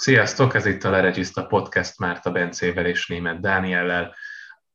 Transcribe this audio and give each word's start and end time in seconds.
Sziasztok, 0.00 0.54
ez 0.54 0.66
itt 0.66 0.84
a 0.84 0.90
Leregiszta 0.90 1.46
Podcast 1.46 1.98
Márta 1.98 2.30
Bencével 2.30 2.86
és 2.86 3.06
Német 3.06 3.40
Dániellel. 3.40 4.14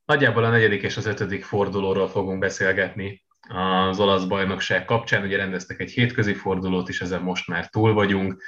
Nagyjából 0.05 0.43
a 0.43 0.50
negyedik 0.50 0.83
és 0.83 0.98
az 0.98 1.05
ötödik 1.05 1.43
fordulóról 1.43 2.08
fogunk 2.08 2.40
beszélgetni 2.40 3.24
az 3.48 4.00
olasz 4.00 4.24
bajnokság 4.24 4.85
kapcsán. 4.85 5.24
Ugye 5.24 5.38
rendeztek 5.38 5.80
egy 5.80 5.92
hétközi 5.92 6.33
fordulót 6.33 6.90
is, 6.90 7.01
ezen 7.01 7.22
most 7.22 7.48
már 7.48 7.69
túl 7.69 7.93
vagyunk. 7.93 8.43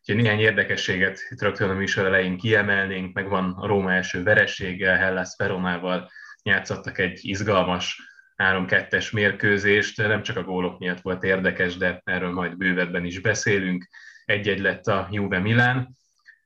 Úgyhogy 0.00 0.22
néhány 0.22 0.40
érdekességet 0.40 1.18
itt 1.30 1.40
rögtön 1.40 1.70
a 1.70 1.74
műsor 1.74 2.06
elején 2.06 2.36
kiemelnénk, 2.36 3.14
meg 3.14 3.28
van 3.28 3.54
a 3.56 3.66
Róma 3.66 3.92
első 3.92 4.22
vereséggel, 4.22 4.96
Hellas 4.96 5.34
Veronával 5.36 6.10
játszottak 6.42 6.98
egy 6.98 7.18
izgalmas 7.22 8.02
3-2-es 8.36 9.12
mérkőzést, 9.12 9.96
nem 9.96 10.22
csak 10.22 10.36
a 10.36 10.42
gólok 10.42 10.78
miatt 10.78 11.00
volt 11.00 11.22
érdekes, 11.22 11.76
de 11.76 12.00
erről 12.04 12.32
majd 12.32 12.56
bővebben 12.56 13.04
is 13.04 13.20
beszélünk. 13.20 13.88
Egy-egy 14.24 14.60
lett 14.60 14.86
a 14.86 15.08
Juve 15.10 15.38
Milán, 15.38 16.00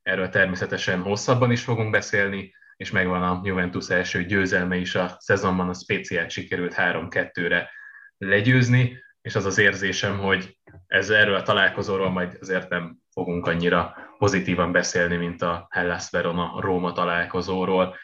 erről 0.06 0.28
természetesen 0.28 1.02
hosszabban 1.02 1.50
is 1.50 1.62
fogunk 1.62 1.90
beszélni, 1.90 2.54
és 2.76 2.90
megvan 2.90 3.22
a 3.22 3.40
Juventus 3.44 3.88
első 3.88 4.24
győzelme 4.24 4.76
is 4.76 4.94
a 4.94 5.16
szezonban, 5.18 5.68
a 5.68 5.74
speciált 5.74 6.30
sikerült 6.30 6.74
3-2-re 6.76 7.70
legyőzni, 8.18 9.04
és 9.20 9.34
az 9.34 9.44
az 9.44 9.58
érzésem, 9.58 10.18
hogy 10.18 10.58
ez 10.86 11.10
erről 11.10 11.34
a 11.34 11.42
találkozóról 11.42 12.10
majd 12.10 12.36
azért 12.40 12.68
nem 12.68 12.98
fogunk 13.12 13.46
annyira 13.46 13.96
pozitívan 14.18 14.72
beszélni, 14.72 15.16
mint 15.16 15.42
a 15.42 15.66
Hellas 15.70 16.10
Verona 16.10 16.60
Róma 16.60 16.92
találkozóról. 16.92 17.96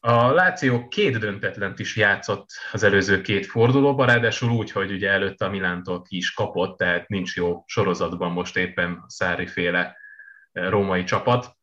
A 0.00 0.30
Láció 0.30 0.88
két 0.88 1.18
döntetlent 1.18 1.78
is 1.78 1.96
játszott 1.96 2.46
az 2.72 2.82
előző 2.82 3.20
két 3.20 3.46
fordulóban, 3.46 4.06
ráadásul 4.06 4.50
úgy, 4.50 4.70
hogy 4.70 4.90
ugye 4.90 5.10
előtte 5.10 5.44
a 5.44 5.50
Milántól 5.50 6.02
ki 6.02 6.16
is 6.16 6.32
kapott, 6.32 6.78
tehát 6.78 7.08
nincs 7.08 7.36
jó 7.36 7.62
sorozatban 7.66 8.32
most 8.32 8.56
éppen 8.56 8.92
a 9.06 9.10
Szári 9.10 9.46
féle 9.46 10.04
római 10.56 11.04
csapat. 11.04 11.56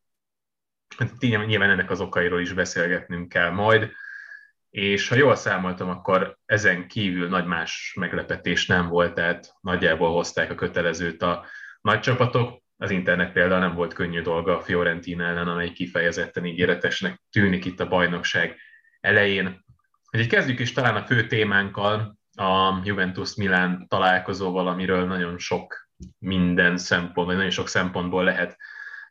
Hát 0.98 1.20
nyilván 1.20 1.70
ennek 1.70 1.90
az 1.90 2.02
okairól 2.02 2.42
is 2.42 2.54
beszélgetnünk 2.54 3.30
kell 3.30 3.50
majd, 3.50 3.92
és 4.70 5.08
ha 5.08 5.16
jól 5.16 5.36
számoltam, 5.36 5.90
akkor 5.90 6.38
ezen 6.46 6.88
kívül 6.88 7.30
nagy 7.30 7.46
más 7.46 7.96
meglepetés 8.00 8.68
nem 8.68 8.88
volt, 8.88 9.14
tehát 9.14 9.54
nagyjából 9.62 10.12
hozták 10.12 10.52
a 10.52 10.56
kötelezőt 10.56 11.22
a 11.22 11.46
nagy 11.82 12.00
csapatok, 12.00 12.62
az 12.78 12.92
Internek 12.92 13.32
például 13.32 13.60
nem 13.60 13.76
volt 13.76 13.94
könnyű 13.94 14.22
dolga 14.22 14.58
a 14.58 14.62
Fiorentina 14.62 15.24
ellen, 15.24 15.48
amely 15.48 15.72
kifejezetten 15.72 16.46
ígéretesnek 16.46 17.22
tűnik 17.32 17.66
itt 17.66 17.80
a 17.80 17.88
bajnokság 17.88 18.58
elején. 19.00 19.66
Úgyhogy 20.12 20.30
kezdjük 20.30 20.60
is 20.60 20.72
talán 20.72 20.96
a 20.96 21.06
fő 21.06 21.28
témánkkal, 21.28 22.18
a 22.36 22.82
Juventus-Milán 22.84 23.88
találkozóval, 23.88 24.68
amiről 24.68 25.06
nagyon 25.06 25.38
sok 25.38 25.90
minden 26.18 26.78
szempont, 26.78 27.28
vagy 27.28 27.36
nagyon 27.36 27.52
sok 27.52 27.68
szempontból 27.68 28.24
lehet 28.24 28.58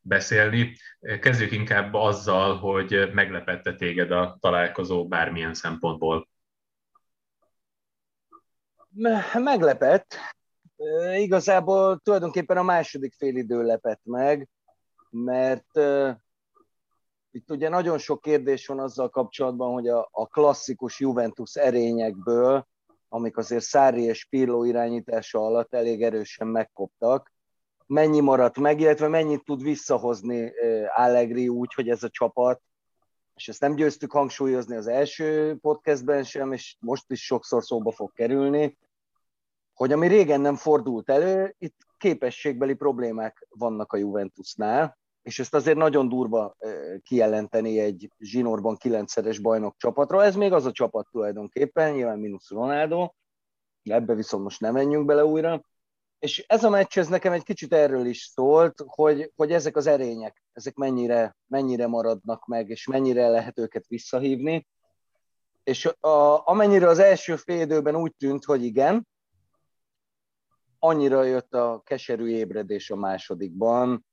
beszélni. 0.03 0.77
Kezdjük 1.21 1.53
inkább 1.53 1.95
azzal, 1.95 2.57
hogy 2.57 3.11
meglepette 3.13 3.75
téged 3.75 4.11
a 4.11 4.37
találkozó 4.41 5.09
bármilyen 5.09 5.55
szempontból. 5.55 6.29
Meglepett. 9.35 10.17
Igazából 11.17 11.99
tulajdonképpen 11.99 12.57
a 12.57 12.63
második 12.63 13.15
félidő 13.15 13.63
lepett 13.63 14.01
meg, 14.05 14.49
mert 15.11 15.79
itt 17.31 17.51
ugye 17.51 17.69
nagyon 17.69 17.99
sok 17.99 18.21
kérdés 18.21 18.67
van 18.67 18.79
azzal 18.79 19.09
kapcsolatban, 19.09 19.73
hogy 19.73 19.89
a, 19.89 20.09
a 20.13 20.27
klasszikus 20.27 21.01
Juventus 21.01 21.55
erényekből, 21.55 22.67
amik 23.09 23.37
azért 23.37 23.63
Szári 23.63 24.03
és 24.03 24.25
Pirlo 24.25 24.65
irányítása 24.65 25.39
alatt 25.39 25.75
elég 25.75 26.03
erősen 26.03 26.47
megkoptak, 26.47 27.32
mennyi 27.93 28.21
maradt 28.21 28.59
meg, 28.59 28.81
illetve 28.81 29.09
mennyit 29.09 29.45
tud 29.45 29.63
visszahozni 29.63 30.53
Allegri 30.97 31.49
úgy, 31.49 31.75
hogy 31.75 31.89
ez 31.89 32.03
a 32.03 32.09
csapat, 32.09 32.63
és 33.35 33.49
ezt 33.49 33.61
nem 33.61 33.75
győztük 33.75 34.13
hangsúlyozni 34.13 34.77
az 34.77 34.87
első 34.87 35.57
podcastben 35.61 36.25
sem, 36.25 36.53
és 36.53 36.77
most 36.81 37.11
is 37.11 37.25
sokszor 37.25 37.63
szóba 37.63 37.91
fog 37.91 38.13
kerülni, 38.13 38.79
hogy 39.75 39.93
ami 39.93 40.07
régen 40.07 40.41
nem 40.41 40.57
fordult 40.57 41.11
elő, 41.11 41.55
itt 41.59 41.77
képességbeli 41.99 42.75
problémák 42.75 43.47
vannak 43.49 43.93
a 43.93 43.97
Juventusnál, 43.97 44.99
és 45.23 45.39
ezt 45.39 45.55
azért 45.55 45.77
nagyon 45.77 46.09
durva 46.09 46.57
kijelenteni 47.03 47.79
egy 47.79 48.11
zsinórban 48.19 48.77
kilencszeres 48.77 49.39
bajnok 49.39 49.75
csapatra. 49.77 50.25
Ez 50.25 50.37
még 50.37 50.53
az 50.53 50.67
a 50.67 50.73
csapat 50.73 51.09
tulajdonképpen, 51.11 51.93
nyilván 51.93 52.19
mínusz 52.19 52.51
Ronaldo, 52.51 53.11
ebbe 53.83 54.15
viszont 54.15 54.43
most 54.43 54.61
nem 54.61 54.73
menjünk 54.73 55.07
bele 55.07 55.25
újra. 55.25 55.63
És 56.23 56.45
ez 56.47 56.65
a 56.65 56.69
meccs 56.69 56.99
ez 56.99 57.09
nekem 57.09 57.33
egy 57.33 57.43
kicsit 57.43 57.73
erről 57.73 58.07
is 58.07 58.23
szólt, 58.35 58.83
hogy, 58.87 59.33
hogy 59.37 59.53
ezek 59.53 59.77
az 59.77 59.87
erények, 59.87 60.43
ezek 60.53 60.75
mennyire, 60.75 61.37
mennyire 61.47 61.87
maradnak 61.87 62.47
meg, 62.47 62.69
és 62.69 62.87
mennyire 62.87 63.29
lehet 63.29 63.59
őket 63.59 63.87
visszahívni. 63.87 64.67
És 65.65 65.87
a, 65.87 66.47
amennyire 66.47 66.89
az 66.89 66.99
első 66.99 67.37
fél 67.37 67.61
időben 67.61 67.97
úgy 67.97 68.15
tűnt, 68.15 68.45
hogy 68.45 68.65
igen, 68.65 69.09
annyira 70.79 71.23
jött 71.23 71.55
a 71.55 71.83
keserű 71.85 72.27
ébredés 72.27 72.91
a 72.91 72.97
másodikban, 72.97 74.07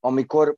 amikor 0.00 0.56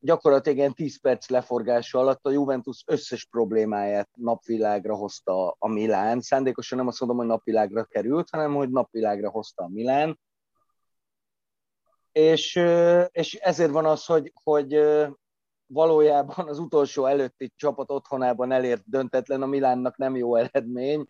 gyakorlatilag 0.00 0.58
ilyen 0.58 0.74
10 0.74 1.00
perc 1.00 1.28
leforgása 1.28 1.98
alatt 1.98 2.26
a 2.26 2.30
Juventus 2.30 2.82
összes 2.86 3.24
problémáját 3.24 4.08
napvilágra 4.14 4.94
hozta 4.94 5.56
a 5.58 5.68
Milán. 5.68 6.20
Szándékosan 6.20 6.78
nem 6.78 6.86
azt 6.86 7.00
mondom, 7.00 7.18
hogy 7.18 7.26
napvilágra 7.26 7.84
került, 7.84 8.28
hanem 8.30 8.54
hogy 8.54 8.70
napvilágra 8.70 9.30
hozta 9.30 9.62
a 9.64 9.68
Milán. 9.68 10.20
És, 12.12 12.56
és 13.10 13.34
ezért 13.34 13.70
van 13.70 13.86
az, 13.86 14.04
hogy, 14.04 14.32
hogy 14.42 14.80
valójában 15.66 16.48
az 16.48 16.58
utolsó 16.58 17.06
előtti 17.06 17.52
csapat 17.56 17.90
otthonában 17.90 18.52
elért 18.52 18.82
döntetlen 18.86 19.42
a 19.42 19.46
Milánnak 19.46 19.96
nem 19.96 20.16
jó 20.16 20.36
eredmény, 20.36 21.06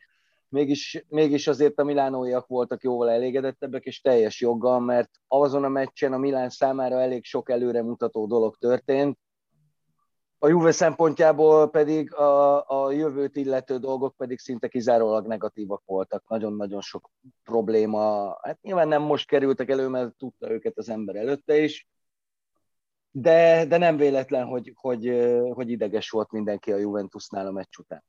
mégis, 0.51 1.05
mégis 1.09 1.47
azért 1.47 1.79
a 1.79 1.85
milánóiak 1.85 2.47
voltak 2.47 2.83
jóval 2.83 3.11
elégedettebbek, 3.11 3.85
és 3.85 4.01
teljes 4.01 4.41
joggal, 4.41 4.81
mert 4.81 5.11
azon 5.29 5.65
a 5.65 5.69
meccsen 5.69 6.13
a 6.13 6.19
Milán 6.19 6.51
számára 6.51 7.01
elég 7.01 7.25
sok 7.25 7.51
előremutató 7.51 8.27
dolog 8.27 8.57
történt, 8.57 9.19
a 10.43 10.49
Juve 10.49 10.73
szempontjából 10.73 11.71
pedig 11.71 12.15
a, 12.15 12.65
a 12.69 12.93
jövőt 12.93 13.37
illető 13.37 13.79
dolgok 13.79 14.17
pedig 14.17 14.39
szinte 14.39 14.69
kizárólag 14.69 15.27
negatívak 15.27 15.83
voltak. 15.87 16.29
Nagyon-nagyon 16.29 16.81
sok 16.81 17.11
probléma. 17.45 18.37
Hát 18.43 18.63
nyilván 18.63 18.89
nem 18.89 19.03
most 19.03 19.27
kerültek 19.27 19.71
elő, 19.71 19.89
mert 19.89 20.17
tudta 20.17 20.51
őket 20.51 20.79
az 20.79 20.89
ember 20.89 21.17
előtte 21.17 21.59
is, 21.59 21.89
de, 23.11 23.65
de 23.65 23.77
nem 23.77 23.97
véletlen, 23.97 24.47
hogy, 24.47 24.73
hogy, 24.75 25.31
hogy 25.53 25.71
ideges 25.71 26.11
volt 26.11 26.31
mindenki 26.31 26.73
a 26.73 26.77
Juventusnál 26.77 27.47
a 27.47 27.53
meccs 27.53 27.79
után. 27.79 28.05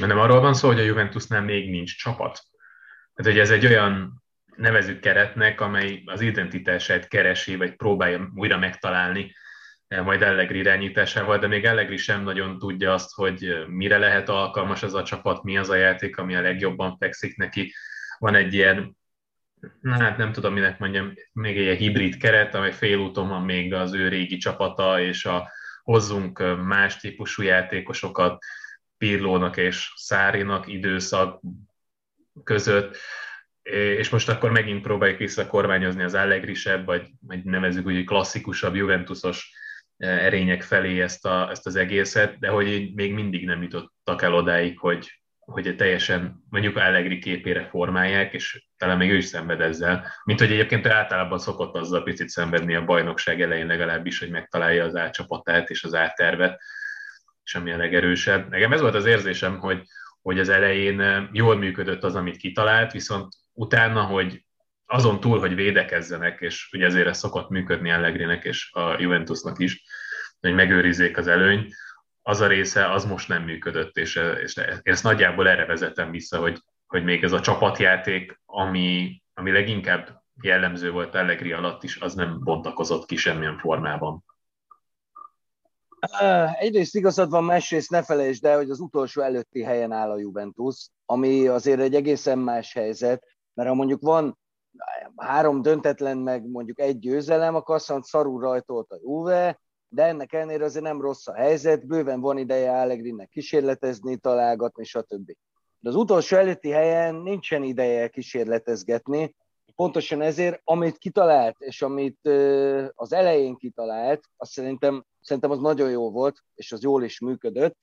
Nem 0.00 0.18
arról 0.18 0.40
van 0.40 0.54
szó, 0.54 0.68
hogy 0.68 0.80
a 0.80 0.84
Juventusnál 0.84 1.42
még 1.42 1.70
nincs 1.70 1.96
csapat. 1.96 2.42
Tehát, 3.14 3.32
hogy 3.32 3.38
ez 3.38 3.50
egy 3.50 3.66
olyan 3.66 4.22
nevezük 4.56 5.00
keretnek, 5.00 5.60
amely 5.60 6.02
az 6.04 6.20
identitását 6.20 7.08
keresi, 7.08 7.56
vagy 7.56 7.76
próbálja 7.76 8.30
újra 8.34 8.58
megtalálni, 8.58 9.34
eh, 9.88 10.04
majd 10.04 10.22
Allegri 10.22 10.58
irányításával, 10.58 11.38
de 11.38 11.46
még 11.46 11.64
Allegri 11.64 11.96
sem 11.96 12.22
nagyon 12.22 12.58
tudja 12.58 12.92
azt, 12.92 13.14
hogy 13.14 13.64
mire 13.68 13.98
lehet 13.98 14.28
alkalmas 14.28 14.82
az 14.82 14.94
a 14.94 15.02
csapat, 15.02 15.42
mi 15.42 15.56
az 15.56 15.68
a 15.68 15.74
játék, 15.74 16.16
ami 16.16 16.34
a 16.36 16.40
legjobban 16.40 16.96
fekszik 16.96 17.36
neki. 17.36 17.74
Van 18.18 18.34
egy 18.34 18.54
ilyen, 18.54 18.96
hát 19.82 20.16
nem 20.16 20.32
tudom, 20.32 20.52
minek 20.52 20.78
mondjam, 20.78 21.12
még 21.32 21.56
egy 21.56 21.62
ilyen 21.62 21.76
hibrid 21.76 22.16
keret, 22.16 22.54
amely 22.54 22.72
félúton 22.72 23.28
van 23.28 23.42
még 23.42 23.74
az 23.74 23.92
ő 23.92 24.08
régi 24.08 24.36
csapata, 24.36 25.00
és 25.00 25.24
a 25.24 25.50
hozzunk 25.82 26.38
eh, 26.38 26.56
más 26.56 26.96
típusú 26.96 27.42
játékosokat, 27.42 28.44
Pirlónak 28.98 29.56
és 29.56 29.92
Szárinak 29.94 30.66
időszak 30.66 31.40
között, 32.44 32.96
és 33.72 34.08
most 34.08 34.28
akkor 34.28 34.50
megint 34.50 34.82
próbáljuk 34.82 35.18
visszakormányozni 35.18 36.02
az 36.02 36.14
allegrisebb, 36.14 36.84
vagy, 36.84 37.10
vagy 37.20 37.44
nevezük 37.44 37.86
úgy, 37.86 38.04
klasszikusabb 38.04 38.74
Juventusos 38.74 39.52
eh, 39.96 40.24
erények 40.24 40.62
felé 40.62 41.00
ezt, 41.00 41.26
a, 41.26 41.50
ezt 41.50 41.66
az 41.66 41.76
egészet, 41.76 42.38
de 42.38 42.48
hogy 42.48 42.94
még 42.94 43.12
mindig 43.12 43.44
nem 43.44 43.62
jutottak 43.62 44.22
el 44.22 44.34
odáig, 44.34 44.78
hogy, 44.78 45.20
hogy 45.38 45.76
teljesen 45.76 46.44
mondjuk 46.50 46.76
Allegri 46.76 47.18
képére 47.18 47.68
formálják, 47.68 48.32
és 48.32 48.66
talán 48.76 48.96
még 48.96 49.10
ő 49.10 49.16
is 49.16 49.24
szenved 49.24 49.60
ezzel, 49.60 50.12
mint 50.24 50.38
hogy 50.38 50.52
egyébként 50.52 50.86
általában 50.86 51.38
szokott 51.38 51.74
azzal 51.74 52.02
picit 52.02 52.28
szenvedni 52.28 52.74
a 52.74 52.84
bajnokság 52.84 53.42
elején 53.42 53.66
legalábbis, 53.66 54.18
hogy 54.18 54.30
megtalálja 54.30 54.84
az 54.84 54.96
átcsapatát 54.96 55.70
és 55.70 55.84
az 55.84 55.94
áttervet, 55.94 56.60
ami 57.54 57.72
a 57.72 57.76
legerősebb. 57.76 58.48
Nekem 58.48 58.72
ez 58.72 58.80
volt 58.80 58.94
az 58.94 59.06
érzésem, 59.06 59.58
hogy, 59.58 59.82
hogy 60.22 60.38
az 60.38 60.48
elején 60.48 61.00
eh, 61.00 61.28
jól 61.32 61.56
működött 61.56 62.02
az, 62.02 62.14
amit 62.14 62.36
kitalált, 62.36 62.92
viszont 62.92 63.34
utána, 63.52 64.02
hogy 64.02 64.44
azon 64.86 65.20
túl, 65.20 65.38
hogy 65.38 65.54
védekezzenek, 65.54 66.40
és 66.40 66.68
ugye 66.72 66.86
ezért 66.86 67.06
ez 67.06 67.18
szokott 67.18 67.48
működni 67.48 67.90
Allegrinek 67.90 68.44
és 68.44 68.70
a 68.72 69.00
Juventusnak 69.00 69.58
is, 69.58 69.84
hogy 70.40 70.54
megőrizzék 70.54 71.16
az 71.16 71.26
előny, 71.26 71.68
az 72.22 72.40
a 72.40 72.46
része 72.46 72.90
az 72.90 73.04
most 73.04 73.28
nem 73.28 73.42
működött, 73.42 73.96
és, 73.96 74.20
és 74.42 74.54
ezt 74.82 75.02
nagyjából 75.02 75.48
erre 75.48 75.66
vezetem 75.66 76.10
vissza, 76.10 76.38
hogy, 76.38 76.58
hogy 76.86 77.04
még 77.04 77.24
ez 77.24 77.32
a 77.32 77.40
csapatjáték, 77.40 78.40
ami, 78.44 79.22
ami 79.34 79.50
leginkább 79.50 80.22
jellemző 80.42 80.90
volt 80.90 81.14
Allegri 81.14 81.52
alatt 81.52 81.82
is, 81.82 81.96
az 81.96 82.14
nem 82.14 82.40
bontakozott 82.40 83.06
ki 83.06 83.16
semmilyen 83.16 83.58
formában. 83.58 84.24
Egyrészt 86.58 86.94
igazad 86.94 87.30
van, 87.30 87.44
másrészt 87.44 87.90
ne 87.90 88.02
felejtsd 88.02 88.44
el, 88.44 88.56
hogy 88.56 88.70
az 88.70 88.80
utolsó 88.80 89.22
előtti 89.22 89.62
helyen 89.62 89.92
áll 89.92 90.10
a 90.10 90.18
Juventus, 90.18 90.88
ami 91.04 91.46
azért 91.46 91.80
egy 91.80 91.94
egészen 91.94 92.38
más 92.38 92.72
helyzet, 92.72 93.24
mert 93.54 93.68
ha 93.68 93.74
mondjuk 93.74 94.02
van 94.02 94.38
három 95.16 95.62
döntetlen, 95.62 96.18
meg 96.18 96.48
mondjuk 96.48 96.80
egy 96.80 96.98
győzelem, 96.98 97.54
akkor 97.54 97.74
azt 97.74 97.88
mondja, 97.88 98.08
szarul 98.08 98.40
rajtolt 98.40 98.90
a 98.90 98.98
Juve, 99.02 99.60
de 99.88 100.02
ennek 100.02 100.32
ellenére 100.32 100.64
azért 100.64 100.84
nem 100.84 101.00
rossz 101.00 101.26
a 101.26 101.34
helyzet, 101.34 101.86
bőven 101.86 102.20
van 102.20 102.38
ideje 102.38 102.80
Allegrinek 102.80 103.28
kísérletezni, 103.28 104.16
találgatni, 104.16 104.84
stb. 104.84 105.32
De 105.78 105.88
az 105.88 105.94
utolsó 105.94 106.36
előtti 106.36 106.70
helyen 106.70 107.14
nincsen 107.14 107.62
ideje 107.62 108.08
kísérletezgetni, 108.08 109.34
pontosan 109.76 110.22
ezért, 110.22 110.60
amit 110.64 110.98
kitalált, 110.98 111.56
és 111.58 111.82
amit 111.82 112.28
az 112.94 113.12
elején 113.12 113.56
kitalált, 113.56 114.24
azt 114.36 114.50
szerintem, 114.50 115.04
szerintem 115.20 115.50
az 115.50 115.58
nagyon 115.58 115.90
jó 115.90 116.10
volt, 116.10 116.42
és 116.54 116.72
az 116.72 116.82
jól 116.82 117.04
is 117.04 117.20
működött. 117.20 117.76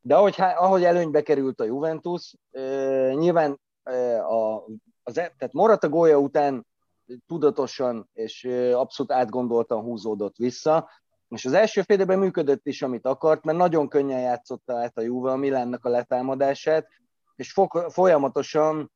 De 0.00 0.16
ahogy, 0.16 0.34
ahogy 0.38 0.84
előnybe 0.84 1.22
került 1.22 1.60
a 1.60 1.64
Juventus, 1.64 2.34
nyilván 3.12 3.60
a, 4.28 4.64
az, 5.02 5.18
e, 5.18 5.34
tehát 5.38 5.52
Morata 5.52 5.88
gólya 5.88 6.18
után 6.18 6.66
tudatosan 7.26 8.08
és 8.12 8.44
abszolút 8.74 9.12
átgondoltan 9.12 9.82
húzódott 9.82 10.36
vissza, 10.36 10.88
és 11.28 11.44
az 11.44 11.52
első 11.52 11.82
félidőben 11.82 12.18
működött 12.18 12.66
is, 12.66 12.82
amit 12.82 13.06
akart, 13.06 13.44
mert 13.44 13.58
nagyon 13.58 13.88
könnyen 13.88 14.20
játszotta 14.20 14.78
át 14.78 14.98
a 14.98 15.00
Juve 15.00 15.30
a 15.30 15.36
Milánnak 15.36 15.84
a 15.84 15.88
letámadását, 15.88 16.86
és 17.36 17.54
folyamatosan 17.88 18.92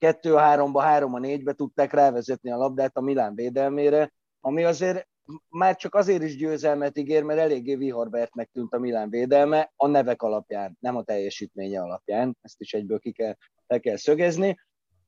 2-3-ba, 0.00 0.82
3-4-be 0.84 1.52
tudták 1.52 1.92
rávezetni 1.92 2.50
a 2.50 2.56
labdát 2.56 2.96
a 2.96 3.00
Milán 3.00 3.34
védelmére, 3.34 4.12
ami 4.40 4.64
azért 4.64 5.08
már 5.48 5.76
csak 5.76 5.94
azért 5.94 6.22
is 6.22 6.36
győzelmet 6.36 6.98
ígér, 6.98 7.22
mert 7.22 7.40
eléggé 7.40 7.74
viharbertnek 7.74 8.50
tűnt 8.52 8.74
a 8.74 8.78
Milán 8.78 9.10
védelme 9.10 9.72
a 9.76 9.86
nevek 9.86 10.22
alapján, 10.22 10.76
nem 10.80 10.96
a 10.96 11.02
teljesítménye 11.02 11.80
alapján, 11.80 12.36
ezt 12.42 12.60
is 12.60 12.72
egyből 12.72 12.98
ki 12.98 13.12
kell, 13.12 13.36
le 13.66 13.78
kell 13.78 13.96
szögezni. 13.96 14.58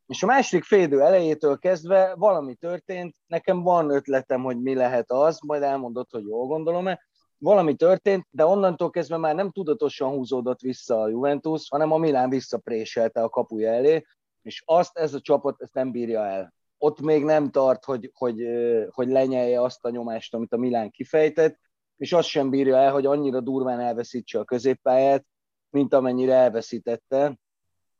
És 0.06 0.22
a 0.22 0.26
második 0.26 0.64
félidő 0.64 1.00
elejétől 1.00 1.58
kezdve 1.58 2.14
valami 2.14 2.54
történt, 2.54 3.16
nekem 3.26 3.62
van 3.62 3.90
ötletem, 3.90 4.42
hogy 4.42 4.60
mi 4.60 4.74
lehet 4.74 5.10
az, 5.10 5.38
majd 5.40 5.62
elmondott, 5.62 6.10
hogy 6.10 6.26
jól 6.26 6.46
gondolom-e, 6.46 7.00
valami 7.38 7.74
történt, 7.74 8.26
de 8.30 8.46
onnantól 8.46 8.90
kezdve 8.90 9.16
már 9.16 9.34
nem 9.34 9.50
tudatosan 9.50 10.10
húzódott 10.10 10.60
vissza 10.60 11.00
a 11.00 11.08
Juventus, 11.08 11.68
hanem 11.68 11.92
a 11.92 11.96
Milán 11.96 12.28
visszapréselte 12.28 13.22
a 13.22 13.28
kapuja 13.28 13.72
elé, 13.72 14.04
és 14.42 14.62
azt 14.66 14.98
ez 14.98 15.14
a 15.14 15.20
csapat 15.20 15.62
ezt 15.62 15.74
nem 15.74 15.90
bírja 15.90 16.26
el. 16.26 16.54
Ott 16.78 17.00
még 17.00 17.24
nem 17.24 17.50
tart, 17.50 17.84
hogy, 17.84 18.10
hogy, 18.14 18.46
hogy 18.90 19.08
lenyelje 19.08 19.62
azt 19.62 19.84
a 19.84 19.90
nyomást, 19.90 20.34
amit 20.34 20.52
a 20.52 20.56
Milán 20.56 20.90
kifejtett, 20.90 21.58
és 21.96 22.12
azt 22.12 22.28
sem 22.28 22.50
bírja 22.50 22.76
el, 22.76 22.92
hogy 22.92 23.06
annyira 23.06 23.40
durván 23.40 23.80
elveszítse 23.80 24.38
a 24.38 24.44
középpályát, 24.44 25.24
mint 25.70 25.94
amennyire 25.94 26.34
elveszítette, 26.34 27.38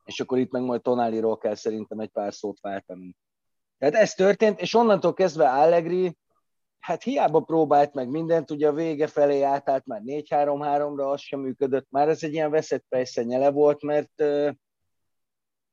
és 0.05 0.19
akkor 0.19 0.37
itt 0.37 0.51
meg 0.51 0.61
majd 0.61 0.81
Tonáliról 0.81 1.37
kell 1.37 1.55
szerintem 1.55 1.99
egy 1.99 2.09
pár 2.09 2.33
szót 2.33 2.59
váltani. 2.61 3.15
Tehát 3.77 3.95
ez 3.95 4.13
történt, 4.13 4.61
és 4.61 4.73
onnantól 4.73 5.13
kezdve 5.13 5.49
Allegri, 5.49 6.17
hát 6.79 7.03
hiába 7.03 7.39
próbált 7.39 7.93
meg 7.93 8.09
mindent, 8.09 8.51
ugye 8.51 8.67
a 8.67 8.73
vége 8.73 9.07
felé 9.07 9.41
átállt 9.41 9.85
már 9.85 10.01
4-3-3-ra, 10.05 11.11
az 11.11 11.21
sem 11.21 11.39
működött, 11.39 11.87
már 11.89 12.09
ez 12.09 12.23
egy 12.23 12.33
ilyen 12.33 12.51
veszett 12.51 12.95
nyele 13.13 13.51
volt, 13.51 13.81
mert 13.81 14.23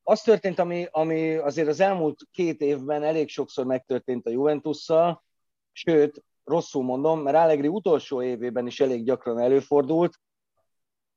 az 0.02 0.20
történt, 0.20 0.58
ami, 0.58 0.86
ami 0.90 1.34
azért 1.34 1.68
az 1.68 1.80
elmúlt 1.80 2.20
két 2.32 2.60
évben 2.60 3.02
elég 3.02 3.28
sokszor 3.28 3.64
megtörtént 3.64 4.26
a 4.26 4.30
Juventusszal, 4.30 5.24
sőt, 5.72 6.24
rosszul 6.44 6.82
mondom, 6.82 7.20
mert 7.20 7.36
Allegri 7.36 7.68
utolsó 7.68 8.22
évében 8.22 8.66
is 8.66 8.80
elég 8.80 9.04
gyakran 9.04 9.38
előfordult, 9.38 10.20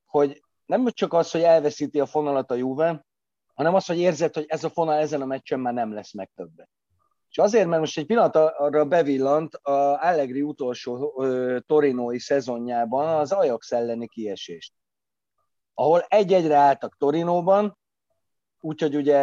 hogy 0.04 0.42
nem 0.66 0.86
csak 0.90 1.12
az, 1.12 1.30
hogy 1.30 1.42
elveszíti 1.42 2.00
a 2.00 2.06
fonalat 2.06 2.50
a 2.50 2.54
Juve, 2.54 3.06
hanem 3.54 3.74
az, 3.74 3.86
hogy 3.86 3.98
érzed, 3.98 4.34
hogy 4.34 4.44
ez 4.48 4.64
a 4.64 4.70
fonal 4.70 4.94
ezen 4.94 5.22
a 5.22 5.26
meccsen 5.26 5.60
már 5.60 5.74
nem 5.74 5.92
lesz 5.92 6.12
meg 6.12 6.30
többet. 6.34 6.68
És 7.28 7.38
azért, 7.38 7.66
mert 7.66 7.80
most 7.80 7.98
egy 7.98 8.06
pillanat 8.06 8.36
arra 8.36 8.84
bevillant 8.84 9.54
a 9.54 10.02
Allegri 10.02 10.42
utolsó 10.42 11.14
ö, 11.22 11.58
torinói 11.66 12.18
szezonjában 12.18 13.18
az 13.18 13.32
Ajax 13.32 13.72
elleni 13.72 14.08
kiesést, 14.08 14.72
ahol 15.74 16.00
egy-egyre 16.00 16.54
álltak 16.54 16.96
Torinóban, 16.98 17.78
úgyhogy 18.64 18.96
ugye 18.96 19.16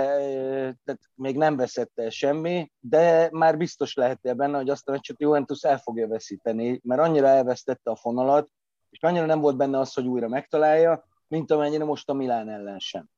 tehát 0.83 1.01
még 1.15 1.37
nem 1.37 1.55
veszett 1.55 1.91
el 1.99 2.09
semmi, 2.09 2.71
de 2.79 3.29
már 3.31 3.57
biztos 3.57 3.93
lehetél 3.93 4.33
benne, 4.33 4.57
hogy 4.57 4.69
azt 4.69 4.87
a 4.87 4.91
meccset 4.91 5.21
Juventus 5.21 5.63
el 5.63 5.77
fogja 5.77 6.07
veszíteni, 6.07 6.79
mert 6.83 7.01
annyira 7.01 7.27
elvesztette 7.27 7.91
a 7.91 7.95
fonalat, 7.95 8.49
és 8.89 8.99
annyira 9.01 9.25
nem 9.25 9.39
volt 9.39 9.57
benne 9.57 9.79
az, 9.79 9.93
hogy 9.93 10.05
újra 10.05 10.27
megtalálja, 10.27 11.07
mint 11.27 11.51
amennyire 11.51 11.83
most 11.83 12.09
a 12.09 12.13
Milán 12.13 12.49
ellen 12.49 12.79
sem. 12.79 13.09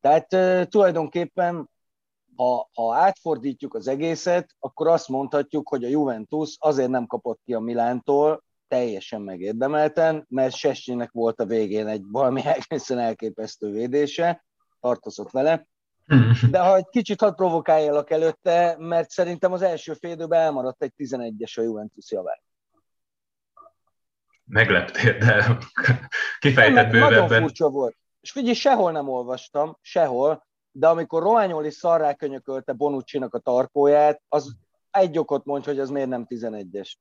Tehát 0.00 0.28
tulajdonképpen, 0.70 1.70
ha, 2.36 2.68
ha 2.74 2.94
átfordítjuk 2.94 3.74
az 3.74 3.88
egészet, 3.88 4.54
akkor 4.58 4.88
azt 4.88 5.08
mondhatjuk, 5.08 5.68
hogy 5.68 5.84
a 5.84 5.88
Juventus 5.88 6.56
azért 6.58 6.90
nem 6.90 7.06
kapott 7.06 7.40
ki 7.44 7.54
a 7.54 7.60
Milántól, 7.60 8.44
teljesen 8.68 9.20
megérdemelten, 9.20 10.26
mert 10.28 10.54
Sesnyinek 10.54 11.12
volt 11.12 11.40
a 11.40 11.46
végén 11.46 11.86
egy 11.86 12.02
valami 12.10 12.42
egészen 12.56 12.98
elképesztő 12.98 13.70
védése, 13.70 14.46
tartozott 14.80 15.30
vele. 15.30 15.66
De 16.50 16.58
ha 16.58 16.76
egy 16.76 16.88
kicsit 16.88 17.20
hadd 17.20 17.34
provokáljak 17.34 18.10
előtte, 18.10 18.76
mert 18.78 19.10
szerintem 19.10 19.52
az 19.52 19.62
első 19.62 19.94
félidőben 19.94 20.40
elmaradt 20.40 20.82
egy 20.82 20.92
11-es 20.96 21.58
a 21.58 21.62
Juventus 21.62 22.10
javát. 22.10 22.42
Megleptél, 24.44 25.18
de 25.18 25.58
kifejtett 26.38 26.90
bővebben. 26.90 27.18
Nagyon 27.18 27.40
furcsa 27.40 27.68
volt. 27.68 27.96
És 28.20 28.30
figyelj, 28.30 28.54
sehol 28.54 28.92
nem 28.92 29.08
olvastam, 29.08 29.78
sehol, 29.80 30.46
de 30.70 30.88
amikor 30.88 31.22
Romagnoli 31.22 31.70
szarrá 31.70 32.14
könyökölte 32.14 32.72
bonucci 32.72 33.18
a 33.18 33.38
tarkóját, 33.38 34.22
az 34.28 34.56
egy 34.90 35.18
okot 35.18 35.44
mond, 35.44 35.64
hogy 35.64 35.78
az 35.78 35.90
miért 35.90 36.08
nem 36.08 36.26
11-es. 36.28 36.92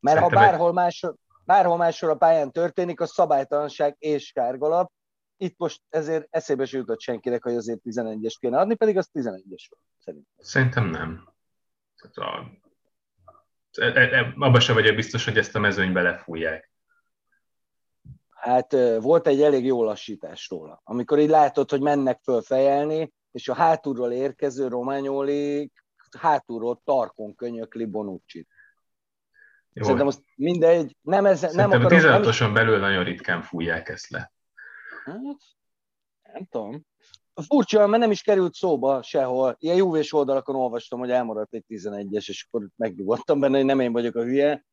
Mert 0.00 0.18
Szerintem 0.18 0.22
ha 0.22 0.28
bárhol, 0.28 0.72
máshol, 0.72 1.16
bárhol 1.44 1.76
máshol 1.76 2.10
a 2.10 2.14
pályán 2.14 2.50
történik, 2.50 3.00
a 3.00 3.06
szabálytalanság 3.06 3.96
és 3.98 4.32
kárgalap, 4.32 4.92
itt 5.36 5.58
most 5.58 5.82
ezért 5.88 6.26
eszébe 6.30 6.64
se 6.64 6.76
jutott 6.76 7.00
senkinek, 7.00 7.42
hogy 7.42 7.54
azért 7.54 7.80
11-es 7.84 8.34
kéne 8.40 8.58
adni, 8.58 8.74
pedig 8.74 8.96
az 8.96 9.10
11-es 9.12 9.66
volt, 9.68 9.82
szerintem. 9.98 10.32
Szerintem 10.38 10.86
nem. 10.86 11.28
Tehát 11.96 12.32
a, 12.32 12.50
e, 13.72 14.00
e, 14.00 14.18
e, 14.18 14.34
abban 14.38 14.60
sem 14.60 14.74
vagyok 14.74 14.94
biztos, 14.94 15.24
hogy 15.24 15.38
ezt 15.38 15.54
a 15.54 15.58
mezőnybe 15.58 16.02
lefújják. 16.02 16.70
Hát 18.30 18.72
volt 19.00 19.26
egy 19.26 19.42
elég 19.42 19.64
jó 19.64 19.84
lassítás 19.84 20.48
róla. 20.48 20.80
Amikor 20.84 21.18
így 21.18 21.28
látod, 21.28 21.70
hogy 21.70 21.80
mennek 21.80 22.20
föl 22.22 22.42
fejelni, 22.42 23.12
és 23.30 23.48
a 23.48 23.54
hátulról 23.54 24.12
érkező 24.12 24.68
Rományóli 24.68 25.72
hátulról 26.18 26.80
tarkon 26.84 27.34
könyökli 27.34 27.84
Bonucci. 27.84 28.46
Szerintem 29.74 30.06
azt 30.06 30.22
mindegy, 30.34 30.96
nem 31.00 31.26
ez, 31.26 31.40
nem 31.40 31.70
akarom... 31.70 31.88
16-oson 32.00 32.50
belül 32.52 32.78
nagyon 32.78 33.04
ritkán 33.04 33.42
fújják 33.42 33.88
ezt 33.88 34.10
le. 34.10 34.32
Hát, 35.04 35.38
nem 36.32 36.46
tudom. 36.50 36.86
Furcsa, 37.48 37.86
mert 37.86 38.02
nem 38.02 38.10
is 38.10 38.22
került 38.22 38.54
szóba 38.54 39.02
sehol. 39.02 39.56
Ilyen 39.58 39.76
júvés 39.76 40.12
oldalakon 40.12 40.54
olvastam, 40.54 40.98
hogy 40.98 41.10
elmaradt 41.10 41.54
egy 41.54 41.64
11-es, 41.68 42.28
és 42.28 42.46
akkor 42.48 42.68
megnyugodtam 42.76 43.40
benne, 43.40 43.56
hogy 43.56 43.64
nem 43.64 43.80
én 43.80 43.92
vagyok 43.92 44.14
a 44.14 44.22
hülye. 44.22 44.64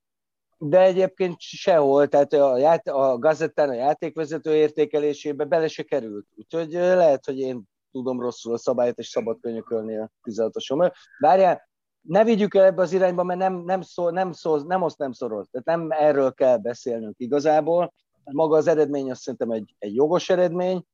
De 0.58 0.82
egyébként 0.82 1.36
sehol, 1.40 2.08
tehát 2.08 2.34
a, 2.34 2.58
ját, 2.58 2.88
a 2.88 3.18
gazettán 3.18 3.70
a 3.70 3.74
játékvezető 3.74 4.56
értékelésébe 4.56 5.44
bele 5.44 5.68
se 5.68 5.84
került. 5.84 6.28
Úgyhogy 6.36 6.72
lehet, 6.72 7.26
hogy 7.26 7.40
én 7.40 7.64
tudom 7.92 8.20
rosszul 8.20 8.54
a 8.54 8.58
szabályt, 8.58 8.98
és 8.98 9.08
szabad 9.08 9.40
könyökölni 9.42 9.98
a 9.98 10.12
16-osom. 10.24 10.94
Várjál, 11.20 11.70
ne 12.02 12.24
vigyük 12.24 12.56
el 12.56 12.66
ebbe 12.66 12.82
az 12.82 12.94
irányba, 12.94 13.24
mert 13.24 13.40
nem, 13.40 13.56
nem, 13.56 13.82
szól, 13.82 14.12
nem, 14.12 14.32
szól, 14.32 14.64
nem 14.68 14.84
azt 14.84 14.98
nem 14.98 15.12
szoroz. 15.12 15.48
Tehát 15.52 15.68
nem 15.80 15.92
erről 15.92 16.34
kell 16.34 16.58
beszélnünk 16.58 17.20
igazából, 17.20 17.94
maga 18.24 18.58
az 18.58 18.68
eredmény 18.68 19.12
azt 19.12 19.22
szerintem 19.22 19.52
egy, 19.52 19.76
egy 19.80 19.96
jogos 19.96 20.30
eredmény, 20.30 20.86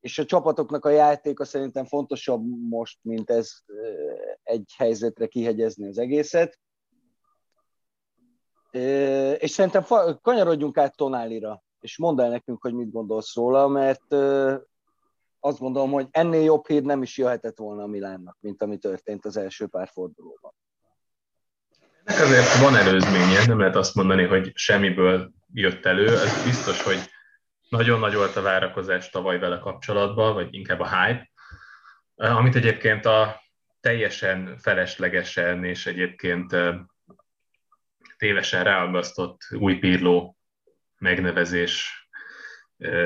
és 0.00 0.18
a 0.18 0.24
csapatoknak 0.24 0.84
a 0.84 0.90
játéka 0.90 1.44
szerintem 1.44 1.84
fontosabb 1.84 2.42
most, 2.68 2.98
mint 3.02 3.30
ez 3.30 3.52
egy 4.42 4.74
helyzetre 4.76 5.26
kihegyezni 5.26 5.86
az 5.88 5.98
egészet. 5.98 6.58
És 9.38 9.50
szerintem 9.50 9.84
kanyarodjunk 10.22 10.78
át 10.78 10.96
Tonálira, 10.96 11.62
és 11.80 11.98
mondd 11.98 12.20
el 12.20 12.28
nekünk, 12.28 12.62
hogy 12.62 12.74
mit 12.74 12.90
gondolsz 12.90 13.34
róla, 13.34 13.68
mert 13.68 14.12
azt 15.40 15.58
gondolom, 15.58 15.90
hogy 15.90 16.06
ennél 16.10 16.42
jobb 16.42 16.66
hír 16.66 16.82
nem 16.82 17.02
is 17.02 17.18
jöhetett 17.18 17.58
volna 17.58 17.82
a 17.82 17.86
Milánnak, 17.86 18.36
mint 18.40 18.62
ami 18.62 18.78
történt 18.78 19.24
az 19.24 19.36
első 19.36 19.66
pár 19.66 19.88
fordulóban. 19.88 20.52
Ezért 22.04 22.58
van 22.60 22.76
előzménye, 22.76 23.46
nem 23.46 23.58
lehet 23.58 23.76
azt 23.76 23.94
mondani, 23.94 24.24
hogy 24.24 24.50
semmiből 24.54 25.30
jött 25.56 25.86
elő. 25.86 26.06
Ez 26.06 26.44
biztos, 26.44 26.82
hogy 26.82 26.98
nagyon 27.68 27.98
nagy 27.98 28.14
volt 28.14 28.36
a 28.36 28.42
várakozás 28.42 29.10
tavaly 29.10 29.38
vele 29.38 29.58
kapcsolatban, 29.58 30.34
vagy 30.34 30.54
inkább 30.54 30.80
a 30.80 31.04
hype, 31.04 31.30
amit 32.14 32.54
egyébként 32.54 33.06
a 33.06 33.42
teljesen 33.80 34.58
feleslegesen 34.58 35.64
és 35.64 35.86
egyébként 35.86 36.56
tévesen 38.16 38.64
ráagasztott 38.64 39.40
új 39.50 39.78
Pirló 39.78 40.36
megnevezés 40.98 42.08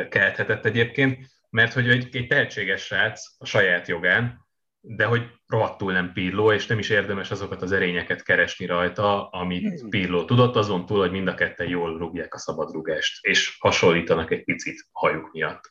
kelthetett 0.09 0.65
egyébként, 0.65 1.27
mert 1.51 1.73
hogy 1.73 1.89
egy, 1.89 2.17
egy 2.17 2.27
tehetséges 2.27 2.83
srác 2.83 3.23
a 3.39 3.45
saját 3.45 3.89
jogán, 3.89 4.47
de 4.81 5.05
hogy 5.05 5.31
rohadtul 5.47 5.93
nem 5.93 6.13
Pirló, 6.13 6.53
és 6.53 6.67
nem 6.67 6.79
is 6.79 6.89
érdemes 6.89 7.31
azokat 7.31 7.63
az 7.63 7.73
erényeket 7.73 8.23
keresni 8.23 8.67
rajta, 8.67 9.29
amit 9.29 9.81
hmm. 9.81 9.91
Pirló 9.91 10.25
tudott, 10.25 10.57
azon 10.57 10.87
túl, 10.87 10.99
hogy 10.99 11.11
mind 11.11 11.29
a 11.29 11.35
ketten 11.35 11.69
jól 11.69 11.99
rúgják 11.99 12.35
a 12.35 12.39
szabadrugást, 12.39 13.25
és 13.27 13.57
hasonlítanak 13.59 14.31
egy 14.31 14.45
picit 14.45 14.87
hajuk 14.93 15.33
miatt, 15.33 15.71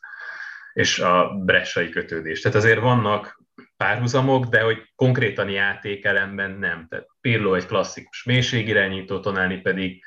és 0.73 0.99
a 0.99 1.33
bressai 1.45 1.89
kötődés. 1.89 2.41
Tehát 2.41 2.57
azért 2.57 2.79
vannak 2.79 3.41
párhuzamok, 3.77 4.45
de 4.45 4.61
hogy 4.61 4.91
konkrétan 4.95 5.49
játékelemben 5.49 6.51
nem. 6.51 6.87
Tehát 6.89 7.07
Pirlo 7.21 7.53
egy 7.53 7.65
klasszikus 7.65 8.23
mélységirányító, 8.23 9.19
Tonálni 9.19 9.57
pedig 9.61 10.03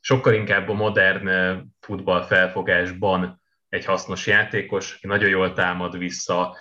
sokkal 0.00 0.34
inkább 0.34 0.68
a 0.68 0.72
modern 0.72 1.60
futball 1.80 2.22
felfogásban 2.22 3.42
egy 3.68 3.84
hasznos 3.84 4.26
játékos, 4.26 4.94
aki 4.94 5.06
nagyon 5.06 5.28
jól 5.28 5.52
támad 5.52 5.98
vissza, 5.98 6.56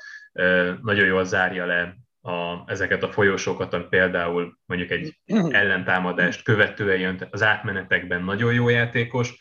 nagyon 0.81 1.05
jól 1.05 1.25
zárja 1.25 1.65
le 1.65 1.95
a, 2.21 2.63
ezeket 2.65 3.03
a 3.03 3.11
folyosókat, 3.11 3.73
ami 3.73 3.85
például 3.89 4.57
mondjuk 4.65 4.91
egy 4.91 5.19
ellentámadást 5.61 6.43
követően 6.43 6.99
jön, 6.99 7.27
az 7.31 7.43
átmenetekben 7.43 8.23
nagyon 8.23 8.53
jó 8.53 8.69
játékos, 8.69 9.33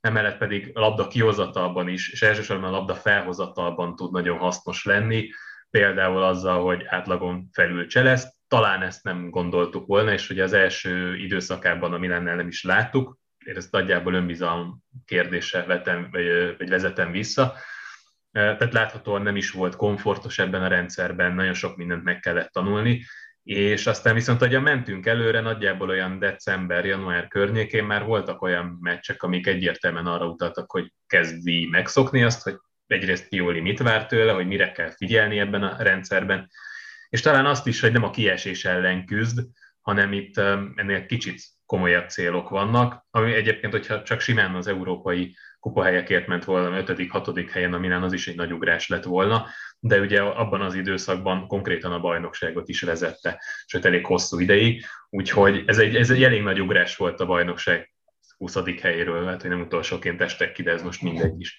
emellett 0.00 0.38
pedig 0.38 0.70
a 0.74 0.80
labda 0.80 1.06
kihozatalban 1.06 1.88
is, 1.88 2.12
és 2.12 2.22
elsősorban 2.22 2.68
a 2.68 2.76
labda 2.76 2.94
felhozatalban 2.94 3.96
tud 3.96 4.12
nagyon 4.12 4.38
hasznos 4.38 4.84
lenni, 4.84 5.28
például 5.70 6.22
azzal, 6.22 6.62
hogy 6.62 6.84
átlagon 6.86 7.48
felül 7.52 7.86
cseleszt, 7.86 8.34
talán 8.48 8.82
ezt 8.82 9.04
nem 9.04 9.30
gondoltuk 9.30 9.86
volna, 9.86 10.12
és 10.12 10.30
ugye 10.30 10.42
az 10.42 10.52
első 10.52 11.16
időszakában 11.16 11.92
a 11.92 11.98
Milennel 11.98 12.36
nem 12.36 12.48
is 12.48 12.62
láttuk, 12.62 13.20
én 13.44 13.56
ezt 13.56 13.72
nagyjából 13.72 14.14
önbizalom 14.14 14.82
kérdése 15.04 15.64
vetem, 15.64 16.08
vagy, 16.10 16.54
vagy 16.58 16.68
vezetem 16.68 17.10
vissza. 17.10 17.54
Tehát 18.32 18.72
láthatóan 18.72 19.22
nem 19.22 19.36
is 19.36 19.50
volt 19.50 19.76
komfortos 19.76 20.38
ebben 20.38 20.62
a 20.62 20.68
rendszerben, 20.68 21.34
nagyon 21.34 21.54
sok 21.54 21.76
mindent 21.76 22.04
meg 22.04 22.20
kellett 22.20 22.50
tanulni, 22.50 23.04
és 23.42 23.86
aztán 23.86 24.14
viszont, 24.14 24.42
ahogy 24.42 24.62
mentünk 24.62 25.06
előre, 25.06 25.40
nagyjából 25.40 25.88
olyan 25.88 26.18
december-január 26.18 27.28
környékén 27.28 27.84
már 27.84 28.04
voltak 28.04 28.42
olyan 28.42 28.78
meccsek, 28.80 29.22
amik 29.22 29.46
egyértelműen 29.46 30.06
arra 30.06 30.26
utaltak, 30.26 30.70
hogy 30.70 30.92
kezdi 31.06 31.68
megszokni 31.70 32.22
azt, 32.22 32.42
hogy 32.42 32.56
egyrészt 32.86 33.28
Pioli 33.28 33.60
mit 33.60 33.78
vár 33.78 34.06
tőle, 34.06 34.32
hogy 34.32 34.46
mire 34.46 34.72
kell 34.72 34.90
figyelni 34.90 35.38
ebben 35.38 35.62
a 35.62 35.82
rendszerben, 35.82 36.50
és 37.08 37.20
talán 37.20 37.46
azt 37.46 37.66
is, 37.66 37.80
hogy 37.80 37.92
nem 37.92 38.02
a 38.02 38.10
kiesés 38.10 38.64
ellen 38.64 39.06
küzd, 39.06 39.40
hanem 39.80 40.12
itt 40.12 40.38
ennél 40.74 41.06
kicsit 41.06 41.42
komolyabb 41.66 42.08
célok 42.08 42.48
vannak, 42.48 43.06
ami 43.10 43.32
egyébként, 43.32 43.72
hogyha 43.72 44.02
csak 44.02 44.20
simán 44.20 44.54
az 44.54 44.66
európai 44.66 45.36
kupahelyekért 45.62 46.26
ment 46.26 46.44
volna 46.44 46.78
5 46.78 47.10
6 47.10 47.50
helyen, 47.50 47.72
aminál 47.72 48.02
az 48.02 48.12
is 48.12 48.28
egy 48.28 48.36
nagy 48.36 48.52
ugrás 48.52 48.88
lett 48.88 49.04
volna, 49.04 49.46
de 49.78 50.00
ugye 50.00 50.20
abban 50.22 50.60
az 50.60 50.74
időszakban 50.74 51.46
konkrétan 51.46 51.92
a 51.92 52.00
bajnokságot 52.00 52.68
is 52.68 52.82
vezette, 52.82 53.42
sőt 53.66 53.84
elég 53.84 54.06
hosszú 54.06 54.38
ideig, 54.38 54.84
úgyhogy 55.10 55.62
ez 55.66 55.78
egy, 55.78 55.96
ez 55.96 56.10
egy 56.10 56.22
elég 56.22 56.42
nagy 56.42 56.60
ugrás 56.60 56.96
volt 56.96 57.20
a 57.20 57.26
bajnokság 57.26 57.94
20. 58.36 58.80
helyéről, 58.80 59.26
hát 59.26 59.40
hogy 59.40 59.50
nem 59.50 59.60
utolsóként 59.60 60.20
estek 60.20 60.52
ki, 60.52 60.62
de 60.62 60.70
ez 60.70 60.82
most 60.82 61.02
mindegy 61.02 61.40
is. 61.40 61.56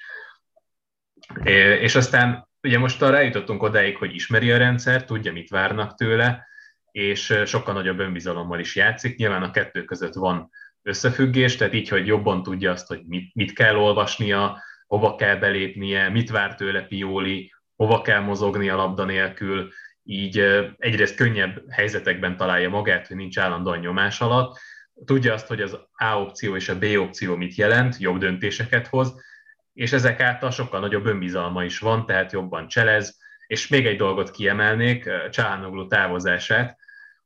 És 1.80 1.96
aztán 1.96 2.48
ugye 2.62 2.80
most 2.80 3.02
arra 3.02 3.18
eljutottunk 3.18 3.64
odáig, 3.64 3.98
hogy 3.98 4.16
ismeri 4.16 4.52
a 4.52 4.58
rendszer, 4.58 5.06
tudja, 5.06 5.32
mit 5.32 5.50
várnak 5.50 5.96
tőle, 5.96 6.48
és 6.92 7.42
sokkal 7.46 7.74
nagyobb 7.74 8.00
önbizalommal 8.00 8.60
is 8.60 8.76
játszik. 8.76 9.18
Nyilván 9.18 9.44
a 9.44 9.52
kettő 9.52 9.84
között 9.84 10.14
van 10.14 10.50
összefüggés, 10.84 11.56
tehát 11.56 11.74
így, 11.74 11.90
hogy 11.90 12.08
jobban 12.08 12.44
tudja 12.44 12.72
azt, 12.72 12.88
hogy 12.88 13.02
mit, 13.06 13.36
mit 13.36 13.54
kell 13.54 13.76
olvasnia, 13.76 14.64
hova 14.88 15.16
kell 15.16 15.36
belépnie, 15.36 16.10
mit 16.10 16.30
vár 16.30 16.56
tőle 16.56 16.82
Pioli, 16.82 17.54
hova 17.76 18.02
kell 18.02 18.20
mozogni 18.20 18.70
a 18.70 18.76
labda 18.76 19.04
nélkül, 19.04 19.70
így 20.04 20.40
egyrészt 20.78 21.16
könnyebb 21.16 21.64
helyzetekben 21.70 22.38
találja 22.38 22.70
magát, 22.70 23.08
hogy 23.08 23.16
nincs 23.16 23.38
állandóan 23.38 23.80
nyomás 23.80 24.22
alatt, 24.22 24.58
tudja 25.06 25.34
azt, 25.34 25.48
hogy 25.48 25.62
az 25.62 25.78
A 25.92 26.20
opció 26.20 26.56
és 26.56 26.70
a 26.70 26.78
B 26.78 26.84
opció 26.84 27.36
mit 27.36 27.56
jelent, 27.56 27.98
jobb 27.98 28.18
döntéseket 28.18 28.88
hoz, 28.88 29.14
és 29.74 29.92
ezek 29.92 30.20
által 30.20 30.52
sokkal 30.52 30.80
nagyobb 30.80 31.06
önbizalma 31.06 31.64
is 31.64 31.80
van, 31.80 32.06
tehát 32.06 32.32
jobban 32.32 32.68
cselez, 32.68 33.22
és 33.48 33.68
még 33.68 33.86
egy 33.86 33.98
dolgot 33.98 34.32
kiemelnék, 34.32 35.10
Csáhanoglu 35.30 35.88
távozását, 35.88 36.78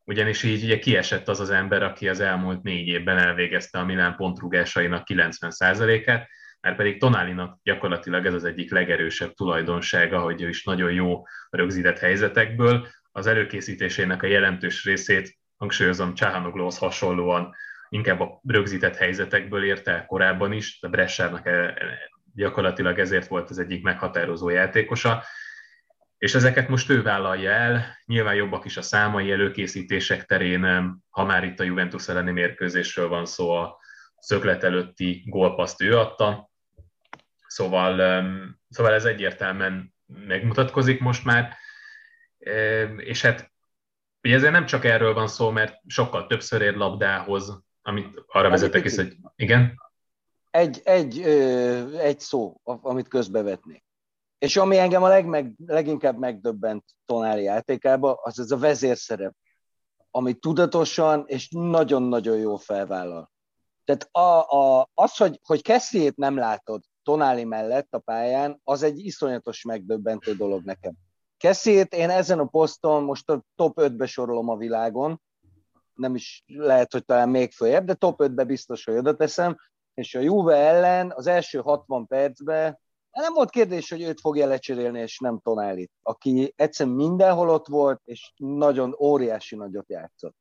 ugyanis 0.07 0.43
így 0.43 0.63
ugye 0.63 0.79
kiesett 0.79 1.27
az 1.27 1.39
az 1.39 1.49
ember, 1.49 1.83
aki 1.83 2.09
az 2.09 2.19
elmúlt 2.19 2.63
négy 2.63 2.87
évben 2.87 3.17
elvégezte 3.17 3.79
a 3.79 3.85
Milán 3.85 4.15
pontrugásainak 4.15 5.07
90%-át, 5.09 6.27
mert 6.61 6.75
pedig 6.75 6.99
Tonálinak 6.99 7.59
gyakorlatilag 7.63 8.25
ez 8.25 8.33
az 8.33 8.43
egyik 8.43 8.71
legerősebb 8.71 9.33
tulajdonsága, 9.33 10.19
hogy 10.19 10.41
ő 10.41 10.49
is 10.49 10.63
nagyon 10.63 10.91
jó 10.91 11.23
rögzített 11.49 11.99
helyzetekből. 11.99 12.87
Az 13.11 13.27
előkészítésének 13.27 14.23
a 14.23 14.27
jelentős 14.27 14.85
részét, 14.85 15.37
hangsúlyozom, 15.57 16.13
Csáhanogluhoz 16.13 16.77
hasonlóan 16.77 17.55
inkább 17.89 18.19
a 18.19 18.41
rögzített 18.47 18.95
helyzetekből 18.95 19.63
érte 19.63 19.91
el 19.91 20.05
korábban 20.05 20.51
is, 20.51 20.79
de 20.79 20.87
Bressának 20.87 21.49
gyakorlatilag 22.35 22.99
ezért 22.99 23.27
volt 23.27 23.49
az 23.49 23.59
egyik 23.59 23.83
meghatározó 23.83 24.49
játékosa, 24.49 25.23
és 26.17 26.35
ezeket 26.35 26.67
most 26.67 26.89
ő 26.89 27.01
vállalja 27.01 27.51
el, 27.51 27.97
nyilván 28.05 28.35
jobbak 28.35 28.65
is 28.65 28.77
a 28.77 28.81
számai 28.81 29.31
előkészítések 29.31 30.25
terén, 30.25 30.93
ha 31.09 31.23
már 31.23 31.43
itt 31.43 31.59
a 31.59 31.63
Juventus 31.63 32.07
elleni 32.07 32.31
mérkőzésről 32.31 33.07
van 33.07 33.25
szó, 33.25 33.51
a 33.51 33.79
szöklet 34.19 34.63
előtti 34.63 35.23
gólpaszt 35.25 35.81
ő 35.81 35.97
adta, 35.97 36.49
szóval, 37.47 38.23
szóval 38.69 38.93
ez 38.93 39.05
egyértelműen 39.05 39.93
megmutatkozik 40.05 40.99
most 40.99 41.25
már, 41.25 41.55
és 42.97 43.21
hát 43.21 43.51
ugye 44.23 44.35
ezért 44.35 44.51
nem 44.51 44.65
csak 44.65 44.85
erről 44.85 45.13
van 45.13 45.27
szó, 45.27 45.49
mert 45.49 45.75
sokkal 45.87 46.27
többször 46.27 46.61
ér 46.61 46.75
labdához, 46.75 47.63
amit 47.81 48.23
arra 48.27 48.49
vezetek 48.49 48.85
is, 48.85 48.95
hogy 48.95 49.15
igen? 49.35 49.85
egy, 50.57 50.81
egy, 50.83 51.21
egy 51.99 52.19
szó, 52.19 52.61
amit 52.63 53.07
közbevetnék. 53.07 53.83
És 54.37 54.57
ami 54.57 54.77
engem 54.77 55.03
a 55.03 55.07
legmeg, 55.07 55.53
leginkább 55.65 56.17
megdöbbent 56.17 56.83
Tonári 57.05 57.43
játékába, 57.43 58.13
az 58.13 58.39
ez 58.39 58.51
a 58.51 58.57
vezérszerep, 58.57 59.33
ami 60.11 60.33
tudatosan 60.33 61.23
és 61.27 61.49
nagyon-nagyon 61.49 62.37
jó 62.37 62.55
felvállal. 62.55 63.31
Tehát 63.83 64.09
a, 64.11 64.55
a, 64.57 64.89
az, 64.93 65.17
hogy, 65.17 65.39
hogy 65.43 65.61
Kessiét 65.61 66.15
nem 66.15 66.37
látod 66.37 66.83
Tonáli 67.03 67.43
mellett 67.43 67.93
a 67.93 67.99
pályán, 67.99 68.61
az 68.63 68.83
egy 68.83 68.99
iszonyatos 68.99 69.63
megdöbbentő 69.63 70.33
dolog 70.33 70.63
nekem. 70.63 70.93
Kessiét 71.37 71.93
én 71.93 72.09
ezen 72.09 72.39
a 72.39 72.45
poszton 72.45 73.03
most 73.03 73.29
a 73.29 73.43
top 73.55 73.77
5-be 73.81 74.05
sorolom 74.05 74.49
a 74.49 74.57
világon, 74.57 75.21
nem 75.93 76.15
is 76.15 76.43
lehet, 76.47 76.91
hogy 76.91 77.05
talán 77.05 77.29
még 77.29 77.51
följebb, 77.51 77.85
de 77.85 77.93
top 77.93 78.19
5-be 78.23 78.43
biztos, 78.43 78.83
hogy 78.83 78.95
oda 78.95 79.15
teszem, 79.15 79.57
és 79.93 80.15
a 80.15 80.19
Juve 80.19 80.55
ellen 80.55 81.11
az 81.15 81.27
első 81.27 81.59
60 81.59 82.07
percben 82.07 82.79
nem 83.21 83.33
volt 83.33 83.49
kérdés, 83.49 83.89
hogy 83.89 84.01
őt 84.01 84.19
fogja 84.19 84.47
lecserélni, 84.47 84.99
és 84.99 85.19
nem 85.19 85.39
Tonálit, 85.43 85.91
aki 86.01 86.53
egyszerűen 86.55 86.95
mindenhol 86.95 87.49
ott 87.49 87.67
volt, 87.67 88.01
és 88.03 88.31
nagyon 88.35 88.95
óriási 88.99 89.55
nagyot 89.55 89.89
játszott. 89.89 90.35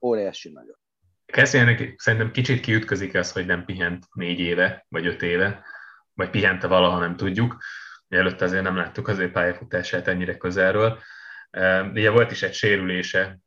Óriási 0.00 0.52
nagyot. 0.52 0.78
Keszélyenek 1.26 1.94
szerintem 1.96 2.30
kicsit 2.30 2.60
kiütközik 2.60 3.14
az, 3.14 3.32
hogy 3.32 3.46
nem 3.46 3.64
pihent 3.64 4.06
négy 4.12 4.38
éve, 4.38 4.86
vagy 4.88 5.06
öt 5.06 5.22
éve, 5.22 5.64
vagy 6.14 6.30
pihente 6.30 6.66
valaha, 6.66 6.98
nem 6.98 7.16
tudjuk. 7.16 7.56
Előtte 8.08 8.44
azért 8.44 8.62
nem 8.62 8.76
láttuk 8.76 9.08
az 9.08 9.18
ő 9.18 9.30
pályafutását 9.30 10.08
ennyire 10.08 10.36
közelről. 10.36 10.98
Ugye 11.92 12.10
volt 12.10 12.30
is 12.30 12.42
egy 12.42 12.54
sérülése, 12.54 13.38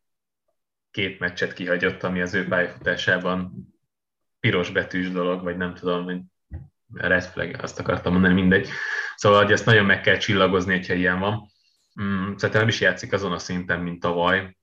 két 0.91 1.19
meccset 1.19 1.53
kihagyott, 1.53 2.03
ami 2.03 2.21
az 2.21 2.33
ő 2.33 2.47
pályafutásában 2.47 3.67
piros 4.39 4.71
betűs 4.71 5.11
dolog, 5.11 5.43
vagy 5.43 5.57
nem 5.57 5.73
tudom, 5.73 6.03
hogy 6.03 6.21
red 6.93 7.23
flag, 7.23 7.55
azt 7.61 7.79
akartam 7.79 8.11
mondani, 8.11 8.33
mindegy. 8.33 8.69
Szóval, 9.15 9.43
hogy 9.43 9.51
ezt 9.51 9.65
nagyon 9.65 9.85
meg 9.85 10.01
kell 10.01 10.17
csillagozni, 10.17 10.73
hogyha 10.73 10.93
ilyen 10.93 11.19
van. 11.19 11.49
Mm, 12.01 12.35
szerintem 12.35 12.59
nem 12.59 12.67
is 12.67 12.81
játszik 12.81 13.13
azon 13.13 13.31
a 13.31 13.39
szinten, 13.39 13.79
mint 13.79 13.99
tavaly, 13.99 14.57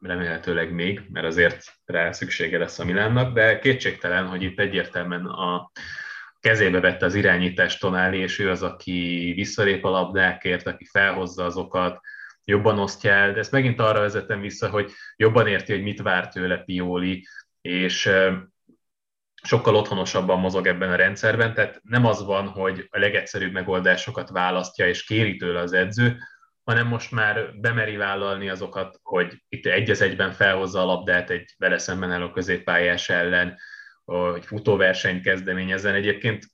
remélhetőleg 0.00 0.72
még, 0.72 1.02
mert 1.10 1.26
azért 1.26 1.64
rá 1.84 2.12
szüksége 2.12 2.58
lesz 2.58 2.78
a 2.78 2.84
Milánnak, 2.84 3.34
de 3.34 3.58
kétségtelen, 3.58 4.26
hogy 4.26 4.42
itt 4.42 4.58
egyértelműen 4.58 5.26
a 5.26 5.70
kezébe 6.40 6.80
vette 6.80 7.04
az 7.04 7.14
irányítást 7.14 7.80
Tonáli, 7.80 8.18
és 8.18 8.38
ő 8.38 8.50
az, 8.50 8.62
aki 8.62 9.32
visszalép 9.36 9.84
a 9.84 9.90
labdákért, 9.90 10.66
aki 10.66 10.84
felhozza 10.84 11.44
azokat, 11.44 12.00
jobban 12.44 12.78
osztja 12.78 13.10
el, 13.10 13.32
de 13.32 13.38
ezt 13.38 13.52
megint 13.52 13.80
arra 13.80 14.00
vezetem 14.00 14.40
vissza, 14.40 14.68
hogy 14.68 14.92
jobban 15.16 15.46
érti, 15.46 15.72
hogy 15.72 15.82
mit 15.82 16.02
vár 16.02 16.28
tőle 16.28 16.56
Pioli, 16.56 17.26
és 17.60 18.10
sokkal 19.46 19.76
otthonosabban 19.76 20.40
mozog 20.40 20.66
ebben 20.66 20.90
a 20.90 20.96
rendszerben, 20.96 21.54
tehát 21.54 21.80
nem 21.82 22.06
az 22.06 22.24
van, 22.24 22.48
hogy 22.48 22.86
a 22.90 22.98
legegyszerűbb 22.98 23.52
megoldásokat 23.52 24.30
választja 24.30 24.88
és 24.88 25.04
kéri 25.04 25.36
tőle 25.36 25.60
az 25.60 25.72
edző, 25.72 26.16
hanem 26.64 26.86
most 26.86 27.10
már 27.10 27.60
bemeri 27.60 27.96
vállalni 27.96 28.48
azokat, 28.48 28.98
hogy 29.02 29.42
itt 29.48 29.66
egy 29.66 29.90
az 29.90 30.00
egyben 30.00 30.32
felhozza 30.32 30.80
a 30.80 30.84
labdát 30.84 31.30
egy 31.30 31.54
vele 31.58 31.78
szemben 31.78 32.12
álló 32.12 32.30
középpályás 32.30 33.08
ellen, 33.08 33.56
hogy 34.04 34.44
futóversenyt 34.44 35.22
kezdeményezzen. 35.22 35.94
Egyébként 35.94 36.44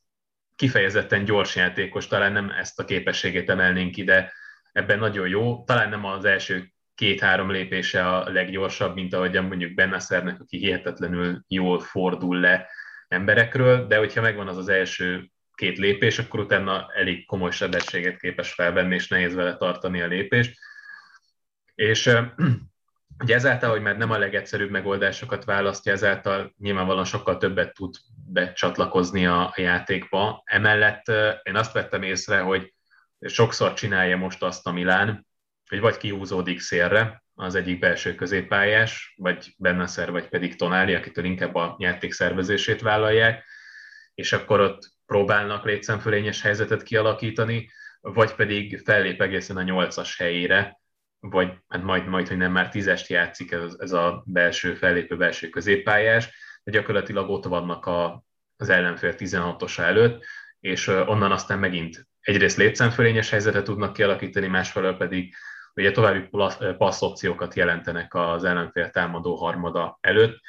kifejezetten 0.57 1.25
gyors 1.25 1.57
játékos, 1.57 2.07
talán 2.07 2.33
nem 2.33 2.51
ezt 2.51 2.81
a 2.81 2.85
képességét 2.85 3.51
emelnénk 3.51 3.97
ide, 3.97 4.33
ebben 4.73 4.99
nagyon 4.99 5.29
jó. 5.29 5.65
Talán 5.65 5.89
nem 5.89 6.05
az 6.05 6.25
első 6.25 6.73
két-három 6.95 7.51
lépése 7.51 8.09
a 8.09 8.31
leggyorsabb, 8.31 8.95
mint 8.95 9.15
ahogyan 9.15 9.45
mondjuk 9.45 9.75
Bennaszernek, 9.75 10.41
aki 10.41 10.59
hihetetlenül 10.59 11.45
jól 11.49 11.81
fordul 11.81 12.41
le 12.41 12.69
emberekről, 13.11 13.87
de 13.87 13.97
hogyha 13.99 14.21
megvan 14.21 14.49
az 14.49 14.57
az 14.57 14.69
első 14.69 15.31
két 15.55 15.79
lépés, 15.79 16.19
akkor 16.19 16.41
utána 16.41 16.87
elég 16.95 17.27
komoly 17.27 17.51
sebességet 17.51 18.21
képes 18.21 18.53
felvenni, 18.53 18.95
és 18.95 19.09
nehéz 19.09 19.35
vele 19.35 19.57
tartani 19.57 20.01
a 20.01 20.07
lépést. 20.07 20.59
És 21.75 22.11
ugye 23.23 23.35
ezáltal, 23.35 23.71
hogy 23.71 23.83
már 23.83 23.97
nem 23.97 24.11
a 24.11 24.19
legegyszerűbb 24.19 24.71
megoldásokat 24.71 25.45
választja, 25.45 25.93
ezáltal 25.93 26.55
nyilvánvalóan 26.59 27.05
sokkal 27.05 27.37
többet 27.37 27.75
tud 27.75 27.95
becsatlakozni 28.27 29.27
a 29.27 29.53
játékba. 29.57 30.43
Emellett 30.45 31.09
én 31.43 31.57
azt 31.57 31.73
vettem 31.73 32.03
észre, 32.03 32.41
hogy 32.41 32.75
sokszor 33.21 33.73
csinálja 33.73 34.17
most 34.17 34.43
azt 34.43 34.67
a 34.67 34.73
Milán, 34.73 35.27
hogy 35.69 35.81
vagy 35.81 35.97
kihúzódik 35.97 36.61
szélre, 36.61 37.23
az 37.41 37.55
egyik 37.55 37.79
belső 37.79 38.15
középpályás, 38.15 39.15
vagy 39.17 39.55
Bennasser, 39.59 40.11
vagy 40.11 40.29
pedig 40.29 40.57
Tonáli, 40.57 40.95
akitől 40.95 41.25
inkább 41.25 41.55
a 41.55 41.77
játék 41.79 42.13
szervezését 42.13 42.81
vállalják, 42.81 43.45
és 44.15 44.33
akkor 44.33 44.61
ott 44.61 44.93
próbálnak 45.07 45.65
létszemfölényes 45.65 46.43
helyzetet 46.43 46.83
kialakítani, 46.83 47.71
vagy 48.01 48.35
pedig 48.35 48.83
fellép 48.85 49.23
egészen 49.23 49.57
a 49.57 49.63
nyolcas 49.63 50.17
helyére, 50.17 50.81
vagy 51.21 51.53
hát 51.69 51.83
majd, 51.83 52.07
majd, 52.07 52.29
hogy 52.29 52.37
nem 52.37 52.53
már 52.53 52.69
tízest 52.69 53.09
játszik 53.09 53.53
ez, 53.53 53.75
ez 53.79 53.93
a 53.93 54.23
belső 54.27 54.75
fellépő 54.75 55.17
belső 55.17 55.49
középpályás, 55.49 56.29
de 56.63 56.71
gyakorlatilag 56.71 57.31
ott 57.31 57.45
vannak 57.45 57.87
a, 57.87 58.25
az 58.57 58.69
ellenfél 58.69 59.15
16-osa 59.19 59.81
előtt, 59.81 60.25
és 60.61 60.87
onnan 60.87 61.33
aztán 61.33 61.59
megint 61.59 62.09
egyrészt 62.21 62.57
létszámfölényes 62.57 63.31
helyzetet 63.31 63.65
tudnak 63.65 63.93
kialakítani, 63.93 64.47
másfelől 64.47 64.97
pedig 64.97 65.35
ugye 65.75 65.91
további 65.91 66.29
passz 66.79 67.03
opciókat 67.03 67.55
jelentenek 67.55 68.15
az 68.15 68.45
ellenfél 68.45 68.91
támadó 68.91 69.35
harmada 69.35 69.99
előtt, 70.01 70.41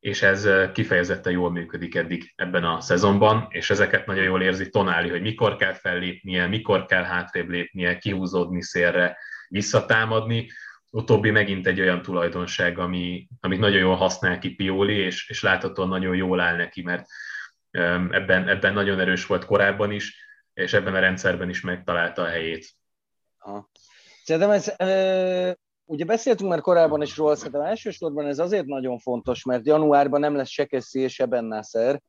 és 0.00 0.22
ez 0.22 0.48
kifejezetten 0.72 1.32
jól 1.32 1.50
működik 1.50 1.94
eddig 1.94 2.32
ebben 2.36 2.64
a 2.64 2.80
szezonban, 2.80 3.46
és 3.50 3.70
ezeket 3.70 4.06
nagyon 4.06 4.24
jól 4.24 4.42
érzi 4.42 4.68
Tonáli, 4.68 5.08
hogy 5.08 5.20
mikor 5.20 5.56
kell 5.56 5.72
fellépnie, 5.72 6.46
mikor 6.46 6.86
kell 6.86 7.02
hátrébb 7.02 7.48
lépnie, 7.48 7.98
kihúzódni 7.98 8.62
szélre, 8.62 9.18
visszatámadni. 9.48 10.50
Utóbbi 10.90 11.30
megint 11.30 11.66
egy 11.66 11.80
olyan 11.80 12.02
tulajdonság, 12.02 12.78
ami, 12.78 13.28
amit 13.40 13.58
nagyon 13.58 13.78
jól 13.78 13.96
használ 13.96 14.38
ki 14.38 14.54
Pioli, 14.54 14.96
és, 14.96 15.28
és 15.28 15.42
láthatóan 15.42 15.88
nagyon 15.88 16.16
jól 16.16 16.40
áll 16.40 16.56
neki, 16.56 16.82
mert 16.82 17.06
ebben, 18.10 18.48
ebben 18.48 18.72
nagyon 18.72 19.00
erős 19.00 19.26
volt 19.26 19.44
korábban 19.44 19.92
is, 19.92 20.24
és 20.54 20.72
ebben 20.72 20.94
a 20.94 20.98
rendszerben 20.98 21.48
is 21.48 21.60
megtalálta 21.60 22.22
a 22.22 22.28
helyét. 22.28 22.66
Aha. 23.38 23.70
Szerintem 24.24 24.50
ez, 24.50 24.72
e, 24.76 25.56
ugye 25.84 26.04
beszéltünk 26.04 26.50
már 26.50 26.60
korábban 26.60 27.02
is 27.02 27.16
róla, 27.16 27.36
szerintem 27.36 27.60
elsősorban 27.60 28.26
ez 28.26 28.38
azért 28.38 28.66
nagyon 28.66 28.98
fontos, 28.98 29.44
mert 29.44 29.66
januárban 29.66 30.20
nem 30.20 30.34
lesz 30.34 30.48
se 30.48 30.64
Kessi 30.64 31.00
és 31.00 31.14
se 31.14 31.26
Bennászer, 31.26 32.02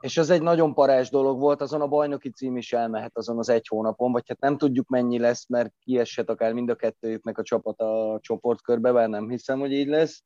és 0.00 0.16
ez 0.16 0.30
egy 0.30 0.42
nagyon 0.42 0.74
parás 0.74 1.10
dolog 1.10 1.38
volt, 1.38 1.60
azon 1.60 1.80
a 1.80 1.86
bajnoki 1.86 2.30
cím 2.30 2.56
is 2.56 2.72
elmehet 2.72 3.16
azon 3.16 3.38
az 3.38 3.48
egy 3.48 3.66
hónapon, 3.66 4.12
vagy 4.12 4.24
hát 4.28 4.40
nem 4.40 4.58
tudjuk 4.58 4.88
mennyi 4.88 5.18
lesz, 5.18 5.48
mert 5.48 5.72
kieshet 5.80 6.30
akár 6.30 6.52
mind 6.52 6.70
a 6.70 6.74
kettőjüknek 6.74 7.38
a 7.38 7.42
csapat 7.42 7.80
a 7.80 8.18
csoportkörbe, 8.22 8.92
bár 8.92 9.08
nem 9.08 9.28
hiszem, 9.28 9.58
hogy 9.58 9.72
így 9.72 9.88
lesz. 9.88 10.22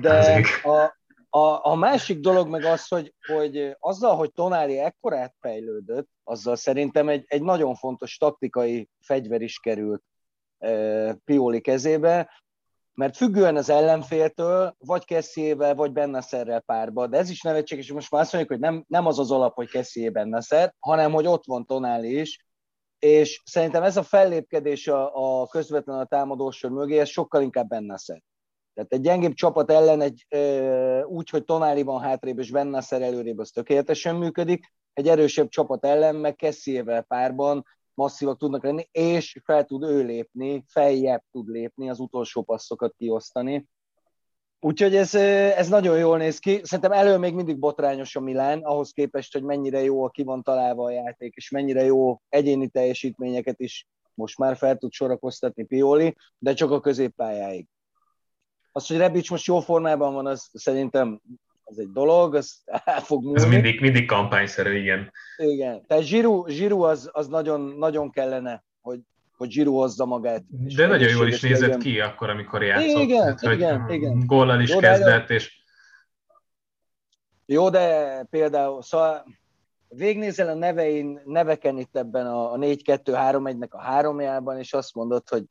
De 0.00 0.40
a, 0.62 0.96
a, 1.38 1.70
a 1.70 1.74
másik 1.74 2.20
dolog 2.20 2.48
meg 2.48 2.64
az, 2.64 2.88
hogy, 2.88 3.14
hogy 3.26 3.76
azzal, 3.78 4.16
hogy 4.16 4.32
Tonári 4.32 4.78
ekkorát 4.78 5.34
fejlődött, 5.40 6.08
azzal 6.24 6.56
szerintem 6.56 7.08
egy, 7.08 7.24
egy 7.26 7.42
nagyon 7.42 7.74
fontos 7.74 8.16
taktikai 8.16 8.88
fegyver 9.00 9.40
is 9.40 9.58
került 9.58 10.02
Pioli 11.24 11.60
kezébe, 11.60 12.30
mert 12.94 13.16
függően 13.16 13.56
az 13.56 13.70
ellenféltől, 13.70 14.74
vagy 14.78 15.04
Kessiével, 15.04 15.74
vagy 15.74 15.92
Bennaszerrel 15.92 16.60
párba, 16.60 17.06
de 17.06 17.18
ez 17.18 17.30
is 17.30 17.42
nevetséges, 17.42 17.92
most 17.92 18.10
már 18.10 18.20
azt 18.22 18.32
mondjuk, 18.32 18.52
hogy 18.52 18.70
nem, 18.70 18.84
nem 18.88 19.06
az 19.06 19.18
az 19.18 19.30
alap, 19.30 19.54
hogy 19.54 19.68
Kessié 19.68 20.08
Bennasser, 20.08 20.74
hanem 20.78 21.12
hogy 21.12 21.26
ott 21.26 21.44
van 21.46 21.66
Tonáli 21.66 22.20
is, 22.20 22.46
és 22.98 23.42
szerintem 23.44 23.82
ez 23.82 23.96
a 23.96 24.02
fellépkedés 24.02 24.88
a, 24.88 25.40
a 25.40 25.46
közvetlen 25.46 25.98
a 25.98 26.04
támadósor 26.04 26.70
mögé, 26.70 26.98
ez 26.98 27.08
sokkal 27.08 27.42
inkább 27.42 27.68
Bennasser. 27.68 28.22
Tehát 28.74 28.92
egy 28.92 29.00
gyengébb 29.00 29.32
csapat 29.32 29.70
ellen 29.70 30.00
egy, 30.00 30.26
ö, 30.28 31.02
úgy, 31.02 31.30
hogy 31.30 31.44
Tonáli 31.44 31.82
van 31.82 32.00
hátrébb 32.00 32.38
és 32.38 32.50
Bennasser 32.50 33.02
előrébb, 33.02 33.38
az 33.38 33.50
tökéletesen 33.50 34.14
működik. 34.14 34.72
Egy 34.92 35.08
erősebb 35.08 35.48
csapat 35.48 35.84
ellen, 35.84 36.14
meg 36.14 36.36
Kessiével 36.36 37.02
párban 37.02 37.64
masszívak 37.96 38.38
tudnak 38.38 38.62
lenni, 38.62 38.88
és 38.90 39.40
fel 39.44 39.64
tud 39.64 39.82
ő 39.82 40.04
lépni, 40.04 40.64
feljebb 40.68 41.22
tud 41.30 41.48
lépni, 41.48 41.90
az 41.90 41.98
utolsó 41.98 42.42
passzokat 42.42 42.94
kiosztani. 42.96 43.68
Úgyhogy 44.60 44.96
ez, 44.96 45.14
ez 45.14 45.68
nagyon 45.68 45.98
jól 45.98 46.18
néz 46.18 46.38
ki. 46.38 46.60
Szerintem 46.62 46.92
elő 46.92 47.18
még 47.18 47.34
mindig 47.34 47.58
botrányos 47.58 48.16
a 48.16 48.20
Milán, 48.20 48.62
ahhoz 48.62 48.90
képest, 48.90 49.32
hogy 49.32 49.42
mennyire 49.42 49.82
jó 49.82 50.08
ki 50.08 50.22
van 50.22 50.42
találva 50.42 50.84
a 50.84 50.90
játék, 50.90 51.34
és 51.34 51.50
mennyire 51.50 51.82
jó 51.84 52.20
egyéni 52.28 52.68
teljesítményeket 52.68 53.60
is 53.60 53.86
most 54.14 54.38
már 54.38 54.56
fel 54.56 54.76
tud 54.76 54.92
sorakoztatni 54.92 55.64
Pioli, 55.64 56.16
de 56.38 56.54
csak 56.54 56.70
a 56.70 56.80
középpályáig. 56.80 57.66
Az, 58.72 58.86
hogy 58.86 58.96
Rebic 58.96 59.30
most 59.30 59.46
jó 59.46 59.60
formában 59.60 60.14
van, 60.14 60.26
az 60.26 60.48
szerintem 60.52 61.20
az 61.68 61.78
egy 61.78 61.92
dolog, 61.92 62.34
az 62.34 62.62
el 62.84 63.00
fog 63.00 63.22
múlni. 63.22 63.40
Ez 63.40 63.46
mindig, 63.46 63.80
mindig 63.80 64.06
kampányszerű, 64.06 64.78
igen. 64.78 65.12
Igen, 65.36 65.86
tehát 65.86 66.04
Zsiru, 66.04 66.46
Zsiru 66.48 66.82
az, 66.82 67.10
az 67.12 67.28
nagyon, 67.28 67.60
nagyon 67.60 68.10
kellene, 68.10 68.64
hogy, 68.80 69.00
hogy 69.36 69.50
Zsiru 69.50 69.72
hozza 69.72 70.04
magát. 70.04 70.42
De 70.48 70.86
nagyon 70.86 71.08
jól 71.08 71.28
is 71.28 71.40
nézett 71.40 71.60
legyen. 71.60 71.78
ki 71.78 72.00
akkor, 72.00 72.30
amikor 72.30 72.62
játszott. 72.62 73.02
Igen, 73.02 73.22
hát, 73.22 73.42
igen, 73.42 73.90
igen. 73.90 74.22
Góllal 74.26 74.60
is 74.60 74.70
Jó, 74.70 74.78
kezdett, 74.78 75.30
és... 75.30 75.64
Jó, 77.46 77.70
de 77.70 78.22
például, 78.30 78.82
szóval 78.82 79.24
végnézel 79.88 80.48
a 80.48 80.54
nevein, 80.54 81.20
neveken 81.24 81.78
itt 81.78 81.96
ebben 81.96 82.26
a 82.26 82.56
4-2-3-1-nek 82.56 83.68
a 83.68 83.80
háromjában, 83.80 84.58
és 84.58 84.72
azt 84.72 84.94
mondod, 84.94 85.28
hogy, 85.28 85.44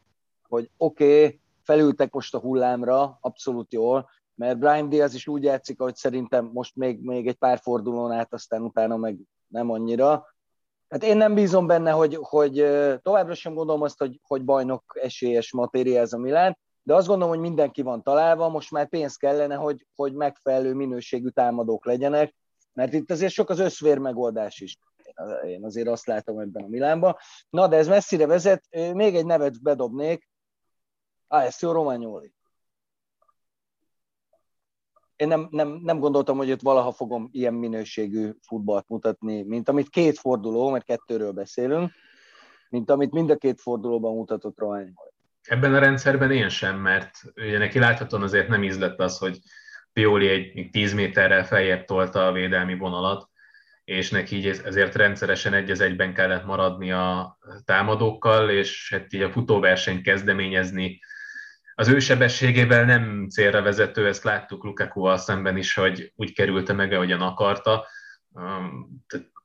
hogy 0.48 0.70
oké, 0.78 1.24
okay, 1.24 1.40
felültek 1.64 2.12
most 2.12 2.36
a 2.36 2.40
hullámra, 2.40 3.18
abszolút 3.22 3.74
jól, 3.74 4.10
mert 4.36 4.58
Brian 4.60 4.90
Diaz 4.90 5.14
is 5.14 5.28
úgy 5.28 5.44
játszik, 5.44 5.80
hogy 5.82 5.96
szerintem 5.96 6.50
most 6.54 6.76
még, 6.76 7.00
még 7.02 7.28
egy 7.28 7.36
pár 7.36 7.60
fordulón 7.60 8.12
át, 8.12 8.34
aztán 8.34 8.62
utána 8.62 8.98
meg 8.98 9.18
nem 9.48 9.70
annyira. 9.70 10.34
Hát 10.90 11.04
én 11.04 11.18
nem 11.18 11.34
bízom 11.34 11.68
benne, 11.68 11.92
hogy, 11.92 12.18
hogy 12.22 12.54
továbbra 13.02 13.34
sem 13.34 13.54
gondolom 13.54 13.82
azt, 13.82 14.00
hogy, 14.00 14.20
hogy 14.24 14.44
bajnok 14.44 14.84
esélyes 15.02 15.52
matéria 15.52 16.00
ez 16.00 16.14
a 16.14 16.18
Milán, 16.18 16.58
de 16.84 16.96
azt 16.96 17.08
gondolom, 17.08 17.34
hogy 17.34 17.44
mindenki 17.44 17.82
van 17.82 18.04
találva, 18.04 18.50
most 18.50 18.72
már 18.72 18.90
pénz 18.90 19.16
kellene, 19.16 19.56
hogy, 19.56 19.86
hogy 19.96 20.14
megfelelő 20.14 20.74
minőségű 20.74 21.30
támadók 21.30 21.86
legyenek, 21.86 22.36
mert 22.74 22.94
itt 22.94 23.12
azért 23.12 23.34
sok 23.34 23.50
az 23.50 23.60
összvér 23.60 23.98
megoldás 23.98 24.60
is. 24.60 24.78
Én 25.46 25.64
azért 25.64 25.88
azt 25.88 26.06
látom 26.06 26.40
ebben 26.40 26.64
a 26.64 26.68
Milánban. 26.68 27.16
Na, 27.50 27.68
de 27.68 27.76
ez 27.76 27.88
messzire 27.88 28.28
vezet. 28.28 28.64
Még 28.94 29.16
egy 29.16 29.26
nevet 29.26 29.62
bedobnék. 29.62 30.30
Alessio 31.28 31.72
Romagnoli 31.72 32.35
én 35.16 35.28
nem, 35.28 35.48
nem, 35.52 35.80
nem 35.84 36.00
gondoltam, 36.00 36.38
hogy 36.38 36.52
ott 36.52 36.62
valaha 36.62 36.92
fogom 36.92 37.30
ilyen 37.32 37.54
minőségű 37.54 38.30
futballt 38.48 38.88
mutatni, 38.88 39.44
mint 39.44 39.70
amit 39.70 39.90
két 39.90 40.18
forduló, 40.18 40.70
mert 40.70 40.86
kettőről 40.86 41.32
beszélünk, 41.32 41.92
mint 42.70 42.90
amit 42.90 43.12
mind 43.12 43.30
a 43.30 43.36
két 43.36 43.62
fordulóban 43.62 44.16
mutatott 44.16 44.60
Rohány. 44.60 44.94
Ebben 45.42 45.74
a 45.74 45.80
rendszerben 45.80 46.32
én 46.32 46.50
sem, 46.50 46.80
mert 46.80 47.12
ugye 47.36 47.58
neki 47.58 47.80
láthatóan 47.80 48.24
azért 48.24 48.48
nem 48.48 48.64
ízlett 48.64 49.00
az, 49.00 49.18
hogy 49.18 49.40
Pioli 49.94 50.28
egy 50.28 50.70
10 50.72 50.94
méterrel 50.94 51.46
feljebb 51.46 51.86
tolta 51.86 52.28
a 52.28 52.32
védelmi 52.32 52.78
vonalat, 52.78 53.30
és 53.84 54.10
neki 54.10 54.36
így 54.36 54.46
ezért 54.48 54.96
rendszeresen 54.96 55.54
egy 55.54 55.72
az 55.72 55.80
egyben 55.80 56.14
kellett 56.14 56.46
maradni 56.46 56.92
a 56.92 57.38
támadókkal, 57.66 58.50
és 58.50 58.90
hát 58.92 59.14
így 59.14 59.22
a 59.22 59.32
futóverseny 59.32 60.02
kezdeményezni 60.02 61.00
az 61.76 61.88
ő 61.88 62.00
sebességével 62.00 62.86
nem 62.86 63.28
célra 63.30 63.62
vezető, 63.62 64.08
ezt 64.08 64.24
láttuk 64.24 64.64
lukaku 64.64 65.18
szemben 65.18 65.58
is, 65.58 65.74
hogy 65.74 66.12
úgy 66.16 66.34
kerülte 66.34 66.74
meg, 66.74 66.92
ahogyan 66.92 67.22
akarta. 67.22 67.88
Um, 68.30 69.04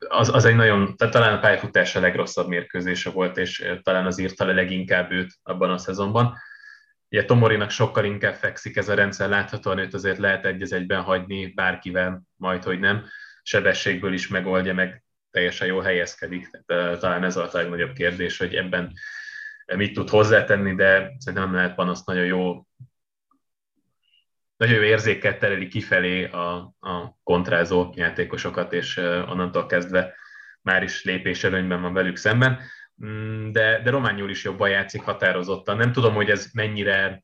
az, 0.08 0.34
az 0.34 0.44
egy 0.44 0.54
nagyon, 0.54 0.96
tehát 0.96 1.14
talán 1.14 1.36
a 1.36 1.40
pályafutása 1.40 2.00
legrosszabb 2.00 2.48
mérkőzése 2.48 3.10
volt, 3.10 3.36
és 3.36 3.72
talán 3.82 4.06
az 4.06 4.18
írta 4.18 4.44
le 4.44 4.52
leginkább 4.52 5.10
őt 5.10 5.32
abban 5.42 5.70
a 5.70 5.78
szezonban. 5.78 6.36
Ugye 7.10 7.24
Tomorinak 7.24 7.70
sokkal 7.70 8.04
inkább 8.04 8.34
fekszik 8.34 8.76
ez 8.76 8.88
a 8.88 8.94
rendszer, 8.94 9.28
láthatóan 9.28 9.78
őt 9.78 9.94
azért 9.94 10.18
lehet 10.18 10.46
egy 10.46 10.72
egyben 10.72 11.02
hagyni 11.02 11.46
bárkivel, 11.46 12.22
majd 12.36 12.62
hogy 12.62 12.78
nem. 12.78 13.04
Sebességből 13.42 14.12
is 14.12 14.28
megoldja, 14.28 14.74
meg 14.74 15.04
teljesen 15.30 15.66
jól 15.66 15.82
helyezkedik. 15.82 16.50
Tehát, 16.66 17.00
talán 17.00 17.24
ez 17.24 17.36
a 17.36 17.48
legnagyobb 17.52 17.92
kérdés, 17.92 18.38
hogy 18.38 18.54
ebben 18.54 18.92
mit 19.76 19.94
tud 19.94 20.08
hozzátenni, 20.08 20.74
de 20.74 21.12
szerintem 21.18 21.48
nem 21.48 21.54
lehet 21.54 21.74
panaszt 21.74 22.06
nagyon 22.06 22.24
jó 22.24 22.66
nagyon 24.56 24.74
jó 24.74 24.82
érzékkel 24.82 25.38
tereli 25.38 25.68
kifelé 25.68 26.24
a, 26.24 26.54
a 26.80 27.16
kontrázó 27.22 27.92
játékosokat, 27.94 28.72
és 28.72 28.96
onnantól 29.28 29.66
kezdve 29.66 30.14
már 30.62 30.82
is 30.82 31.04
lépés 31.04 31.44
előnyben 31.44 31.80
van 31.80 31.92
velük 31.92 32.16
szemben. 32.16 32.60
Mm, 33.04 33.50
de, 33.50 33.80
de 33.82 33.90
Rományul 33.90 34.30
is 34.30 34.44
jobban 34.44 34.70
játszik 34.70 35.02
határozottan. 35.02 35.76
Nem 35.76 35.92
tudom, 35.92 36.14
hogy 36.14 36.30
ez 36.30 36.50
mennyire 36.52 37.22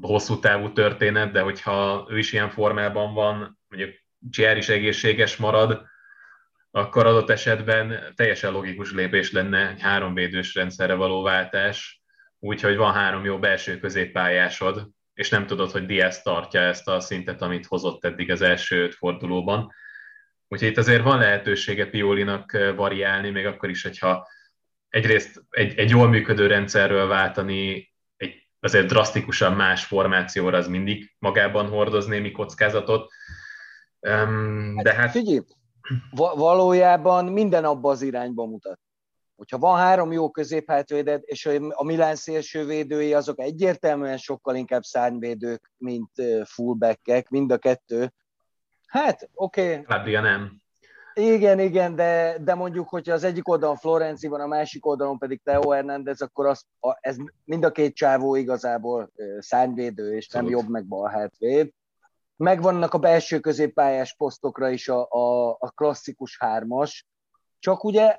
hosszú 0.00 0.38
távú 0.38 0.72
történet, 0.72 1.32
de 1.32 1.40
hogyha 1.40 2.06
ő 2.10 2.18
is 2.18 2.32
ilyen 2.32 2.50
formában 2.50 3.14
van, 3.14 3.58
mondjuk 3.68 3.94
Csiár 4.30 4.56
is 4.56 4.68
egészséges 4.68 5.36
marad, 5.36 5.82
akkor 6.76 7.06
adott 7.06 7.30
esetben 7.30 8.12
teljesen 8.14 8.52
logikus 8.52 8.92
lépés 8.92 9.32
lenne 9.32 9.68
egy 9.68 9.80
háromvédős 9.80 10.54
rendszerre 10.54 10.94
való 10.94 11.22
váltás, 11.22 12.02
úgyhogy 12.38 12.76
van 12.76 12.92
három 12.92 13.24
jó 13.24 13.38
belső 13.38 13.78
középpályásod, 13.78 14.88
és 15.14 15.28
nem 15.28 15.46
tudod, 15.46 15.70
hogy 15.70 15.86
Diaz 15.86 16.22
tartja 16.22 16.60
ezt 16.60 16.88
a 16.88 17.00
szintet, 17.00 17.42
amit 17.42 17.66
hozott 17.66 18.04
eddig 18.04 18.30
az 18.30 18.40
első 18.40 18.82
öt 18.82 18.94
fordulóban. 18.94 19.72
Úgyhogy 20.48 20.68
itt 20.68 20.76
azért 20.76 21.02
van 21.02 21.18
lehetősége 21.18 21.86
Piolinak 21.86 22.52
variálni, 22.76 23.30
még 23.30 23.46
akkor 23.46 23.68
is, 23.68 23.82
hogyha 23.82 24.28
egyrészt 24.88 25.42
egy, 25.50 25.78
egy 25.78 25.90
jól 25.90 26.08
működő 26.08 26.46
rendszerről 26.46 27.06
váltani 27.06 27.92
egy 28.16 28.46
azért 28.60 28.86
drasztikusan 28.86 29.52
más 29.52 29.84
formációra, 29.84 30.56
az 30.56 30.68
mindig 30.68 31.14
magában 31.18 31.68
hordoz 31.68 32.06
némi 32.06 32.30
kockázatot. 32.30 33.10
De 34.82 34.94
hát... 34.94 35.10
Figyelj, 35.10 35.40
valójában 36.36 37.24
minden 37.24 37.64
abba 37.64 37.90
az 37.90 38.02
irányba 38.02 38.46
mutat. 38.46 38.78
Hogyha 39.36 39.58
van 39.58 39.76
három 39.76 40.12
jó 40.12 40.30
középhátvéded, 40.30 41.22
és 41.24 41.46
a 41.70 41.84
Milán 41.84 42.14
szélsővédői 42.14 43.14
azok 43.14 43.40
egyértelműen 43.40 44.16
sokkal 44.16 44.56
inkább 44.56 44.82
szárnyvédők, 44.82 45.72
mint 45.76 46.10
fullbackek, 46.44 47.28
mind 47.28 47.52
a 47.52 47.58
kettő, 47.58 48.12
hát 48.86 49.30
oké. 49.34 49.70
Okay. 49.70 49.84
Fabria 49.84 50.20
nem. 50.20 50.64
Igen, 51.14 51.58
igen, 51.58 51.94
de, 51.94 52.36
de 52.40 52.54
mondjuk, 52.54 52.88
hogyha 52.88 53.12
az 53.12 53.24
egyik 53.24 53.48
oldalon 53.48 53.76
Florenci 53.76 54.28
van, 54.28 54.40
a 54.40 54.46
másik 54.46 54.86
oldalon 54.86 55.18
pedig 55.18 55.40
Teo 55.42 55.70
Hernández, 55.70 56.20
akkor 56.20 56.46
az, 56.46 56.64
a, 56.80 56.98
ez 57.00 57.16
mind 57.44 57.64
a 57.64 57.70
két 57.70 57.94
csávó 57.94 58.34
igazából 58.34 59.10
szárnyvédő, 59.38 60.16
és 60.16 60.28
nem 60.28 60.48
jobb 60.48 60.68
meg 60.68 60.86
bal 60.86 61.08
hátvéd. 61.08 61.72
Megvannak 62.36 62.94
a 62.94 62.98
belső 62.98 63.40
középpályás 63.40 64.14
posztokra 64.14 64.68
is 64.68 64.88
a, 64.88 65.06
a, 65.10 65.48
a 65.50 65.70
klasszikus 65.74 66.38
hármas, 66.38 67.06
csak 67.58 67.84
ugye 67.84 68.18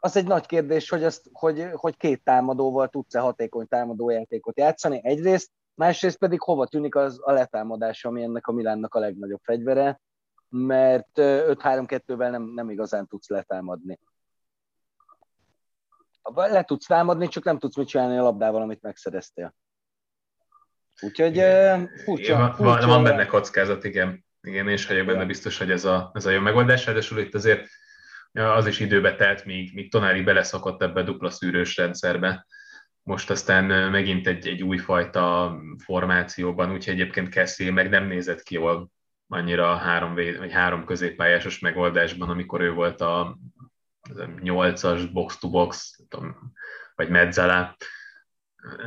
az 0.00 0.16
egy 0.16 0.26
nagy 0.26 0.46
kérdés, 0.46 0.88
hogy, 0.88 1.04
azt, 1.04 1.28
hogy, 1.32 1.68
hogy 1.72 1.96
két 1.96 2.24
támadóval 2.24 2.88
tudsz-e 2.88 3.18
hatékony 3.20 3.68
támadójátékot 3.68 4.58
játszani 4.58 5.00
egyrészt, 5.02 5.50
másrészt 5.74 6.18
pedig 6.18 6.40
hova 6.40 6.66
tűnik 6.66 6.94
az 6.94 7.20
a 7.22 7.32
letámadás, 7.32 8.04
ami 8.04 8.22
ennek 8.22 8.46
a 8.46 8.52
Milánnak 8.52 8.94
a 8.94 8.98
legnagyobb 8.98 9.40
fegyvere, 9.42 10.00
mert 10.48 11.10
5-3-2-vel 11.14 12.30
nem, 12.30 12.42
nem 12.42 12.70
igazán 12.70 13.06
tudsz 13.06 13.28
letámadni. 13.28 13.98
Le 16.34 16.64
tudsz 16.64 16.86
támadni, 16.86 17.28
csak 17.28 17.44
nem 17.44 17.58
tudsz 17.58 17.76
mit 17.76 17.88
csinálni 17.88 18.16
a 18.16 18.22
labdával, 18.22 18.62
amit 18.62 18.82
megszereztél. 18.82 19.54
Úgyhogy 21.00 21.42
furcsa, 22.04 22.36
van, 22.36 22.54
furcsa. 22.54 22.86
Van 22.86 23.02
benne 23.02 23.26
kockázat, 23.26 23.84
igen. 23.84 24.26
Igen, 24.40 24.68
és 24.68 24.86
vagyok 24.86 25.06
benne 25.06 25.24
biztos, 25.24 25.58
hogy 25.58 25.70
ez 25.70 25.84
a, 25.84 26.10
ez 26.14 26.26
a 26.26 26.30
jó 26.30 26.40
megoldás. 26.40 26.86
Ráadásul 26.86 27.18
itt 27.18 27.34
azért 27.34 27.68
az 28.32 28.66
is 28.66 28.80
időbe 28.80 29.14
telt, 29.14 29.44
míg, 29.44 29.74
míg 29.74 29.90
Tonári 29.90 30.22
beleszakadt 30.22 30.82
ebbe 30.82 31.00
a 31.00 31.04
dupla 31.04 31.30
szűrős 31.30 31.76
rendszerbe. 31.76 32.46
Most 33.02 33.30
aztán 33.30 33.90
megint 33.90 34.26
egy, 34.26 34.48
egy 34.48 34.62
újfajta 34.62 35.56
formációban, 35.84 36.72
úgyhogy 36.72 36.94
egyébként 36.94 37.28
Kessie 37.28 37.72
meg 37.72 37.88
nem 37.88 38.04
nézett 38.04 38.42
ki 38.42 38.54
jól 38.54 38.90
annyira 39.28 39.70
a 39.70 39.76
három, 39.76 40.14
vagy 40.14 40.52
három 40.52 40.84
középpályásos 40.84 41.58
megoldásban, 41.58 42.28
amikor 42.28 42.60
ő 42.60 42.72
volt 42.72 43.00
a 43.00 43.38
nyolcas 44.40 45.06
box-to-box, 45.06 45.98
vagy 46.94 47.08
Mezzala. 47.08 47.76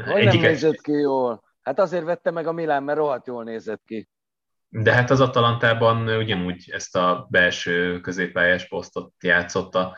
Hogy 0.05 0.23
nem 0.23 0.37
nézett 0.37 0.81
ki 0.81 0.91
jól? 0.91 1.43
Hát 1.61 1.79
azért 1.79 2.03
vette 2.03 2.31
meg 2.31 2.47
a 2.47 2.51
Milán, 2.51 2.83
mert 2.83 2.97
rohadt 2.97 3.27
jól 3.27 3.43
nézett 3.43 3.81
ki. 3.85 4.09
De 4.69 4.93
hát 4.93 5.09
az 5.09 5.19
Atalantában 5.19 6.07
ugyanúgy 6.07 6.69
ezt 6.71 6.95
a 6.95 7.27
belső 7.29 7.99
középpályás 7.99 8.67
posztot 8.67 9.13
játszotta. 9.19 9.97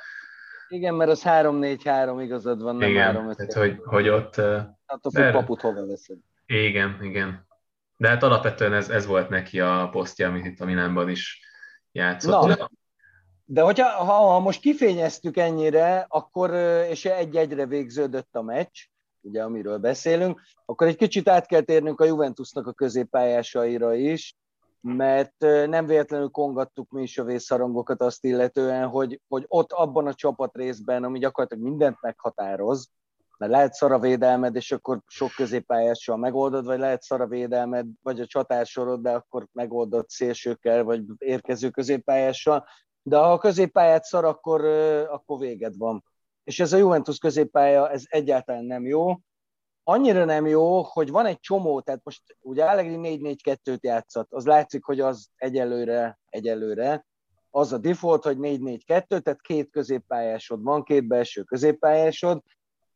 Igen, 0.67 0.93
mert 0.93 1.10
az 1.10 1.21
3-4-3 1.26 2.19
igazad 2.21 2.62
van, 2.62 2.76
nem 2.76 2.89
igen, 2.89 3.04
3 3.04 3.32
tehát 3.32 3.54
hogy, 3.54 3.80
hogy 3.84 4.10
ott... 4.10 4.36
Hát 4.86 5.06
a 5.06 5.32
paput 5.32 5.62
hova 5.62 5.86
veszed? 5.86 6.17
Igen, 6.45 6.97
igen. 7.02 7.47
De 7.97 8.08
hát 8.08 8.23
alapvetően 8.23 8.73
ez, 8.73 8.89
ez 8.89 9.06
volt 9.06 9.30
neki 9.30 9.60
a 9.60 9.89
posztja, 9.91 10.28
amit 10.28 10.45
itt 10.45 10.60
a 10.60 10.65
Milánban 10.65 11.10
is 11.10 11.41
játszott. 11.91 12.58
Na, 12.58 12.69
de 13.45 13.62
hogyha 13.62 13.89
ha, 13.89 14.13
ha 14.13 14.39
most 14.39 14.62
kifényeztük 14.62 15.38
ennyire, 15.38 16.06
akkor, 16.08 16.54
és 16.89 17.06
egy-egyre 17.06 17.65
végződött 17.65 18.36
a 18.36 18.41
meccs, 18.41 18.80
ugye 19.24 19.44
amiről 19.44 19.78
beszélünk, 19.78 20.42
akkor 20.66 20.88
egy 20.88 20.96
kicsit 20.96 21.30
át 21.30 21.46
kell 21.46 21.62
térnünk 21.62 22.00
a 22.00 22.06
Juventusnak 22.06 22.68
a 22.68 22.74
középpályásaira 22.74 23.94
is, 23.94 24.36
mert 24.82 25.36
nem 25.68 25.86
véletlenül 25.86 26.30
kongattuk 26.30 26.92
mi 26.92 27.02
is 27.02 27.18
a 27.18 27.24
vészharangokat 27.24 28.02
azt 28.02 28.24
illetően, 28.24 28.88
hogy, 28.88 29.22
hogy 29.28 29.46
ott 29.48 29.72
abban 29.72 30.08
a 30.08 30.14
csapat 30.14 30.56
részben, 30.56 31.04
ami 31.04 31.20
gyakorlatilag 31.20 31.64
mindent 31.64 31.98
meghatároz, 32.02 32.90
mert 33.38 33.52
lehet 33.52 33.74
szara 33.74 34.00
védelmed, 34.00 34.56
és 34.56 34.72
akkor 34.72 35.02
sok 35.08 35.32
középpályással 35.36 36.18
megoldod, 36.18 36.66
vagy 36.66 36.80
lehet 36.80 37.02
szara 37.02 37.28
védelmed, 37.28 37.86
vagy 38.02 38.20
a 38.20 38.26
csatársorod, 38.26 39.02
de 39.02 39.12
akkor 39.12 39.48
megoldod 39.52 40.10
szélsőkkel, 40.10 40.84
vagy 40.84 41.04
érkező 41.18 41.70
középpályással, 41.70 42.66
de 43.02 43.18
ha 43.18 43.32
a 43.32 43.38
középpályát 43.38 44.04
szar, 44.04 44.26
akkor, 44.26 44.66
akkor 45.10 45.40
véged 45.40 45.78
van. 45.78 46.04
És 46.44 46.60
ez 46.60 46.74
a 46.74 46.78
Juventus 46.78 47.18
középpálya, 47.18 47.90
ez 47.90 48.04
egyáltalán 48.08 48.66
nem 48.66 48.86
jó. 48.86 49.16
Annyira 49.84 50.26
nem 50.26 50.46
jó, 50.46 50.82
hogy 50.82 51.10
van 51.10 51.26
egy 51.26 51.40
csomó, 51.40 51.82
tehát 51.82 52.02
most 52.04 52.22
ugye 52.42 52.66
Allegri 52.66 53.20
4-4-2-t 53.44 53.80
játszott, 53.80 54.34
az 54.34 54.46
látszik, 54.46 54.84
hogy 54.84 55.00
az 55.00 55.28
egyelőre, 55.36 56.20
egyelőre, 56.30 57.06
az 57.50 57.74
a 57.74 57.78
default, 57.78 58.24
hogy 58.24 58.38
4-4-2, 58.40 58.80
tehát 58.86 59.42
két 59.42 59.70
középpályásod 59.70 60.64
van, 60.64 60.84
két 60.84 61.08
belső 61.08 61.44
középpályásod, 61.44 62.42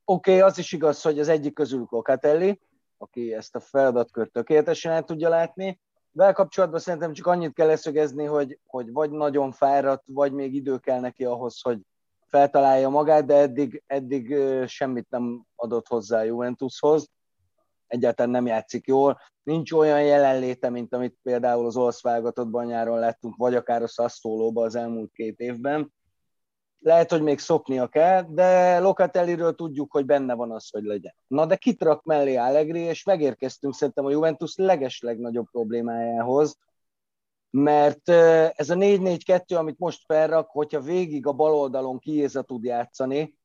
Oké, 0.09 0.31
okay, 0.31 0.49
az 0.49 0.57
is 0.57 0.71
igaz, 0.71 1.01
hogy 1.01 1.19
az 1.19 1.27
egyik 1.27 1.53
közül 1.53 1.87
Locatelli, 1.89 2.59
aki 2.97 3.33
ezt 3.33 3.55
a 3.55 3.59
feladatkört 3.59 4.31
tökéletesen 4.31 4.91
el 4.91 5.03
tudja 5.03 5.29
látni. 5.29 5.79
Vel 6.11 6.33
kapcsolatban 6.33 6.79
szerintem 6.79 7.13
csak 7.13 7.27
annyit 7.27 7.53
kell 7.53 7.67
leszögezni, 7.67 8.25
hogy, 8.25 8.59
hogy 8.65 8.91
vagy 8.91 9.11
nagyon 9.11 9.51
fáradt, 9.51 10.03
vagy 10.07 10.31
még 10.31 10.53
idő 10.53 10.77
kell 10.77 10.99
neki 10.99 11.25
ahhoz, 11.25 11.61
hogy 11.61 11.79
feltalálja 12.29 12.89
magát, 12.89 13.25
de 13.25 13.35
eddig, 13.35 13.83
eddig 13.87 14.35
semmit 14.67 15.09
nem 15.09 15.45
adott 15.55 15.87
hozzá 15.87 16.19
a 16.19 16.23
Juventushoz. 16.23 17.09
Egyáltalán 17.87 18.31
nem 18.31 18.45
játszik 18.45 18.87
jól. 18.87 19.19
Nincs 19.43 19.71
olyan 19.71 20.03
jelenléte, 20.03 20.69
mint 20.69 20.93
amit 20.93 21.17
például 21.23 21.65
az 21.65 21.77
olasz 21.77 22.01
válogatottban 22.01 22.65
nyáron 22.65 22.99
láttunk, 22.99 23.35
vagy 23.35 23.55
akár 23.55 23.81
a 23.81 23.87
Sassuolo 23.87 24.61
az 24.61 24.75
elmúlt 24.75 25.11
két 25.11 25.39
évben 25.39 25.91
lehet, 26.79 27.11
hogy 27.11 27.21
még 27.21 27.39
szoknia 27.39 27.87
kell, 27.87 28.25
de 28.29 28.79
Locatelliről 28.79 29.55
tudjuk, 29.55 29.91
hogy 29.91 30.05
benne 30.05 30.33
van 30.33 30.51
az, 30.51 30.69
hogy 30.69 30.83
legyen. 30.83 31.13
Na 31.27 31.45
de 31.45 31.55
kit 31.55 31.83
rak 31.83 32.03
mellé 32.03 32.35
Allegri, 32.35 32.79
és 32.79 33.03
megérkeztünk 33.03 33.73
szerintem 33.73 34.05
a 34.05 34.11
Juventus 34.11 34.55
leges 34.55 35.01
legnagyobb 35.01 35.47
problémájához, 35.51 36.57
mert 37.49 38.09
ez 38.59 38.69
a 38.69 38.75
4-4-2, 38.75 39.57
amit 39.57 39.79
most 39.79 40.03
felrak, 40.05 40.49
hogyha 40.49 40.79
végig 40.81 41.27
a 41.27 41.31
bal 41.31 41.53
oldalon 41.53 41.99
Kiéza 41.99 42.41
tud 42.41 42.63
játszani, 42.63 43.35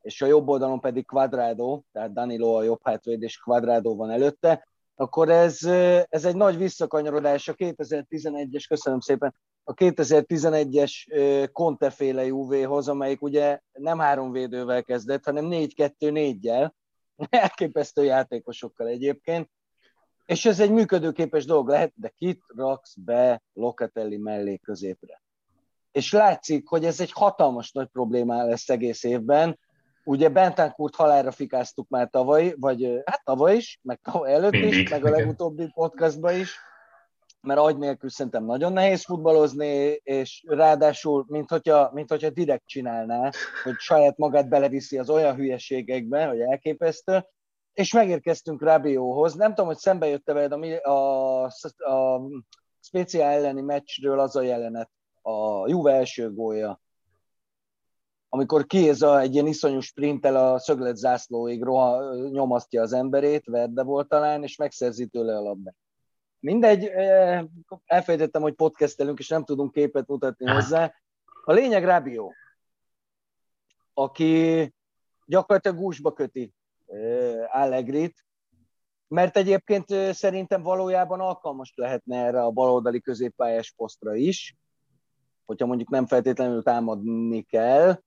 és 0.00 0.22
a 0.22 0.26
jobb 0.26 0.48
oldalon 0.48 0.80
pedig 0.80 1.06
Quadrado, 1.06 1.82
tehát 1.92 2.12
Danilo 2.12 2.54
a 2.54 2.62
jobb 2.62 2.80
hátvéd, 2.82 3.22
és 3.22 3.38
Quadrado 3.38 3.94
van 3.94 4.10
előtte, 4.10 4.66
akkor 4.94 5.30
ez, 5.30 5.64
ez 6.08 6.24
egy 6.24 6.36
nagy 6.36 6.56
visszakanyarodás 6.56 7.48
a 7.48 7.54
2011-es, 7.54 8.64
köszönöm 8.68 9.00
szépen, 9.00 9.34
a 9.64 9.74
2011-es 9.74 10.92
Conte-féle 11.52 12.24
Juve-hoz, 12.24 12.88
amelyik 12.88 13.22
ugye 13.22 13.60
nem 13.72 13.98
három 13.98 14.32
védővel 14.32 14.82
kezdett, 14.82 15.24
hanem 15.24 15.48
4-2-4-jel, 15.50 16.70
elképesztő 17.30 18.04
játékosokkal 18.04 18.86
egyébként, 18.86 19.50
és 20.28 20.44
ez 20.44 20.60
egy 20.60 20.70
működőképes 20.70 21.44
dolog 21.44 21.68
lehet, 21.68 21.92
de 21.94 22.08
kit 22.08 22.42
raksz 22.56 22.94
be 22.94 23.42
Locatelli 23.52 24.16
mellé 24.16 24.56
középre? 24.56 25.22
És 25.92 26.12
látszik, 26.12 26.68
hogy 26.68 26.84
ez 26.84 27.00
egy 27.00 27.12
hatalmas 27.12 27.72
nagy 27.72 27.86
probléma 27.86 28.44
lesz 28.44 28.68
egész 28.68 29.04
évben, 29.04 29.58
Ugye 30.04 30.28
Bentancurt 30.28 30.94
halálra 30.94 31.30
fikáztuk 31.30 31.88
már 31.88 32.08
tavaly, 32.10 32.54
vagy 32.56 33.02
hát 33.04 33.24
tavaly 33.24 33.56
is, 33.56 33.80
meg 33.82 34.00
tavaly 34.02 34.32
előtt 34.32 34.52
Mindig. 34.52 34.72
is, 34.72 34.90
meg 34.90 35.04
a 35.04 35.10
legutóbbi 35.10 35.70
podcastban 35.74 36.34
is, 36.34 36.56
mert 37.40 37.60
agy 37.60 37.78
nélkül 37.78 38.10
szerintem 38.10 38.44
nagyon 38.44 38.72
nehéz 38.72 39.04
futballozni, 39.04 40.00
és 40.02 40.44
ráadásul, 40.46 41.24
mint 41.28 41.50
hogyha, 41.50 41.90
mint 41.92 42.08
hogyha 42.10 42.30
direkt 42.30 42.66
csinálná, 42.66 43.30
hogy 43.62 43.74
saját 43.78 44.16
magát 44.16 44.48
beleviszi 44.48 44.98
az 44.98 45.10
olyan 45.10 45.34
hülyeségekbe, 45.34 46.26
hogy 46.26 46.40
elképesztő, 46.40 47.26
és 47.78 47.92
megérkeztünk 47.92 48.62
Rabióhoz. 48.62 49.34
Nem 49.34 49.48
tudom, 49.48 49.66
hogy 49.66 49.76
szembe 49.76 50.06
jött-e 50.06 50.32
veled 50.32 50.52
a, 50.52 50.90
a, 50.90 51.44
a 51.78 52.20
speciál 52.80 53.32
elleni 53.32 53.60
meccsről 53.60 54.20
az 54.20 54.36
a 54.36 54.42
jelenet, 54.42 54.90
a 55.22 55.68
Juve 55.68 55.92
első 55.92 56.32
gólja, 56.32 56.80
amikor 58.28 58.66
a 59.00 59.20
egy 59.20 59.34
ilyen 59.34 59.46
iszonyú 59.46 59.80
sprinttel 59.80 60.52
a 60.52 60.58
szöglet 60.58 60.96
zászlóig 60.96 61.62
roha, 61.62 62.14
nyomasztja 62.14 62.82
az 62.82 62.92
emberét, 62.92 63.46
Verde 63.46 63.82
volt 63.82 64.08
talán, 64.08 64.42
és 64.42 64.56
megszerzi 64.56 65.06
tőle 65.06 65.36
a 65.36 65.40
labdát. 65.40 65.76
Mindegy, 66.40 66.84
elfelejtettem, 67.84 68.42
hogy 68.42 68.54
podcastelünk, 68.54 69.18
és 69.18 69.28
nem 69.28 69.44
tudunk 69.44 69.72
képet 69.72 70.06
mutatni 70.06 70.50
hozzá. 70.50 70.94
A 71.44 71.52
lényeg 71.52 71.84
Rabio, 71.84 72.30
aki 73.94 74.74
gyakorlatilag 75.26 75.78
gúzsba 75.78 76.12
köti 76.12 76.52
Allegrit, 77.46 78.26
mert 79.08 79.36
egyébként 79.36 79.86
szerintem 80.12 80.62
valójában 80.62 81.20
alkalmas 81.20 81.72
lehetne 81.74 82.24
erre 82.24 82.42
a 82.42 82.50
baloldali 82.50 83.00
középpályás 83.00 83.72
posztra 83.76 84.14
is, 84.14 84.56
hogyha 85.44 85.66
mondjuk 85.66 85.88
nem 85.88 86.06
feltétlenül 86.06 86.62
támadni 86.62 87.42
kell, 87.42 88.02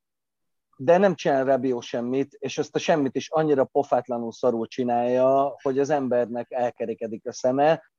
de 0.77 0.97
nem 0.97 1.15
csinál 1.15 1.45
Rabio 1.45 1.81
semmit, 1.81 2.33
és 2.39 2.57
ezt 2.57 2.75
a 2.75 2.79
semmit 2.79 3.15
is 3.15 3.29
annyira 3.29 3.63
pofátlanul 3.63 4.31
szarul 4.31 4.67
csinálja, 4.67 5.55
hogy 5.61 5.79
az 5.79 5.89
embernek 5.89 6.51
elkerekedik 6.51 7.27
a 7.27 7.33
szeme, 7.33 7.91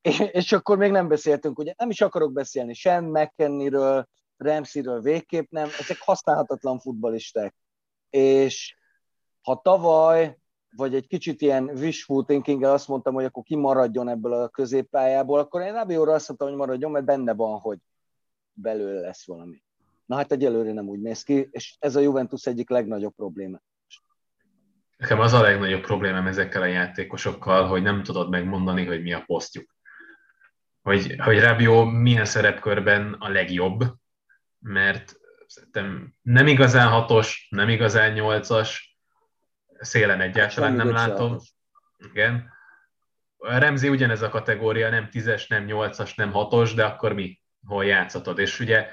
és, 0.00 0.18
és 0.18 0.52
akkor 0.52 0.78
még 0.78 0.90
nem 0.90 1.08
beszéltünk, 1.08 1.58
ugye 1.58 1.74
nem 1.76 1.90
is 1.90 2.00
akarok 2.00 2.32
beszélni 2.32 2.74
sem 2.74 3.04
McKenny-ről, 3.04 4.08
Ramsey-ről 4.36 5.00
végképp 5.00 5.50
nem, 5.50 5.68
ezek 5.78 5.98
használhatatlan 6.00 6.78
futbalisták. 6.78 7.54
És 8.10 8.76
ha 9.42 9.60
tavaly, 9.62 10.38
vagy 10.76 10.94
egy 10.94 11.06
kicsit 11.06 11.40
ilyen 11.40 11.64
wishful 11.64 12.24
thinking 12.24 12.62
azt 12.62 12.88
mondtam, 12.88 13.14
hogy 13.14 13.24
akkor 13.24 13.42
kimaradjon 13.42 14.08
ebből 14.08 14.32
a 14.32 14.48
középpályából, 14.48 15.38
akkor 15.38 15.60
én 15.60 15.72
Rabióra 15.72 16.12
azt 16.12 16.28
mondtam, 16.28 16.48
hogy 16.48 16.56
maradjon, 16.56 16.90
mert 16.90 17.04
benne 17.04 17.34
van, 17.34 17.58
hogy 17.58 17.78
belőle 18.52 19.00
lesz 19.00 19.26
valami. 19.26 19.62
Na 20.06 20.16
hát 20.16 20.32
egyelőre 20.32 20.72
nem 20.72 20.88
úgy 20.88 21.00
néz 21.00 21.22
ki, 21.22 21.48
és 21.50 21.76
ez 21.78 21.96
a 21.96 22.00
Juventus 22.00 22.46
egyik 22.46 22.70
legnagyobb 22.70 23.14
probléma. 23.14 23.60
Nekem 24.96 25.20
az 25.20 25.32
a 25.32 25.40
legnagyobb 25.40 25.80
problémám 25.80 26.26
ezekkel 26.26 26.62
a 26.62 26.66
játékosokkal, 26.66 27.66
hogy 27.66 27.82
nem 27.82 28.02
tudod 28.02 28.30
megmondani, 28.30 28.84
hogy 28.84 29.02
mi 29.02 29.12
a 29.12 29.22
posztjuk. 29.26 29.74
Hogy, 30.82 31.14
hogy 31.18 31.40
Rabio 31.40 31.84
milyen 31.84 32.24
szerepkörben 32.24 33.12
a 33.18 33.28
legjobb, 33.28 33.84
mert 34.58 35.20
szerintem 35.46 36.14
nem 36.22 36.46
igazán 36.46 36.88
hatos, 36.88 37.48
nem 37.50 37.68
igazán 37.68 38.12
nyolcas, 38.12 38.89
szélen 39.80 40.20
egyáltalán 40.20 40.72
nem 40.72 40.90
látom. 40.90 41.36
Igen. 42.12 42.52
Remzi 43.38 43.88
ugyanez 43.88 44.22
a 44.22 44.28
kategória, 44.28 44.90
nem 44.90 45.08
tízes, 45.10 45.46
nem 45.46 45.64
nyolcas, 45.64 46.14
nem 46.14 46.32
hatos, 46.32 46.74
de 46.74 46.84
akkor 46.84 47.12
mi? 47.12 47.40
Hol 47.66 47.84
játszhatod? 47.84 48.38
És 48.38 48.60
ugye 48.60 48.88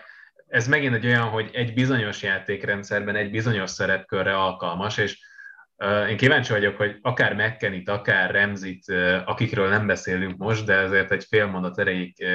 ez 0.47 0.67
megint 0.67 0.95
egy 0.95 1.05
olyan, 1.05 1.27
hogy 1.27 1.49
egy 1.53 1.73
bizonyos 1.73 2.23
játékrendszerben 2.23 3.15
egy 3.15 3.31
bizonyos 3.31 3.69
szerepkörre 3.69 4.37
alkalmas, 4.37 4.97
és 4.97 5.19
én 6.09 6.17
kíváncsi 6.17 6.51
vagyok, 6.51 6.77
hogy 6.77 6.97
akár 7.01 7.33
McKennyt, 7.33 7.89
akár 7.89 8.31
Remzit, 8.31 8.91
akikről 9.25 9.69
nem 9.69 9.87
beszélünk 9.87 10.37
most, 10.37 10.65
de 10.65 10.77
azért 10.77 11.11
egy 11.11 11.23
fél 11.23 11.45
mondat 11.45 11.79
erejéig 11.79 12.25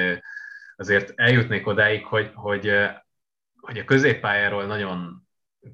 azért 0.75 1.11
eljutnék 1.15 1.67
odáig, 1.67 2.05
hogy, 2.05 2.31
hogy, 2.33 2.73
hogy 3.55 3.77
a 3.77 3.83
középpályáról 3.83 4.65
nagyon 4.65 5.22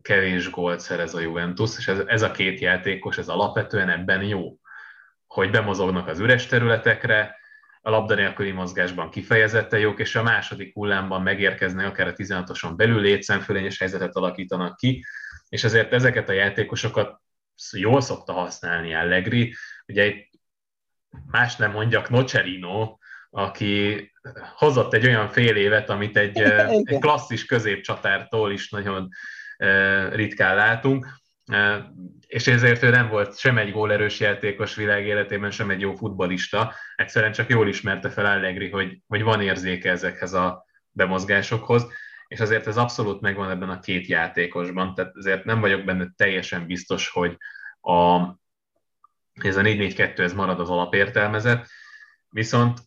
kevés 0.02 0.49
gólt 0.49 0.80
szerez 0.80 1.13
a 1.13 1.19
Juventus, 1.19 1.78
és 1.78 1.88
ez, 1.88 1.99
ez 2.06 2.21
a 2.21 2.32
két 2.32 2.60
játékos, 2.60 3.17
ez 3.17 3.28
alapvetően 3.28 3.89
ebben 3.89 4.23
jó, 4.23 4.60
hogy 5.28 5.52
bemozognak 5.52 6.08
az 6.08 6.19
üres 6.19 6.45
területekre, 6.45 7.38
a 7.82 7.89
labda 7.89 8.15
nélküli 8.15 8.52
mozgásban 8.52 9.10
kifejezetten 9.10 9.80
jók, 9.80 9.99
és 9.99 10.15
a 10.15 10.23
második 10.23 10.73
hullámban 10.73 11.21
megérkeznek, 11.21 11.86
akár 11.86 12.08
a 12.08 12.13
16-oson 12.13 12.75
belül 12.75 13.02
létszámfölényes 13.02 13.80
helyzetet 13.80 14.15
alakítanak 14.15 14.78
ki, 14.78 15.06
és 15.49 15.63
ezért 15.63 15.93
ezeket 15.93 16.30
a 16.30 16.34
játékosokat 16.34 17.21
jól 17.71 18.02
szokta 18.02 18.34
használni 18.34 18.95
Allegri. 18.95 19.56
Ugye 19.88 20.06
itt 20.06 20.30
más 21.32 21.56
nem 21.56 21.71
mondjak, 21.71 22.10
Nocerino, 22.10 22.97
aki 23.30 24.12
hozott 24.56 24.93
egy 24.93 25.06
olyan 25.06 25.30
fél 25.30 25.56
évet, 25.56 25.89
amit 25.89 26.17
egy, 26.17 26.41
egy 26.84 26.99
klasszis 26.99 27.45
középcsatártól 27.45 28.52
is 28.52 28.69
nagyon 28.69 29.10
ritkán 30.12 30.56
látunk, 30.56 31.08
és 32.28 32.48
ezért 32.48 32.84
ő 32.84 32.89
nem 32.89 33.10
volt 33.10 33.38
sem 33.38 33.58
egy 33.58 33.72
gólerős 33.72 34.19
játékos 34.19 34.76
világ 34.76 35.06
életében, 35.06 35.52
sem 35.52 35.69
egy 35.69 35.82
jó 35.82 35.95
futbalista. 35.95 36.74
Egyszerűen 36.95 37.32
csak 37.32 37.50
jól 37.50 37.67
ismerte 37.67 38.10
fel 38.10 38.26
Allegri, 38.26 38.69
hogy, 38.69 39.02
hogy 39.08 39.24
van 39.24 39.41
érzéke 39.41 39.89
ezekhez 39.89 40.34
a 40.34 40.65
bemozgásokhoz, 40.91 41.88
és 42.28 42.39
azért 42.39 42.67
ez 42.67 42.78
abszolút 42.78 43.22
megvan 43.22 43.50
ebben 43.50 43.69
a 43.69 43.80
két 43.80 44.08
játékosban, 44.08 44.93
tehát 44.95 45.15
azért 45.15 45.43
nem 45.43 45.60
vagyok 45.60 45.84
benne 45.84 46.08
teljesen 46.15 46.65
biztos, 46.65 47.10
hogy 47.10 47.38
a, 47.82 48.19
ez 49.34 49.58
a 49.58 49.62
4-4-2 49.62 50.19
ez 50.19 50.34
marad 50.34 50.60
az 50.60 50.69
alapértelmezet, 50.69 51.67
viszont 52.30 52.80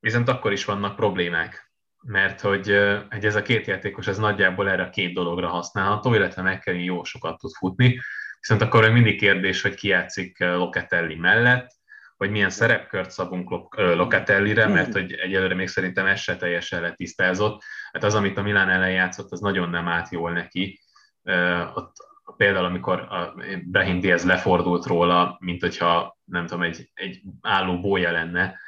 viszont 0.00 0.28
akkor 0.28 0.52
is 0.52 0.64
vannak 0.64 0.96
problémák 0.96 1.67
mert 2.02 2.40
hogy, 2.40 2.78
hogy 3.10 3.24
ez 3.24 3.34
a 3.34 3.42
két 3.42 3.66
játékos 3.66 4.06
ez 4.06 4.18
nagyjából 4.18 4.70
erre 4.70 4.82
a 4.82 4.90
két 4.90 5.14
dologra 5.14 5.48
használható, 5.48 6.14
illetve 6.14 6.42
McKenny 6.42 6.84
jó 6.84 7.04
sokat 7.04 7.38
tud 7.38 7.50
futni, 7.52 8.00
viszont 8.40 8.62
akkor 8.62 8.82
még 8.82 8.92
mindig 8.92 9.18
kérdés, 9.18 9.62
hogy 9.62 9.74
ki 9.74 9.88
játszik 9.88 10.38
Locatelli 10.38 11.14
mellett, 11.14 11.76
hogy 12.16 12.30
milyen 12.30 12.50
szerepkört 12.50 13.10
szabunk 13.10 13.50
Locatellire, 13.76 14.66
mert 14.66 14.92
hogy 14.92 15.12
egyelőre 15.12 15.54
még 15.54 15.68
szerintem 15.68 16.06
ez 16.06 16.20
se 16.20 16.36
teljesen 16.36 16.80
letisztázott. 16.80 17.62
Hát 17.92 18.04
az, 18.04 18.14
amit 18.14 18.38
a 18.38 18.42
Milán 18.42 18.68
ellen 18.68 18.90
játszott, 18.90 19.32
az 19.32 19.40
nagyon 19.40 19.70
nem 19.70 19.88
állt 19.88 20.10
jól 20.10 20.32
neki. 20.32 20.80
Ott 21.74 21.92
például, 22.36 22.64
amikor 22.64 23.00
a 23.00 23.34
Brahim 23.64 24.00
Diaz 24.00 24.24
lefordult 24.24 24.86
róla, 24.86 25.36
mint 25.40 25.60
hogyha 25.60 26.18
nem 26.24 26.46
tudom, 26.46 26.62
egy, 26.62 26.90
egy 26.94 27.20
álló 27.40 27.80
bója 27.80 28.10
lenne, 28.10 28.58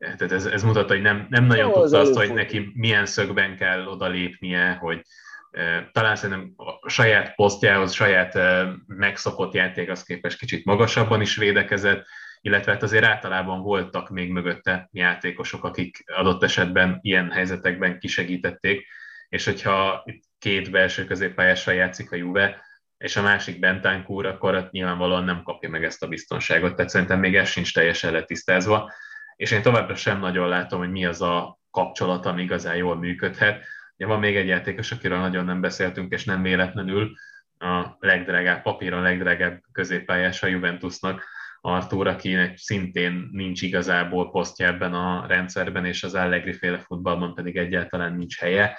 tehát 0.00 0.32
ez, 0.32 0.46
ez 0.46 0.62
mutatta, 0.62 0.92
hogy 0.92 1.02
nem, 1.02 1.26
nem 1.30 1.44
nagyon 1.44 1.66
Jó, 1.66 1.72
tudta 1.72 1.98
az 1.98 2.08
azt, 2.08 2.16
hogy 2.16 2.34
neki 2.34 2.70
milyen 2.74 3.06
szögben 3.06 3.56
kell 3.56 3.86
odalépnie, 3.86 4.72
hogy 4.72 5.02
e, 5.50 5.90
talán 5.92 6.16
szerintem 6.16 6.52
a 6.56 6.88
saját 6.88 7.34
posztjához, 7.34 7.92
saját 7.92 8.34
e, 8.36 8.72
megszokott 8.86 9.54
játékhoz 9.54 10.02
képest 10.02 10.38
kicsit 10.38 10.64
magasabban 10.64 11.20
is 11.20 11.36
védekezett, 11.36 12.06
illetve 12.40 12.72
hát 12.72 12.82
azért 12.82 13.04
általában 13.04 13.62
voltak 13.62 14.08
még 14.08 14.30
mögötte 14.30 14.88
játékosok, 14.92 15.64
akik 15.64 16.04
adott 16.06 16.42
esetben 16.42 16.98
ilyen 17.02 17.30
helyzetekben 17.30 17.98
kisegítették, 17.98 18.86
és 19.28 19.44
hogyha 19.44 20.02
itt 20.04 20.22
két 20.38 20.70
belső 20.70 21.04
középpályásra 21.04 21.72
játszik 21.72 22.12
a 22.12 22.16
Juve, 22.16 22.64
és 22.98 23.16
a 23.16 23.22
másik 23.22 23.58
Bentancur, 23.58 24.26
akkor 24.26 24.68
nyilvánvalóan 24.70 25.24
nem 25.24 25.42
kapja 25.42 25.68
meg 25.68 25.84
ezt 25.84 26.02
a 26.02 26.08
biztonságot, 26.08 26.74
tehát 26.74 26.90
szerintem 26.90 27.18
még 27.18 27.36
ez 27.36 27.48
sincs 27.48 27.74
teljesen 27.74 28.12
letisztázva 28.12 28.92
és 29.40 29.50
én 29.50 29.62
továbbra 29.62 29.94
sem 29.94 30.18
nagyon 30.18 30.48
látom, 30.48 30.78
hogy 30.78 30.90
mi 30.90 31.04
az 31.04 31.22
a 31.22 31.58
kapcsolat, 31.70 32.26
ami 32.26 32.42
igazán 32.42 32.76
jól 32.76 32.96
működhet. 32.96 33.64
Ugye 33.96 34.06
van 34.06 34.18
még 34.18 34.36
egy 34.36 34.46
játékos, 34.46 34.92
akiről 34.92 35.18
nagyon 35.18 35.44
nem 35.44 35.60
beszéltünk, 35.60 36.12
és 36.12 36.24
nem 36.24 36.42
véletlenül 36.42 37.12
a 37.58 37.96
legdrágább, 37.98 38.62
papíron 38.62 38.98
a 38.98 39.02
legdrágább 39.02 39.60
középpályás 39.72 40.42
a 40.42 40.46
Juventusnak, 40.46 41.24
Artur, 41.60 42.06
akinek 42.06 42.56
szintén 42.56 43.28
nincs 43.32 43.62
igazából 43.62 44.30
posztja 44.30 44.66
ebben 44.66 44.94
a 44.94 45.26
rendszerben, 45.26 45.84
és 45.84 46.02
az 46.02 46.14
Allegri 46.14 46.52
féle 46.52 46.78
futballban 46.78 47.34
pedig 47.34 47.56
egyáltalán 47.56 48.16
nincs 48.16 48.38
helye. 48.38 48.78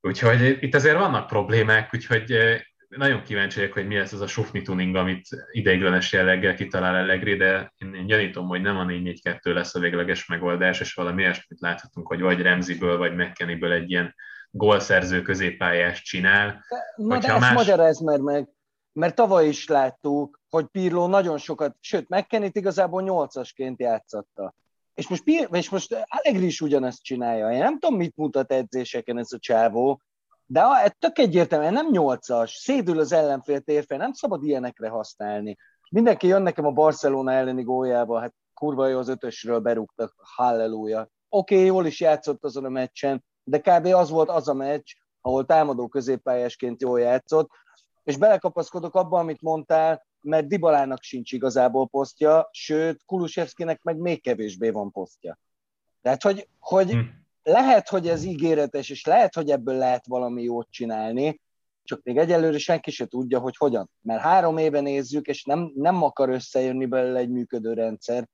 Úgyhogy 0.00 0.58
itt 0.60 0.74
azért 0.74 0.98
vannak 0.98 1.26
problémák, 1.26 1.94
úgyhogy 1.94 2.32
nagyon 2.88 3.22
kíváncsi 3.22 3.58
vagyok, 3.58 3.74
hogy 3.74 3.86
mi 3.86 3.96
lesz 3.96 4.12
ez 4.12 4.20
a 4.20 4.26
sufni 4.26 4.62
tuning, 4.62 4.96
amit 4.96 5.28
ideiglenes 5.50 6.12
jelleggel 6.12 6.54
kitalál 6.54 6.94
Allegri, 6.94 7.36
de 7.36 7.72
én, 7.78 7.94
én 7.94 8.06
gyanítom, 8.06 8.46
hogy 8.46 8.60
nem 8.60 8.76
a 8.76 8.84
4-4-2 8.84 9.40
lesz 9.42 9.74
a 9.74 9.80
végleges 9.80 10.26
megoldás, 10.26 10.80
és 10.80 10.94
valami 10.94 11.22
ilyesmit 11.22 11.60
láthatunk, 11.60 12.06
hogy 12.06 12.20
vagy 12.20 12.40
Remziből, 12.40 12.96
vagy 12.96 13.14
McKennyből 13.14 13.72
egy 13.72 13.90
ilyen 13.90 14.14
gólszerző 14.50 15.22
középpályást 15.22 16.04
csinál. 16.04 16.64
Na 16.96 17.18
de 17.18 17.28
ezt 17.28 17.40
más... 17.40 17.54
magyarázd 17.54 18.04
meg, 18.04 18.20
meg, 18.20 18.48
mert 18.92 19.14
tavaly 19.14 19.48
is 19.48 19.66
láttuk, 19.66 20.40
hogy 20.50 20.66
Pirlo 20.66 21.06
nagyon 21.06 21.38
sokat, 21.38 21.76
sőt, 21.80 22.08
McKennyt 22.08 22.56
igazából 22.56 23.02
nyolcasként 23.02 23.80
játszatta. 23.80 24.54
És 24.94 25.08
most, 25.08 25.22
és 25.50 25.70
most 25.70 26.06
Allegri 26.06 26.46
is 26.46 26.60
ugyanezt 26.60 27.02
csinálja. 27.02 27.50
Én 27.50 27.58
nem 27.58 27.78
tudom, 27.78 27.96
mit 27.96 28.16
mutat 28.16 28.52
edzéseken 28.52 29.18
ez 29.18 29.32
a 29.32 29.38
csávó, 29.38 30.00
de 30.50 30.60
a, 30.60 30.88
tök 30.98 31.18
egyértelműen 31.18 31.72
nem 31.72 31.90
nyolcas, 31.90 32.52
szédül 32.52 32.98
az 32.98 33.12
ellenfél 33.12 33.60
térfel, 33.60 33.98
nem 33.98 34.12
szabad 34.12 34.44
ilyenekre 34.44 34.88
használni. 34.88 35.56
Mindenki 35.90 36.26
jön 36.26 36.42
nekem 36.42 36.66
a 36.66 36.70
Barcelona 36.70 37.32
elleni 37.32 37.62
góljába, 37.62 38.20
hát 38.20 38.34
kurva 38.54 38.86
jó 38.86 38.98
az 38.98 39.08
ötösről 39.08 39.58
berúgtak, 39.60 40.14
halleluja. 40.16 41.08
Oké, 41.28 41.54
okay, 41.54 41.66
jól 41.66 41.86
is 41.86 42.00
játszott 42.00 42.44
azon 42.44 42.64
a 42.64 42.68
meccsen, 42.68 43.24
de 43.44 43.58
kb. 43.58 43.86
az 43.86 44.10
volt 44.10 44.28
az 44.28 44.48
a 44.48 44.54
meccs, 44.54 44.92
ahol 45.20 45.44
támadó 45.44 45.88
középpályásként 45.88 46.82
jól 46.82 47.00
játszott, 47.00 47.50
és 48.04 48.16
belekapaszkodok 48.16 48.94
abba, 48.94 49.18
amit 49.18 49.42
mondtál, 49.42 50.06
mert 50.20 50.46
Dibalának 50.46 51.02
sincs 51.02 51.32
igazából 51.32 51.88
posztja, 51.88 52.48
sőt, 52.52 53.04
Kulusevskinek 53.04 53.82
meg 53.82 53.96
még 53.96 54.22
kevésbé 54.22 54.70
van 54.70 54.90
posztja. 54.90 55.38
Tehát, 56.02 56.22
hogy, 56.22 56.48
hogy 56.58 56.90
hm. 56.90 56.98
Lehet, 57.42 57.88
hogy 57.88 58.08
ez 58.08 58.24
ígéretes, 58.24 58.90
és 58.90 59.04
lehet, 59.04 59.34
hogy 59.34 59.50
ebből 59.50 59.76
lehet 59.76 60.06
valami 60.06 60.42
jót 60.42 60.70
csinálni, 60.70 61.40
csak 61.82 62.02
még 62.02 62.18
egyelőre 62.18 62.58
senki 62.58 62.90
se 62.90 63.06
tudja, 63.06 63.38
hogy 63.38 63.56
hogyan. 63.56 63.90
Mert 64.00 64.20
három 64.20 64.56
éve 64.56 64.80
nézzük, 64.80 65.26
és 65.26 65.44
nem, 65.44 65.72
nem 65.74 66.02
akar 66.02 66.28
összejönni 66.28 66.86
belőle 66.86 67.18
egy 67.18 67.30
működő 67.30 67.72
rendszer. 67.72 68.28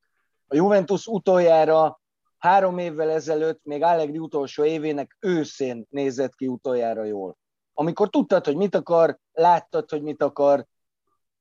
A 0.46 0.54
Juventus 0.54 1.06
utoljára 1.06 2.00
három 2.38 2.78
évvel 2.78 3.10
ezelőtt, 3.10 3.60
még 3.64 3.82
Allegri 3.82 4.18
utolsó 4.18 4.64
évének 4.64 5.16
őszén 5.20 5.86
nézett 5.90 6.34
ki 6.34 6.46
utoljára 6.46 7.04
jól. 7.04 7.36
Amikor 7.74 8.10
tudtad, 8.10 8.44
hogy 8.44 8.56
mit 8.56 8.74
akar, 8.74 9.18
láttad, 9.32 9.90
hogy 9.90 10.02
mit 10.02 10.22
akar, 10.22 10.66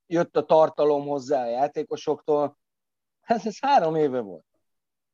jött 0.07 0.37
a 0.37 0.45
tartalom 0.45 1.07
hozzá 1.07 1.43
a 1.43 1.49
játékosoktól, 1.49 2.57
ez, 3.21 3.45
ez 3.45 3.59
három 3.59 3.95
éve 3.95 4.19
volt. 4.19 4.45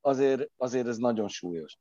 Azért, 0.01 0.49
azért 0.57 0.87
ez 0.87 0.97
nagyon 0.97 1.27
súlyos. 1.27 1.77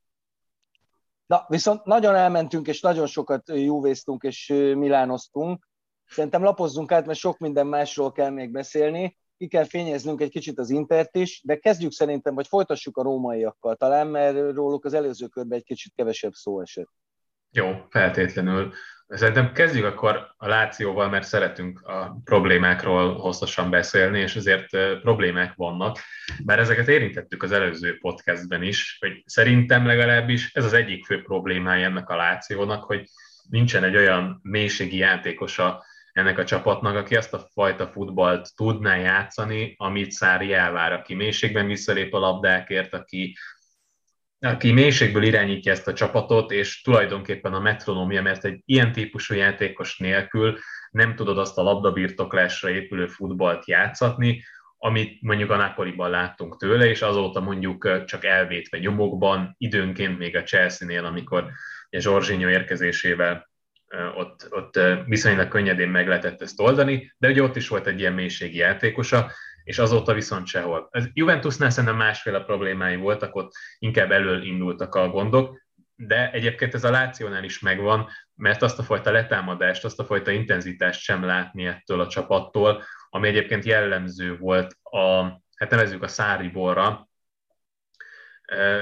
Na, 1.29 1.45
viszont 1.49 1.85
nagyon 1.85 2.15
elmentünk, 2.15 2.67
és 2.67 2.81
nagyon 2.81 3.07
sokat 3.07 3.49
júvéztunk, 3.49 4.23
és 4.23 4.47
milánoztunk. 4.75 5.69
Szerintem 6.07 6.43
lapozzunk 6.43 6.93
át, 6.93 7.07
mert 7.07 7.19
sok 7.19 7.39
minden 7.39 7.67
másról 7.67 8.13
kell 8.13 8.31
még 8.31 8.51
beszélni. 8.51 9.17
Ki 9.37 9.47
kell 9.47 9.65
fényeznünk 9.65 10.21
egy 10.21 10.31
kicsit 10.31 10.59
az 10.59 10.71
Intert 10.71 11.17
is, 11.17 11.41
de 11.45 11.57
kezdjük 11.57 11.93
szerintem, 11.93 12.35
vagy 12.35 12.47
folytassuk 12.47 12.97
a 12.97 13.03
rómaiakkal 13.03 13.77
talán, 13.77 14.07
mert 14.07 14.37
róluk 14.55 14.85
az 14.85 14.95
előző 14.95 15.27
körben 15.27 15.59
egy 15.59 15.65
kicsit 15.65 15.93
kevesebb 15.95 16.33
szó 16.33 16.61
esett. 16.61 16.91
Jó, 17.51 17.73
feltétlenül. 17.91 18.73
Szerintem 19.09 19.53
kezdjük 19.53 19.85
akkor 19.85 20.35
a 20.37 20.49
Lációval, 20.49 21.09
mert 21.09 21.27
szeretünk 21.27 21.81
a 21.81 22.21
problémákról 22.25 23.15
hosszasan 23.15 23.71
beszélni, 23.71 24.21
és 24.21 24.37
ezért 24.37 25.01
problémák 25.01 25.55
vannak. 25.55 25.99
Bár 26.45 26.59
ezeket 26.59 26.89
érintettük 26.89 27.43
az 27.43 27.53
előző 27.53 27.99
podcastben 27.99 28.63
is, 28.63 28.97
hogy 29.01 29.23
szerintem 29.27 29.87
legalábbis 29.87 30.53
ez 30.55 30.65
az 30.65 30.73
egyik 30.73 31.05
fő 31.05 31.23
problémája 31.23 31.87
ennek 31.87 32.09
a 32.09 32.17
Lációnak, 32.17 32.85
hogy 32.85 33.05
nincsen 33.51 33.85
egy 33.85 33.97
olyan 33.97 34.41
mélységi 34.43 34.97
játékosa 34.97 35.85
ennek 36.13 36.39
a 36.39 36.45
csapatnak, 36.45 36.97
aki 36.97 37.17
azt 37.17 37.35
a 37.35 37.49
fajta 37.53 37.87
futballt 37.87 38.57
tudná 38.57 38.97
játszani, 38.97 39.75
amit 39.79 40.11
Szári 40.11 40.53
elvár, 40.53 40.93
aki 40.93 41.15
mélységben 41.15 41.67
visszalép 41.67 42.15
a 42.15 42.19
labdákért, 42.19 42.95
aki 42.95 43.37
aki 44.41 44.73
mélységből 44.73 45.23
irányítja 45.23 45.73
ezt 45.73 45.89
a 45.89 45.93
csapatot, 45.93 46.51
és 46.51 46.83
tulajdonképpen 46.83 47.55
a 47.55 47.61
metronomia, 47.61 48.23
mert 48.23 48.45
egy 48.45 48.61
ilyen 48.65 48.93
típusú 48.93 49.35
játékos 49.35 49.99
nélkül 49.99 50.59
nem 50.91 51.15
tudod 51.15 51.39
azt 51.39 51.59
a 51.59 51.63
labdabirtoklásra 51.63 52.71
épülő 52.71 53.07
futballt 53.07 53.67
játszatni, 53.67 54.43
amit 54.79 55.23
mondjuk 55.23 55.51
a 55.51 55.57
Napoliban 55.57 56.11
láttunk 56.11 56.57
tőle, 56.57 56.87
és 56.87 57.03
azóta 57.03 57.41
mondjuk 57.41 58.05
csak 58.05 58.25
elvétve 58.25 58.79
nyomokban, 58.79 59.55
időnként 59.59 60.19
még 60.19 60.37
a 60.37 60.43
Chelsea-nél, 60.43 61.05
amikor 61.05 61.51
a 61.91 61.99
Zsorzsinyó 61.99 62.49
érkezésével 62.49 63.49
ott, 64.15 64.47
ott 64.51 64.81
viszonylag 65.05 65.49
könnyedén 65.49 65.89
meg 65.89 66.09
lehetett 66.09 66.43
ezt 66.43 66.61
oldani, 66.61 67.15
de 67.19 67.29
ugye 67.29 67.43
ott 67.43 67.57
is 67.57 67.69
volt 67.69 67.87
egy 67.87 68.01
ilyen 68.01 68.13
mélységi 68.13 68.57
játékosa, 68.57 69.31
és 69.69 69.79
azóta 69.79 70.15
viszont 70.15 70.47
sehol. 70.47 70.89
Az 70.91 71.11
Juventusnál 71.13 71.71
szerintem 71.71 71.99
másféle 71.99 72.41
problémái 72.41 72.97
voltak, 72.97 73.35
ott 73.35 73.53
inkább 73.79 74.11
elől 74.11 74.43
indultak 74.43 74.95
a 74.95 75.09
gondok, 75.09 75.67
de 75.95 76.31
egyébként 76.31 76.75
ez 76.75 76.85
a 76.85 76.91
Lációnál 76.91 77.45
is 77.45 77.59
megvan, 77.59 78.09
mert 78.35 78.63
azt 78.63 78.79
a 78.79 78.83
fajta 78.83 79.11
letámadást, 79.11 79.85
azt 79.85 79.99
a 79.99 80.05
fajta 80.05 80.31
intenzitást 80.31 81.01
sem 81.01 81.25
látni 81.25 81.67
ettől 81.67 82.01
a 82.01 82.07
csapattól, 82.07 82.83
ami 83.11 83.29
egyébként 83.29 83.65
jellemző 83.65 84.37
volt 84.37 84.77
a, 84.83 85.23
hát 85.57 85.71
nevezzük 85.71 86.03
a 86.03 86.09
Száriborra, 86.09 87.09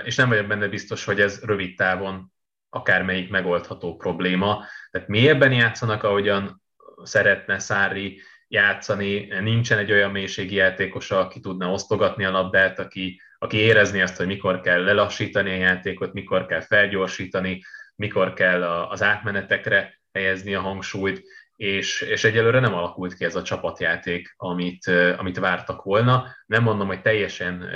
és 0.04 0.16
nem 0.16 0.28
vagyok 0.28 0.46
benne 0.46 0.68
biztos, 0.68 1.04
hogy 1.04 1.20
ez 1.20 1.44
rövid 1.44 1.76
távon 1.76 2.32
akármelyik 2.68 3.30
megoldható 3.30 3.96
probléma. 3.96 4.64
Tehát 4.90 5.08
mélyebben 5.08 5.52
játszanak, 5.52 6.02
ahogyan 6.02 6.62
szeretne 7.02 7.58
Szári, 7.58 8.20
játszani, 8.48 9.26
nincsen 9.40 9.78
egy 9.78 9.92
olyan 9.92 10.10
mélységi 10.10 10.54
játékosa, 10.54 11.18
aki 11.18 11.40
tudna 11.40 11.70
osztogatni 11.70 12.24
a 12.24 12.30
labdát, 12.30 12.78
aki, 12.78 13.20
aki 13.38 13.56
érezni 13.56 14.00
azt, 14.00 14.16
hogy 14.16 14.26
mikor 14.26 14.60
kell 14.60 14.82
lelassítani 14.84 15.50
a 15.50 15.56
játékot, 15.56 16.12
mikor 16.12 16.46
kell 16.46 16.60
felgyorsítani, 16.60 17.62
mikor 17.96 18.32
kell 18.32 18.62
az 18.64 19.02
átmenetekre 19.02 20.00
helyezni 20.12 20.54
a 20.54 20.60
hangsúlyt, 20.60 21.22
és, 21.56 22.00
és 22.00 22.24
egyelőre 22.24 22.60
nem 22.60 22.74
alakult 22.74 23.14
ki 23.14 23.24
ez 23.24 23.36
a 23.36 23.42
csapatjáték, 23.42 24.34
amit, 24.36 24.86
amit 25.16 25.38
vártak 25.38 25.82
volna. 25.82 26.26
Nem 26.46 26.62
mondom, 26.62 26.86
hogy 26.86 27.02
teljesen 27.02 27.68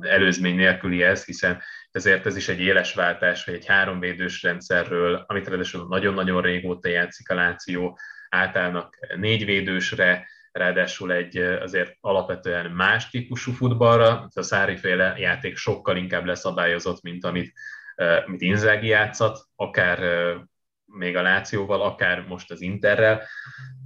előzmény 0.00 0.56
nélküli 0.56 1.02
ez, 1.02 1.24
hiszen 1.24 1.62
ezért 1.90 2.26
ez 2.26 2.36
is 2.36 2.48
egy 2.48 2.60
éles 2.60 2.94
váltás, 2.94 3.44
hogy 3.44 3.54
egy 3.54 3.66
háromvédős 3.66 4.42
rendszerről, 4.42 5.24
amit 5.26 5.48
ráadásul 5.48 5.86
nagyon-nagyon 5.88 6.42
régóta 6.42 6.88
játszik 6.88 7.30
a 7.30 7.34
Láció, 7.34 7.98
átállnak 8.34 8.98
négy 9.16 9.44
védősre, 9.44 10.26
ráadásul 10.52 11.12
egy 11.12 11.36
azért 11.36 11.96
alapvetően 12.00 12.70
más 12.70 13.10
típusú 13.10 13.52
futballra, 13.52 14.28
a 14.34 14.42
Szári-féle 14.42 15.14
játék 15.18 15.56
sokkal 15.56 15.96
inkább 15.96 16.24
leszabályozott, 16.24 17.02
mint 17.02 17.24
amit, 17.24 17.52
mint 18.26 18.40
Inzági 18.40 18.86
játszat, 18.86 19.38
akár 19.56 19.98
még 20.84 21.16
a 21.16 21.22
Lációval, 21.22 21.82
akár 21.82 22.26
most 22.26 22.50
az 22.50 22.60
Interrel. 22.60 23.22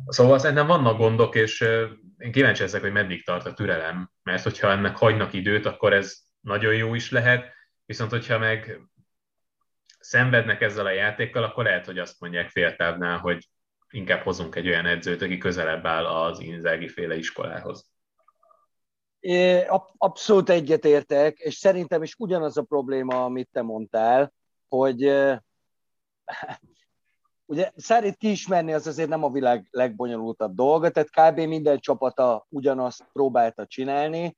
Szóval 0.06 0.38
szerintem 0.38 0.66
vannak 0.66 0.98
gondok, 0.98 1.34
és 1.34 1.60
én 2.18 2.32
kíváncsi 2.32 2.62
ezek, 2.62 2.80
hogy 2.80 2.92
meddig 2.92 3.24
tart 3.24 3.46
a 3.46 3.54
türelem, 3.54 4.10
mert 4.22 4.42
hogyha 4.42 4.70
ennek 4.70 4.96
hagynak 4.96 5.32
időt, 5.32 5.66
akkor 5.66 5.92
ez 5.92 6.18
nagyon 6.40 6.74
jó 6.74 6.94
is 6.94 7.10
lehet, 7.10 7.52
viszont 7.86 8.10
hogyha 8.10 8.38
meg 8.38 8.80
szenvednek 10.00 10.60
ezzel 10.60 10.86
a 10.86 10.90
játékkal, 10.90 11.44
akkor 11.44 11.64
lehet, 11.64 11.86
hogy 11.86 11.98
azt 11.98 12.20
mondják 12.20 12.48
féltávnál, 12.48 13.18
hogy 13.18 13.48
inkább 13.90 14.22
hozunk 14.22 14.54
egy 14.54 14.68
olyan 14.68 14.86
edzőt, 14.86 15.22
aki 15.22 15.38
közelebb 15.38 15.86
áll 15.86 16.06
az 16.06 16.40
Inzági 16.40 16.88
féle 16.88 17.16
iskolához. 17.16 17.90
Abszolút 19.96 20.48
egyetértek, 20.48 21.38
és 21.38 21.54
szerintem 21.54 22.02
is 22.02 22.14
ugyanaz 22.18 22.56
a 22.56 22.62
probléma, 22.62 23.24
amit 23.24 23.48
te 23.52 23.62
mondtál, 23.62 24.32
hogy 24.68 25.02
ugye 27.50 27.70
szerint 27.76 28.16
kiismerni 28.16 28.72
az 28.72 28.86
azért 28.86 29.08
nem 29.08 29.24
a 29.24 29.30
világ 29.30 29.68
legbonyolultabb 29.70 30.54
dolga, 30.54 30.90
tehát 30.90 31.10
kb. 31.10 31.40
minden 31.40 31.78
csapata 31.78 32.46
ugyanazt 32.48 33.04
próbálta 33.12 33.66
csinálni, 33.66 34.36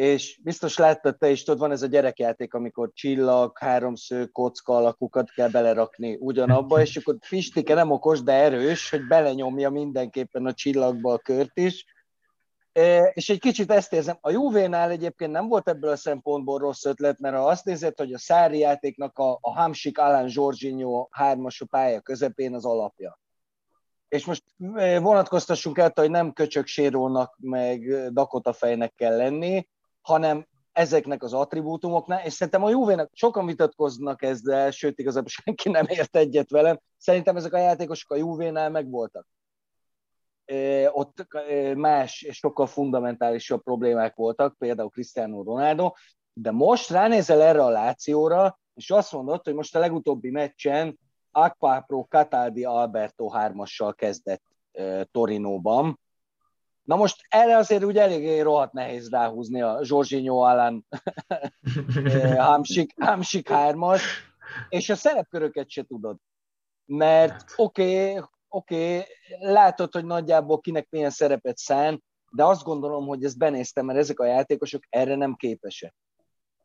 és 0.00 0.40
biztos 0.42 0.76
láttad 0.76 1.18
te 1.18 1.30
is, 1.30 1.42
tudod, 1.42 1.60
van 1.60 1.70
ez 1.70 1.82
a 1.82 1.86
gyerekjáték, 1.86 2.54
amikor 2.54 2.90
csillag, 2.94 3.58
háromszög, 3.58 4.32
kocka 4.32 4.76
alakukat 4.76 5.30
kell 5.30 5.48
belerakni 5.48 6.16
ugyanabba, 6.20 6.80
és 6.80 6.96
akkor 6.96 7.16
Fistike 7.20 7.74
nem 7.74 7.90
okos, 7.90 8.22
de 8.22 8.32
erős, 8.32 8.90
hogy 8.90 9.06
belenyomja 9.06 9.70
mindenképpen 9.70 10.46
a 10.46 10.52
csillagba 10.52 11.12
a 11.12 11.18
kört 11.18 11.58
is. 11.58 11.84
E, 12.72 13.02
és 13.14 13.28
egy 13.28 13.38
kicsit 13.40 13.70
ezt 13.70 13.92
érzem, 13.92 14.18
a 14.20 14.30
Juvénál 14.30 14.90
egyébként 14.90 15.30
nem 15.30 15.48
volt 15.48 15.68
ebből 15.68 15.90
a 15.90 15.96
szempontból 15.96 16.58
rossz 16.58 16.84
ötlet, 16.84 17.18
mert 17.18 17.36
ha 17.36 17.46
azt 17.46 17.64
nézed, 17.64 17.98
hogy 17.98 18.12
a 18.12 18.18
Szári 18.18 18.58
játéknak 18.58 19.18
a, 19.18 19.38
a 19.40 19.52
Hamsik 19.52 19.98
Alan 19.98 20.28
Jorginho 20.28 21.08
hármas 21.10 21.60
a 21.60 21.66
pálya 21.66 22.00
közepén 22.00 22.54
az 22.54 22.64
alapja. 22.64 23.18
És 24.08 24.24
most 24.24 24.44
e, 24.74 25.00
vonatkoztassunk 25.00 25.78
el, 25.78 25.92
hogy 25.94 26.10
nem 26.10 26.32
köcsök 26.32 26.66
sérónak, 26.66 27.36
meg 27.40 28.10
Dakota 28.12 28.52
fejnek 28.52 28.94
kell 28.94 29.16
lenni, 29.16 29.68
hanem 30.00 30.46
ezeknek 30.72 31.22
az 31.22 31.32
attribútumoknál, 31.32 32.24
és 32.24 32.32
szerintem 32.32 32.64
a 32.64 32.70
Juve-nak 32.70 33.10
sokan 33.12 33.46
vitatkoznak 33.46 34.22
ezzel, 34.22 34.70
sőt 34.70 34.98
igazából 34.98 35.28
senki 35.28 35.68
nem 35.68 35.86
ért 35.88 36.16
egyet 36.16 36.50
velem, 36.50 36.80
szerintem 36.96 37.36
ezek 37.36 37.52
a 37.52 37.58
játékosok 37.58 38.10
a 38.10 38.16
Juve-nál 38.16 38.70
megvoltak. 38.70 39.26
Ott 40.90 41.26
más 41.74 42.22
és 42.22 42.36
sokkal 42.36 42.66
fundamentálisabb 42.66 43.62
problémák 43.62 44.14
voltak, 44.14 44.58
például 44.58 44.88
Cristiano 44.88 45.42
Ronaldo, 45.42 45.92
de 46.32 46.50
most 46.50 46.90
ránézel 46.90 47.42
erre 47.42 47.64
a 47.64 47.68
Lációra, 47.68 48.58
és 48.74 48.90
azt 48.90 49.12
mondod, 49.12 49.44
hogy 49.44 49.54
most 49.54 49.76
a 49.76 49.78
legutóbbi 49.78 50.30
meccsen 50.30 50.98
Akpapro 51.30 52.06
Cataldi 52.08 52.64
Alberto 52.64 53.28
hármassal 53.28 53.94
kezdett 53.94 54.42
Torinóban, 55.10 56.00
Na 56.90 56.96
most 56.96 57.26
erre 57.28 57.56
azért 57.56 57.84
úgy 57.84 57.96
eléggé 57.96 58.40
rohadt 58.40 58.72
nehéz 58.72 59.10
ráhúzni 59.10 59.62
a 59.62 59.78
Zsorzsinyó 59.82 60.46
ellen 60.46 60.86
Hamsik, 62.46 62.94
Hamsik 63.00 63.48
hármas, 63.48 64.02
és 64.68 64.88
a 64.88 64.94
szerepköröket 64.94 65.70
se 65.70 65.82
tudod. 65.82 66.16
Mert 66.84 67.30
hát. 67.30 67.52
oké, 67.56 68.10
okay, 68.10 68.24
oké, 68.48 68.96
okay, 68.96 69.06
látod, 69.38 69.92
hogy 69.92 70.04
nagyjából 70.04 70.60
kinek 70.60 70.86
milyen 70.90 71.10
szerepet 71.10 71.56
szán, 71.56 72.02
de 72.30 72.44
azt 72.44 72.64
gondolom, 72.64 73.06
hogy 73.06 73.24
ezt 73.24 73.38
benéztem, 73.38 73.86
mert 73.86 73.98
ezek 73.98 74.20
a 74.20 74.26
játékosok 74.26 74.82
erre 74.88 75.14
nem 75.14 75.34
képesek. 75.34 75.94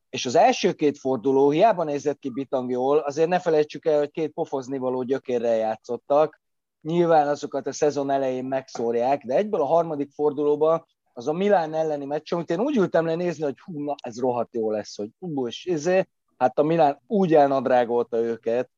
És 0.10 0.26
az 0.26 0.36
első 0.36 0.74
két 0.74 0.98
forduló 0.98 1.50
hiába 1.50 1.84
nézett 1.84 2.20
ki 2.20 2.30
Bitang 2.30 2.72
jól, 2.72 2.98
azért 2.98 3.30
ne 3.30 3.40
felejtsük 3.40 3.86
el, 3.86 3.98
hogy 3.98 4.12
két 4.12 4.32
pofozni 4.32 4.78
való 4.78 5.04
gyökérrel 5.04 5.56
játszottak, 5.56 6.44
nyilván 6.86 7.28
azokat 7.28 7.68
a 7.68 7.72
szezon 7.72 8.10
elején 8.10 8.46
megszórják, 8.46 9.24
de 9.24 9.36
egyből 9.36 9.62
a 9.62 9.66
harmadik 9.66 10.12
fordulóban 10.12 10.86
az 11.14 11.28
a 11.28 11.34
Milán 11.34 11.74
elleni 11.74 12.06
meccs, 12.06 12.34
amit 12.34 12.50
én 12.50 12.60
úgy 12.60 12.78
ültem 12.78 13.06
le 13.06 13.16
nézni, 13.16 13.44
hogy 13.44 13.60
hú, 13.60 13.84
na, 13.84 13.96
ez 14.02 14.20
rohadt 14.20 14.54
jó 14.54 14.72
lesz, 14.72 14.98
hogy 14.98 15.10
hú, 15.20 15.48
és 15.48 15.66
izé, 15.66 16.08
hát 16.38 16.60
a 16.60 16.64
Milán 16.64 17.02
úgy 17.08 17.34
elnadrágolta 17.34 18.18
őket, 18.18 18.70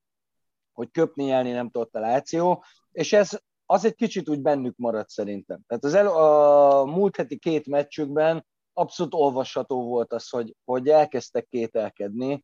hogy 0.73 0.91
köpni 0.91 1.25
jelni 1.25 1.51
nem 1.51 1.69
tudott 1.69 1.95
a 1.95 1.99
Láció, 1.99 2.63
és 2.91 3.13
ez 3.13 3.39
az 3.65 3.85
egy 3.85 3.95
kicsit 3.95 4.29
úgy 4.29 4.41
bennük 4.41 4.77
maradt 4.77 5.09
szerintem. 5.09 5.61
Tehát 5.67 5.83
az 5.83 5.93
el, 5.93 6.07
a 6.07 6.85
múlt 6.85 7.15
heti 7.15 7.37
két 7.37 7.67
meccsükben 7.67 8.45
abszolút 8.73 9.13
olvasható 9.13 9.83
volt 9.83 10.13
az, 10.13 10.29
hogy, 10.29 10.55
hogy 10.65 10.87
elkezdtek 10.87 11.47
kételkedni, 11.49 12.43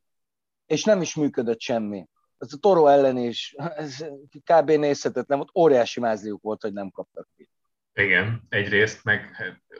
és 0.65 0.83
nem 0.83 1.01
is 1.01 1.15
működött 1.15 1.59
semmi. 1.59 2.07
Ez 2.43 2.53
a 2.53 2.57
Toro 2.57 2.87
ellen 2.87 3.17
is, 3.17 3.55
ez 3.75 4.05
kb. 4.43 4.71
nézhetetlen 4.71 5.37
volt, 5.37 5.51
óriási 5.55 5.99
mázliuk 5.99 6.41
volt, 6.41 6.61
hogy 6.61 6.73
nem 6.73 6.89
kaptak 6.89 7.27
ki. 7.37 7.49
Igen, 7.93 8.41
egyrészt, 8.49 9.03
meg 9.03 9.29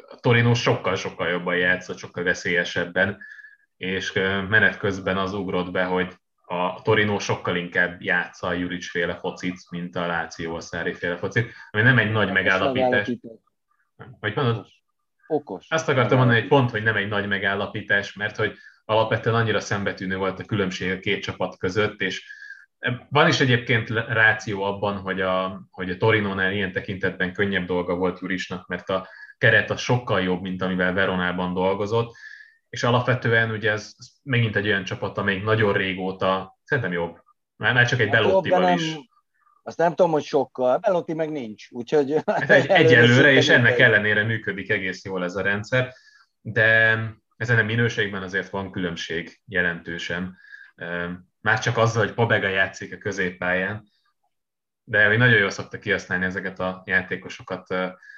a 0.09 0.15
Torino 0.19 0.53
sokkal-sokkal 0.53 1.29
jobban 1.29 1.57
játszott, 1.57 1.97
sokkal 1.97 2.23
veszélyesebben, 2.23 3.21
és 3.77 4.11
menet 4.49 4.77
közben 4.77 5.17
az 5.17 5.33
ugrott 5.33 5.71
be, 5.71 5.83
hogy 5.83 6.15
a 6.45 6.81
Torino 6.81 7.19
sokkal 7.19 7.55
inkább 7.55 8.01
játsza 8.01 8.47
a 8.47 8.53
Juric 8.53 8.89
féle 8.89 9.15
focit, 9.15 9.69
mint 9.69 9.95
a 9.95 10.07
Láció 10.07 10.59
Szári 10.59 10.93
féle 10.93 11.17
focit, 11.17 11.51
ami 11.71 11.83
nem 11.83 11.97
egy 11.97 12.11
nagy 12.11 12.31
megállapítás. 12.31 13.11
Vagy 14.19 14.35
mondod? 14.35 14.67
Okos. 15.27 15.65
Azt 15.69 15.89
akartam 15.89 16.17
mondani, 16.17 16.39
hogy 16.39 16.49
pont, 16.49 16.71
hogy 16.71 16.83
nem 16.83 16.95
egy 16.95 17.07
nagy 17.07 17.27
megállapítás, 17.27 18.13
mert 18.13 18.35
hogy 18.35 18.57
alapvetően 18.85 19.35
annyira 19.35 19.59
szembetűnő 19.59 20.17
volt 20.17 20.39
a 20.39 20.45
különbség 20.45 20.91
a 20.91 20.99
két 20.99 21.23
csapat 21.23 21.57
között, 21.57 22.01
és 22.01 22.25
van 23.09 23.27
is 23.27 23.39
egyébként 23.39 23.89
ráció 23.89 24.63
abban, 24.63 24.97
hogy 24.97 25.21
a, 25.21 25.61
hogy 25.71 25.89
a 25.89 25.97
Torinónál 25.97 26.53
ilyen 26.53 26.71
tekintetben 26.71 27.33
könnyebb 27.33 27.65
dolga 27.65 27.95
volt 27.95 28.19
Jurisnak, 28.19 28.67
mert 28.67 28.89
a 28.89 29.07
keret 29.37 29.69
a 29.69 29.77
sokkal 29.77 30.21
jobb, 30.21 30.41
mint 30.41 30.61
amivel 30.61 30.93
Veronában 30.93 31.53
dolgozott, 31.53 32.15
és 32.69 32.83
alapvetően 32.83 33.51
ugye 33.51 33.71
ez, 33.71 33.93
ez 33.97 34.07
megint 34.23 34.55
egy 34.55 34.67
olyan 34.67 34.83
csapat, 34.83 35.17
amelyik 35.17 35.43
nagyon 35.43 35.73
régóta, 35.73 36.59
szerintem 36.63 36.93
jobb, 36.93 37.21
már, 37.55 37.73
már 37.73 37.87
csak 37.87 37.99
egy 37.99 38.09
hát 38.09 38.21
Belottival 38.21 38.77
is. 38.77 38.95
Azt 39.63 39.77
nem 39.77 39.95
tudom, 39.95 40.11
hogy 40.11 40.23
sokkal, 40.23 40.77
Belotti 40.77 41.13
meg 41.13 41.31
nincs, 41.31 41.71
úgyhogy... 41.71 42.15
Hát 42.25 42.49
egy, 42.49 42.67
egyelőre, 42.85 43.31
és 43.31 43.49
ennek 43.49 43.79
ellenére 43.79 44.23
működik 44.23 44.69
egész 44.69 45.05
jól 45.05 45.23
ez 45.23 45.35
a 45.35 45.41
rendszer, 45.41 45.93
de 46.41 46.99
ezen 47.37 47.59
a 47.59 47.63
minőségben 47.63 48.23
azért 48.23 48.49
van 48.49 48.71
különbség 48.71 49.41
jelentősen. 49.45 50.37
Már 51.43 51.59
csak 51.59 51.77
azzal, 51.77 52.05
hogy 52.05 52.13
Pobega 52.13 52.47
játszik 52.47 52.93
a 52.93 52.97
középpályán, 52.97 53.83
de 54.83 55.07
hogy 55.07 55.17
nagyon 55.17 55.37
jól 55.37 55.49
szokta 55.49 55.79
kihasználni 55.79 56.25
ezeket 56.25 56.59
a 56.59 56.83
játékosokat 56.85 57.67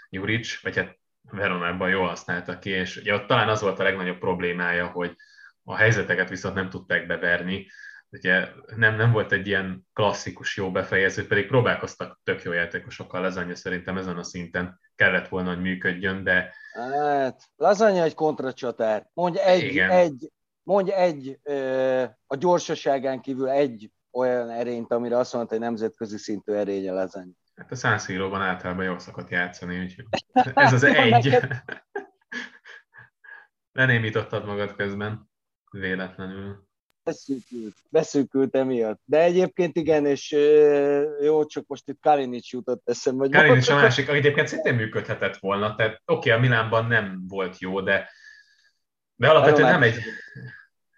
Juric, 0.09 0.61
vagy 0.61 0.75
hát 0.75 0.97
Veronában 1.21 1.89
jól 1.89 2.07
használta 2.07 2.59
ki, 2.59 2.69
és 2.69 2.97
ugye 2.97 3.13
ott 3.13 3.27
talán 3.27 3.49
az 3.49 3.61
volt 3.61 3.79
a 3.79 3.83
legnagyobb 3.83 4.17
problémája, 4.17 4.87
hogy 4.87 5.15
a 5.63 5.75
helyzeteket 5.75 6.29
viszont 6.29 6.55
nem 6.55 6.69
tudták 6.69 7.07
beverni, 7.07 7.67
ugye 8.09 8.47
nem, 8.75 8.95
nem 8.95 9.11
volt 9.11 9.31
egy 9.31 9.47
ilyen 9.47 9.87
klasszikus 9.93 10.57
jó 10.57 10.71
befejező, 10.71 11.27
pedig 11.27 11.47
próbálkoztak 11.47 12.19
tök 12.23 12.43
jó 12.43 12.51
játékosokkal, 12.51 13.21
Lazanya 13.21 13.55
szerintem 13.55 13.97
ezen 13.97 14.17
a 14.17 14.23
szinten 14.23 14.79
kellett 14.95 15.27
volna, 15.27 15.49
hogy 15.49 15.61
működjön, 15.61 16.23
de... 16.23 16.53
Hát, 16.73 17.41
Lazanya 17.55 18.03
egy 18.03 18.13
kontracsatár. 18.13 19.09
Mondj 19.13 19.39
egy, 19.39 19.63
Igen. 19.63 19.89
egy, 19.89 20.31
mondj 20.65 20.91
egy 20.91 21.39
a 22.27 22.35
gyorsaságán 22.35 23.21
kívül 23.21 23.49
egy 23.49 23.91
olyan 24.11 24.49
erényt, 24.49 24.91
amire 24.91 25.17
azt 25.17 25.33
mondta, 25.33 25.53
hogy 25.53 25.63
nemzetközi 25.63 26.17
szintű 26.17 26.53
erénye 26.53 26.91
Lazanya. 26.91 27.33
Hát 27.55 27.71
a 27.71 27.75
San 27.75 27.97
Siro-ban 27.97 28.41
általában 28.41 28.85
jól 28.85 28.99
szokott 28.99 29.29
játszani, 29.29 29.79
úgyhogy 29.79 30.05
ez 30.53 30.73
az 30.73 30.83
egy. 30.83 31.37
Lenémítottad 33.71 34.45
magad 34.45 34.75
közben, 34.75 35.29
véletlenül. 35.71 36.67
Beszűkült, 37.03 37.75
beszűkült 37.89 38.55
emiatt. 38.55 39.01
De 39.05 39.21
egyébként 39.21 39.75
igen, 39.75 40.05
és 40.05 40.31
jó, 41.21 41.45
csak 41.45 41.67
most 41.67 41.89
itt 41.89 41.99
Kalinic 42.01 42.49
jutott 42.49 42.89
eszembe. 42.89 43.29
Kalinic 43.29 43.69
a 43.69 43.75
másik, 43.75 44.07
egyébként 44.07 44.47
szintén 44.47 44.75
működhetett 44.75 45.37
volna, 45.37 45.75
tehát 45.75 46.01
oké, 46.05 46.29
okay, 46.29 46.31
a 46.31 46.39
Milánban 46.39 46.85
nem 46.85 47.23
volt 47.27 47.59
jó, 47.59 47.81
de, 47.81 48.09
de 49.15 49.29
alapvetően 49.29 49.71
nem 49.71 49.83
egy, 49.83 50.01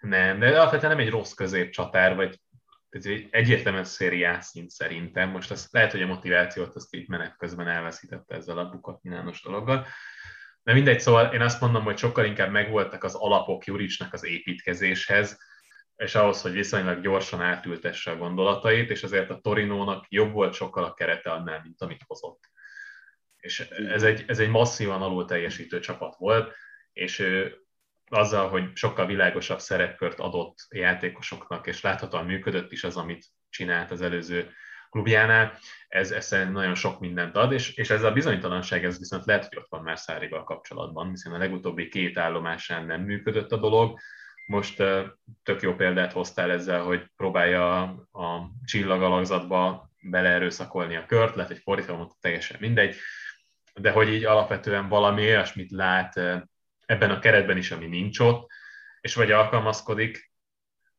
nem, 0.00 0.38
de 0.38 0.60
alapvetően 0.60 0.96
nem 0.96 1.06
egy 1.06 1.10
rossz 1.10 1.32
középcsatár, 1.32 2.14
vagy 2.14 2.40
ez 2.88 3.06
egy 3.06 3.28
egyértelműen 3.30 3.84
szériás 3.84 4.44
szint 4.44 4.70
szerintem. 4.70 5.30
Most 5.30 5.50
azt 5.50 5.72
lehet, 5.72 5.90
hogy 5.90 6.02
a 6.02 6.06
motivációt 6.06 6.74
azt 6.74 6.94
így 6.94 7.08
menet 7.08 7.36
közben 7.36 7.68
elveszítette 7.68 8.34
ezzel 8.34 8.58
a 8.58 8.68
bukat 8.68 9.02
minános 9.02 9.42
dologgal. 9.42 9.86
De 10.62 10.72
mindegy, 10.72 11.00
szóval 11.00 11.32
én 11.34 11.40
azt 11.40 11.60
mondom, 11.60 11.84
hogy 11.84 11.98
sokkal 11.98 12.24
inkább 12.24 12.50
megvoltak 12.50 13.04
az 13.04 13.14
alapok 13.14 13.64
Juricsnak 13.64 14.12
az 14.12 14.24
építkezéshez, 14.24 15.38
és 15.96 16.14
ahhoz, 16.14 16.42
hogy 16.42 16.52
viszonylag 16.52 17.00
gyorsan 17.00 17.40
átültesse 17.40 18.10
a 18.10 18.16
gondolatait, 18.16 18.90
és 18.90 19.02
azért 19.02 19.30
a 19.30 19.38
Torinónak 19.38 20.06
jobb 20.08 20.32
volt 20.32 20.54
sokkal 20.54 20.84
a 20.84 20.94
kerete 20.94 21.30
annál, 21.30 21.60
mint 21.62 21.82
amit 21.82 22.02
hozott. 22.06 22.50
És 23.36 23.60
ez 23.70 24.02
egy, 24.02 24.24
ez 24.26 24.38
egy 24.38 24.48
masszívan 24.48 25.02
alul 25.02 25.24
teljesítő 25.24 25.80
csapat 25.80 26.16
volt, 26.16 26.54
és 26.92 27.26
azzal, 28.08 28.48
hogy 28.48 28.70
sokkal 28.74 29.06
világosabb 29.06 29.58
szerepkört 29.58 30.20
adott 30.20 30.56
játékosoknak, 30.68 31.66
és 31.66 31.80
láthatóan 31.80 32.24
működött 32.24 32.72
is 32.72 32.84
az, 32.84 32.96
amit 32.96 33.26
csinált 33.50 33.90
az 33.90 34.02
előző 34.02 34.50
klubjánál, 34.90 35.58
ez, 35.88 36.10
ez 36.10 36.30
nagyon 36.30 36.74
sok 36.74 37.00
mindent 37.00 37.36
ad, 37.36 37.52
és, 37.52 37.74
és 37.74 37.90
ez 37.90 38.02
a 38.02 38.12
bizonytalanság, 38.12 38.84
ez 38.84 38.98
viszont 38.98 39.24
lehet, 39.24 39.46
hogy 39.48 39.58
ott 39.58 39.68
van 39.68 39.82
már 39.82 39.98
Szárival 39.98 40.44
kapcsolatban, 40.44 41.08
hiszen 41.08 41.32
a 41.32 41.38
legutóbbi 41.38 41.88
két 41.88 42.18
állomásán 42.18 42.86
nem 42.86 43.00
működött 43.00 43.52
a 43.52 43.56
dolog, 43.56 43.98
most 44.46 44.82
tök 45.42 45.62
jó 45.62 45.74
példát 45.74 46.12
hoztál 46.12 46.50
ezzel, 46.50 46.82
hogy 46.82 47.06
próbálja 47.16 47.82
a 48.12 48.50
csillagalakzatba 48.64 49.90
beleerőszakolni 50.00 50.96
a 50.96 51.06
kört, 51.06 51.34
lehet, 51.34 51.50
hogy 51.50 51.60
fordítva 51.62 51.96
mondta, 51.96 52.16
teljesen 52.20 52.56
mindegy, 52.60 52.96
de 53.74 53.90
hogy 53.90 54.08
így 54.08 54.24
alapvetően 54.24 54.88
valami 54.88 55.22
olyasmit 55.22 55.70
lát 55.70 56.20
ebben 56.88 57.10
a 57.10 57.18
keretben 57.18 57.56
is, 57.56 57.70
ami 57.70 57.86
nincs 57.86 58.18
ott, 58.18 58.50
és 59.00 59.14
vagy 59.14 59.30
alkalmazkodik, 59.30 60.32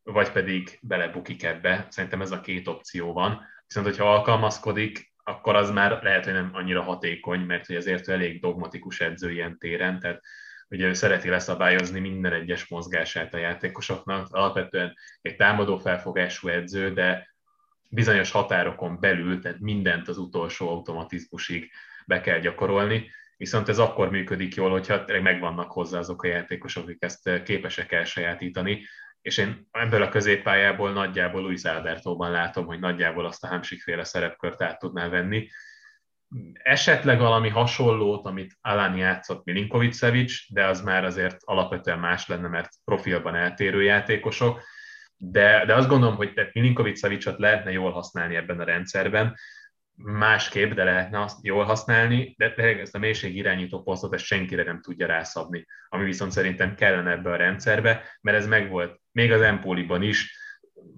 vagy 0.04 0.32
pedig 0.32 0.80
belebukik 0.82 1.44
ebbe. 1.44 1.88
Szerintem 1.90 2.22
ez 2.22 2.32
a 2.32 2.42
két 2.42 2.68
opció 2.68 3.14
van. 3.14 3.46
Viszont, 3.68 3.86
hogyha 3.86 4.14
alkalmazkodik, 4.14 5.14
akkor 5.24 5.56
az 5.56 5.72
már 5.72 6.04
lehet, 6.04 6.24
hogy 6.24 6.34
nem 6.34 6.50
annyira 6.54 6.82
hatékony, 6.82 7.40
mert 7.40 7.66
hogy 7.66 7.76
azért 7.76 8.08
elég 8.08 8.42
dogmatikus 8.42 9.00
edző 9.02 9.32
ilyen 9.32 9.58
téren, 9.58 10.00
tehát 10.00 10.22
ugye 10.70 10.88
ő 10.88 10.94
szereti 10.94 11.30
leszabályozni 11.30 12.00
minden 12.00 12.34
egyes 12.34 12.68
mozgását 12.68 13.34
a 13.34 13.38
játékosoknak, 13.38 14.28
alapvetően 14.32 14.96
egy 15.22 15.36
támadó 15.36 15.78
felfogású 15.78 16.48
edző, 16.48 16.94
de 16.94 17.34
bizonyos 17.90 18.32
határokon 18.32 19.00
belül, 19.00 19.40
tehát 19.40 19.60
mindent 19.60 20.08
az 20.08 20.18
utolsó 20.18 20.70
automatizmusig 20.70 21.72
be 22.06 22.22
kell 22.22 22.40
gyakorolni, 22.40 23.12
viszont 23.40 23.70
ez 23.70 23.80
akkor 23.80 24.10
működik 24.10 24.56
jól, 24.56 24.70
hogyha 24.70 25.04
megvannak 25.22 25.72
hozzá 25.72 25.98
azok 25.98 26.24
a 26.24 26.28
játékosok, 26.28 26.84
akik 26.84 27.04
ezt 27.04 27.44
képesek 27.44 27.92
elsajátítani, 27.92 28.86
és 29.22 29.38
én 29.38 29.68
ebből 29.72 30.02
a 30.02 30.10
középpályából 30.10 30.92
nagyjából 30.92 31.42
Luis 31.42 31.64
Albertóban 31.64 32.32
látom, 32.32 32.66
hogy 32.66 32.80
nagyjából 32.80 33.26
azt 33.26 33.44
a 33.44 33.48
hámsikféle 33.48 34.04
szerepkört 34.04 34.62
át 34.62 34.80
tudná 34.80 35.08
venni, 35.08 35.50
esetleg 36.54 37.20
valami 37.20 37.50
hasonlót, 37.50 38.26
amit 38.26 38.58
Alan 38.62 38.98
játszott 38.98 39.46
Milinkovic 39.46 40.00
de 40.48 40.66
az 40.66 40.82
már 40.82 41.06
azért 41.06 41.38
alapvetően 41.40 42.00
más 42.00 42.28
lenne, 42.28 42.48
mert 42.48 42.70
profilban 42.86 43.36
eltérő 43.36 43.84
játékosok, 43.84 44.62
de, 45.18 45.66
de 45.66 45.76
azt 45.76 45.90
gondolom, 45.90 46.16
hogy 46.16 46.50
Milinkovic 46.54 47.26
lehetne 47.38 47.72
jól 47.72 47.92
használni 47.92 48.36
ebben 48.36 48.60
a 48.60 48.64
rendszerben, 48.64 49.36
másképp, 50.04 50.72
de 50.72 50.84
lehetne 50.84 51.22
azt 51.22 51.38
jól 51.42 51.64
használni, 51.64 52.36
de 52.38 52.54
ezt 52.56 52.96
a 52.96 53.00
mélység 53.00 53.36
irányító 53.36 53.82
posztot 53.82 54.14
ezt 54.14 54.24
senkire 54.24 54.64
nem 54.64 54.82
tudja 54.82 55.08
rászabni, 55.08 55.66
ami 55.90 56.04
viszont 56.04 56.32
szerintem 56.32 56.76
kellene 56.76 57.12
ebbe 57.12 57.32
a 57.32 57.36
rendszerbe, 57.36 58.18
mert 58.22 58.38
ez 58.38 58.48
megvolt 58.48 59.00
még 59.12 59.32
az 59.32 59.42
Empoliban 59.42 60.02
is, 60.02 60.38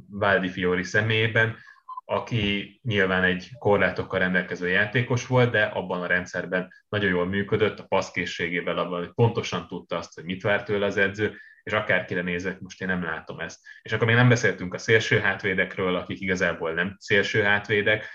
Valdi 0.09 0.49
Fiori 0.49 0.83
személyében, 0.83 1.57
aki 2.05 2.79
nyilván 2.83 3.23
egy 3.23 3.49
korlátokkal 3.59 4.19
rendelkező 4.19 4.67
játékos 4.67 5.27
volt, 5.27 5.51
de 5.51 5.63
abban 5.63 6.01
a 6.01 6.07
rendszerben 6.07 6.73
nagyon 6.89 7.09
jól 7.09 7.25
működött, 7.25 7.79
a 7.79 7.85
passzkészségével 7.87 8.77
abban, 8.77 8.99
hogy 8.99 9.13
pontosan 9.13 9.67
tudta 9.67 9.97
azt, 9.97 10.13
hogy 10.13 10.23
mit 10.23 10.41
vár 10.41 10.63
tőle 10.63 10.85
az 10.85 10.97
edző, 10.97 11.37
és 11.63 11.71
akárkire 11.71 12.21
nézek, 12.21 12.59
most 12.59 12.81
én 12.81 12.87
nem 12.87 13.03
látom 13.03 13.39
ezt. 13.39 13.59
És 13.81 13.91
akkor 13.91 14.07
még 14.07 14.15
nem 14.15 14.29
beszéltünk 14.29 14.73
a 14.73 14.77
szélső 14.77 15.19
hátvédekről, 15.19 15.95
akik 15.95 16.19
igazából 16.19 16.73
nem 16.73 16.95
szélső 16.99 17.41
hátvédek, 17.41 18.09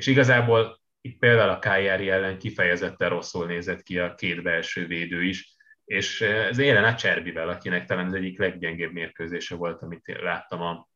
és 0.00 0.06
igazából 0.06 0.80
itt 1.00 1.18
például 1.18 1.50
a 1.50 1.58
Kájári 1.58 2.10
ellen 2.10 2.38
kifejezetten 2.38 3.08
rosszul 3.08 3.46
nézett 3.46 3.82
ki 3.82 3.98
a 3.98 4.14
két 4.14 4.42
belső 4.42 4.86
védő 4.86 5.22
is, 5.22 5.56
és 5.84 6.20
ez 6.20 6.58
élen 6.58 6.84
a 6.84 6.94
Cserbivel, 6.94 7.48
akinek 7.48 7.86
talán 7.86 8.06
az 8.06 8.12
egyik 8.12 8.38
leggyengébb 8.38 8.92
mérkőzése 8.92 9.56
volt, 9.56 9.82
amit 9.82 10.18
láttam 10.22 10.60
a 10.60 10.88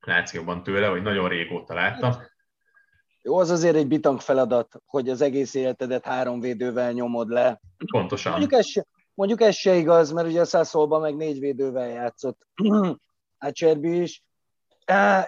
Lációban 0.00 0.62
tőle, 0.62 0.86
hogy 0.86 1.02
nagyon 1.02 1.28
régóta 1.28 1.74
láttam. 1.74 2.12
Jó, 3.22 3.38
az 3.38 3.50
azért 3.50 3.76
egy 3.76 3.88
bitang 3.88 4.20
feladat, 4.20 4.82
hogy 4.86 5.08
az 5.08 5.20
egész 5.20 5.54
életedet 5.54 6.04
három 6.04 6.40
védővel 6.40 6.92
nyomod 6.92 7.28
le. 7.28 7.60
Pontosan. 7.90 8.32
Mondjuk 8.32 8.52
ez 8.52 8.66
se, 8.66 8.86
mondjuk 9.14 9.40
ez 9.40 9.54
se 9.54 9.74
igaz, 9.74 10.12
mert 10.12 10.28
ugye 10.28 10.40
a 10.40 10.44
Szászolban 10.44 11.00
meg 11.00 11.16
négy 11.16 11.38
védővel 11.38 11.88
játszott. 11.88 12.46
Cserbi 13.52 14.00
is. 14.00 14.22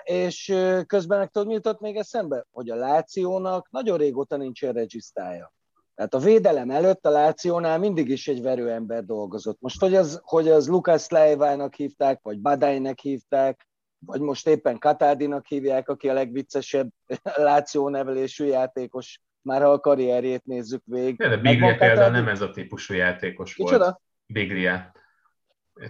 És 0.03 0.55
közben 0.87 1.31
tudod, 1.31 1.49
mi 1.49 1.55
jutott 1.55 1.81
még 1.81 1.97
eszembe? 1.97 2.47
Hogy 2.51 2.71
a 2.71 2.75
Lációnak 2.75 3.71
nagyon 3.71 3.99
régóta 3.99 4.37
nincsen 4.37 4.73
regisztája. 4.73 5.53
Tehát 5.95 6.15
a 6.15 6.19
védelem 6.19 6.71
előtt 6.71 7.07
a 7.07 7.11
Lációnál 7.11 7.79
mindig 7.79 8.09
is 8.09 8.29
egy 8.29 8.43
verőember 8.43 9.05
dolgozott. 9.05 9.61
Most, 9.61 9.81
hogy 9.81 9.95
az, 9.95 10.21
hogy 10.23 10.49
az 10.49 10.69
Lukas 10.69 11.09
Leivának 11.09 11.75
hívták, 11.75 12.21
vagy 12.23 12.41
Badainek 12.41 12.99
hívták, 12.99 13.69
vagy 14.07 14.21
most 14.21 14.49
éppen 14.49 14.79
Katádinak 14.79 15.47
hívják, 15.47 15.89
aki 15.89 16.09
a 16.09 16.13
legviccesebb 16.13 16.89
Láció 17.37 17.89
nevelésű 17.89 18.45
játékos, 18.45 19.21
már 19.43 19.63
ha 19.63 19.71
a 19.71 19.81
karrierjét 19.81 20.45
nézzük 20.45 20.83
végig. 20.85 21.17
De 21.17 21.37
Biglia 21.37 21.77
például 21.77 22.11
nem 22.11 22.29
ez 22.29 22.41
a 22.41 22.51
típusú 22.51 22.95
játékos 22.95 23.55
Kicsoda? 23.55 23.85
volt. 23.85 24.01
Biglia. 24.27 24.93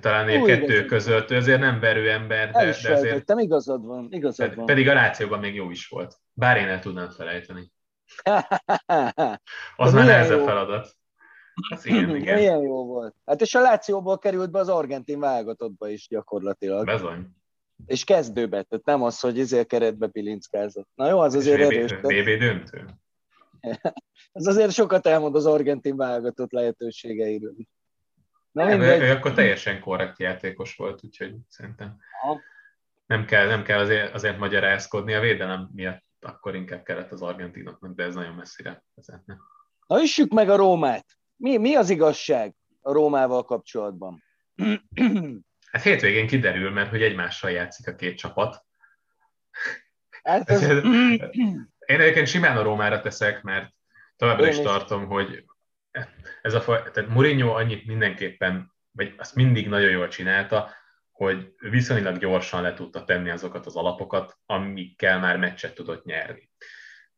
Talán 0.01 0.29
egy 0.29 0.43
kettő 0.43 0.77
igaz. 0.77 0.87
között, 0.87 1.31
ő 1.31 1.37
azért 1.37 1.61
nem 1.61 1.81
verő 1.81 2.11
ember, 2.11 2.51
de, 2.51 2.75
de 2.83 2.93
azért... 2.93 3.31
igazad 3.37 3.87
van, 3.87 4.09
igazad 4.11 4.55
van. 4.55 4.67
Pedig 4.67 4.89
a 4.89 4.95
Lációban 4.95 5.39
még 5.39 5.55
jó 5.55 5.71
is 5.71 5.89
volt. 5.89 6.17
Bár 6.33 6.57
én 6.57 6.69
el 6.69 6.81
tudnám 6.81 7.09
felejteni. 7.09 7.73
Az 9.77 9.93
már 9.93 10.05
nehezebb 10.05 10.45
feladat. 10.45 10.97
Az 11.69 11.87
igen, 11.87 12.17
igen. 12.17 12.35
Milyen 12.35 12.61
jó 12.61 12.87
volt. 12.87 13.15
Hát 13.27 13.41
és 13.41 13.55
a 13.55 13.61
Lációból 13.61 14.19
került 14.19 14.51
be 14.51 14.59
az 14.59 14.69
argentin 14.69 15.21
válogatottba 15.21 15.89
is 15.89 16.09
gyakorlatilag. 16.09 16.85
Bezony. 16.85 17.27
És 17.87 18.05
kezdőbe, 18.05 18.63
tehát 18.63 18.85
nem 18.85 19.03
az, 19.03 19.21
hogy 19.21 19.41
ezért 19.41 19.67
keretbe 19.67 20.07
pilinckázat. 20.07 20.87
Na 20.95 21.09
jó, 21.09 21.19
az 21.19 21.35
azért 21.35 21.61
erős. 21.61 21.93
VB 21.93 22.39
döntő? 22.39 22.85
Ez 24.33 24.47
azért 24.47 24.73
sokat 24.73 25.07
elmond 25.07 25.35
az 25.35 25.47
argentin 25.47 25.97
válogatott 25.97 26.53
lehetőségeiről. 26.53 27.55
Na, 28.53 28.65
nem, 28.65 28.81
ő, 28.81 29.01
ő 29.01 29.11
akkor 29.11 29.33
teljesen 29.33 29.81
korrekt 29.81 30.19
játékos 30.19 30.77
volt, 30.77 31.05
úgyhogy 31.05 31.35
szerintem 31.49 31.97
nem 33.07 33.25
kell, 33.25 33.47
nem 33.47 33.63
kell 33.63 33.79
azért, 33.79 34.15
azért 34.15 34.39
magyarázkodni 34.39 35.15
a 35.15 35.21
védelem 35.21 35.71
miatt, 35.73 36.05
akkor 36.21 36.55
inkább 36.55 36.83
kellett 36.83 37.13
az 37.13 37.23
argentinoknak, 37.23 37.95
de 37.95 38.05
ez 38.05 38.15
nagyon 38.15 38.35
messzire 38.35 38.85
vezetne. 38.95 39.37
Na, 39.87 40.03
üssük 40.03 40.33
meg 40.33 40.51
a 40.51 40.57
Rómát. 40.57 41.07
Mi, 41.37 41.57
mi 41.57 41.75
az 41.75 41.91
igazság 41.91 42.55
a 42.81 42.93
Rómával 42.93 43.45
kapcsolatban? 43.45 44.23
Hát 45.71 45.83
hétvégén 45.83 46.27
kiderül, 46.27 46.71
mert 46.71 46.91
hogy 46.91 47.03
egymással 47.03 47.51
játszik 47.51 47.89
a 47.89 47.95
két 47.95 48.17
csapat. 48.17 48.65
Hát 50.23 50.51
ez... 50.51 50.63
Én 51.91 52.01
egyébként 52.01 52.27
simán 52.27 52.57
a 52.57 52.63
Rómára 52.63 53.01
teszek, 53.01 53.43
mert 53.43 53.73
továbbra 54.17 54.49
is, 54.49 54.57
is 54.57 54.65
tartom, 54.65 55.07
hogy 55.07 55.45
ez 56.43 56.55
a 56.55 56.65
tehát 56.65 57.09
Mourinho 57.09 57.55
annyit 57.55 57.87
mindenképpen, 57.87 58.73
vagy 58.91 59.15
azt 59.17 59.35
mindig 59.35 59.69
nagyon 59.69 59.91
jól 59.91 60.09
csinálta, 60.09 60.71
hogy 61.11 61.53
viszonylag 61.59 62.19
gyorsan 62.19 62.63
le 62.63 62.75
tudta 62.75 63.05
tenni 63.05 63.31
azokat 63.31 63.67
az 63.67 63.77
alapokat, 63.77 64.39
amikkel 64.47 65.19
már 65.19 65.37
meccset 65.37 65.75
tudott 65.75 66.05
nyerni. 66.05 66.51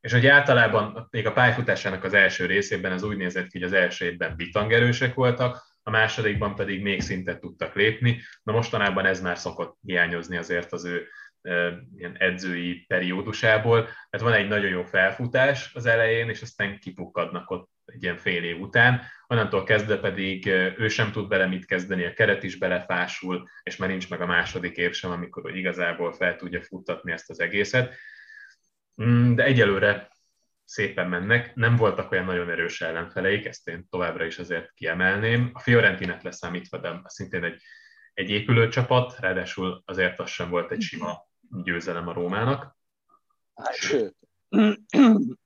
És 0.00 0.12
hogy 0.12 0.26
általában 0.26 1.08
még 1.10 1.26
a 1.26 1.32
pályafutásának 1.32 2.04
az 2.04 2.14
első 2.14 2.46
részében 2.46 2.92
ez 2.92 3.02
úgy 3.02 3.16
nézett 3.16 3.48
ki, 3.48 3.58
hogy 3.58 3.66
az 3.66 3.72
első 3.72 4.04
évben 4.04 4.36
bitangerősek 4.36 5.14
voltak, 5.14 5.72
a 5.82 5.90
másodikban 5.90 6.54
pedig 6.54 6.82
még 6.82 7.00
szintet 7.00 7.40
tudtak 7.40 7.74
lépni. 7.74 8.22
Na 8.42 8.52
mostanában 8.52 9.06
ez 9.06 9.20
már 9.20 9.38
szokott 9.38 9.78
hiányozni 9.82 10.36
azért 10.36 10.72
az 10.72 10.84
ő 10.84 11.08
ilyen 11.96 12.16
edzői 12.18 12.84
periódusából. 12.86 13.82
Tehát 13.82 14.26
van 14.26 14.32
egy 14.32 14.48
nagyon 14.48 14.70
jó 14.70 14.84
felfutás 14.84 15.74
az 15.74 15.86
elején, 15.86 16.28
és 16.28 16.42
aztán 16.42 16.78
kipukkadnak 16.78 17.50
ott 17.50 17.70
egy 17.84 18.02
ilyen 18.02 18.16
fél 18.16 18.44
év 18.44 18.60
után. 18.60 19.02
Onnantól 19.26 19.64
kezdve 19.64 19.98
pedig 19.98 20.46
ő 20.76 20.88
sem 20.88 21.12
tud 21.12 21.28
bele 21.28 21.46
mit 21.46 21.66
kezdeni, 21.66 22.04
a 22.04 22.12
keret 22.12 22.42
is 22.42 22.56
belefásul, 22.56 23.48
és 23.62 23.76
már 23.76 23.88
nincs 23.88 24.10
meg 24.10 24.20
a 24.20 24.26
második 24.26 24.76
év 24.76 24.92
sem, 24.92 25.10
amikor 25.10 25.42
hogy 25.42 25.56
igazából 25.56 26.12
fel 26.12 26.36
tudja 26.36 26.62
futtatni 26.62 27.12
ezt 27.12 27.30
az 27.30 27.40
egészet. 27.40 27.94
Mm, 29.02 29.34
de 29.34 29.44
egyelőre 29.44 30.10
szépen 30.64 31.08
mennek, 31.08 31.54
nem 31.54 31.76
voltak 31.76 32.10
olyan 32.10 32.24
nagyon 32.24 32.50
erős 32.50 32.80
ellenfeleik, 32.80 33.44
ezt 33.44 33.68
én 33.68 33.86
továbbra 33.90 34.24
is 34.24 34.38
azért 34.38 34.72
kiemelném. 34.74 35.50
A 35.52 35.58
Fiorentinet 35.58 36.22
leszámítva, 36.22 36.78
de 36.78 37.00
szintén 37.04 37.44
egy, 37.44 37.62
egy 38.14 38.30
épülő 38.30 38.68
csapat, 38.68 39.18
ráadásul 39.18 39.82
azért 39.84 40.18
az 40.18 40.30
sem 40.30 40.50
volt 40.50 40.72
egy 40.72 40.80
sima 40.80 41.28
győzelem 41.62 42.08
a 42.08 42.12
Rómának. 42.12 42.76
Hát, 43.54 43.76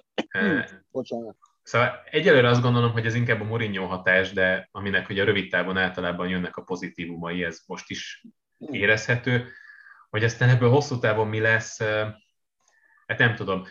sőt. 0.38 0.84
Bocsánat. 0.90 1.36
Szóval 1.62 2.02
egyelőre 2.10 2.48
azt 2.48 2.62
gondolom, 2.62 2.92
hogy 2.92 3.06
ez 3.06 3.14
inkább 3.14 3.40
a 3.40 3.44
Mourinho 3.44 3.86
hatás, 3.86 4.32
de 4.32 4.68
aminek 4.70 5.08
ugye 5.08 5.22
a 5.22 5.24
rövid 5.24 5.50
távon 5.50 5.76
általában 5.76 6.28
jönnek 6.28 6.56
a 6.56 6.62
pozitívumai, 6.62 7.44
ez 7.44 7.60
most 7.66 7.90
is 7.90 8.24
érezhető. 8.58 9.48
Hogy 10.10 10.24
aztán 10.24 10.48
ebből 10.48 10.70
hosszú 10.70 10.98
távon 10.98 11.28
mi 11.28 11.40
lesz, 11.40 11.78
hát 13.06 13.18
nem 13.18 13.34
tudom. 13.34 13.66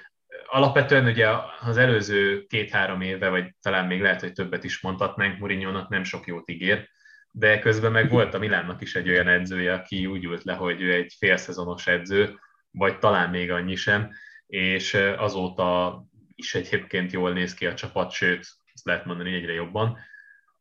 Alapvetően 0.45 1.05
ugye 1.05 1.28
az 1.60 1.78
előző 1.78 2.45
két-három 2.45 3.01
éve, 3.01 3.30
vagy 3.30 3.55
talán 3.62 3.88
még 3.88 4.01
lehet, 4.01 4.22
hogy 4.22 4.34
többet 4.34 4.64
is 4.64 4.82
mondhatnánk, 4.82 5.39
mourinho 5.39 5.86
nem 5.89 6.03
sok 6.03 6.28
jót 6.28 6.49
ígér, 6.49 6.89
de 7.32 7.60
közben 7.60 7.91
meg 7.91 8.10
volt 8.10 8.34
a 8.34 8.39
Milánnak 8.39 8.82
is 8.82 8.95
egy 8.95 9.10
olyan 9.10 9.28
edzője, 9.28 9.74
aki 9.74 10.05
úgy 10.05 10.24
ült 10.24 10.43
le, 10.43 10.53
hogy 10.53 10.82
ő 10.82 10.93
egy 10.93 11.16
félszezonos 11.18 11.88
edző, 11.88 12.39
vagy 12.72 12.99
talán 12.99 13.30
még 13.30 13.51
annyi 13.51 13.76
sem, 13.76 14.12
és 14.47 14.93
azóta 15.18 16.03
is 16.40 16.56
egyébként 16.56 17.12
jól 17.12 17.34
néz 17.34 17.54
ki 17.54 17.66
a 17.66 17.74
csapat, 17.74 18.12
sőt, 18.12 18.48
ezt 18.74 18.86
lehet 18.86 19.06
mondani 19.06 19.34
egyre 19.34 19.54
jobban. 19.54 19.98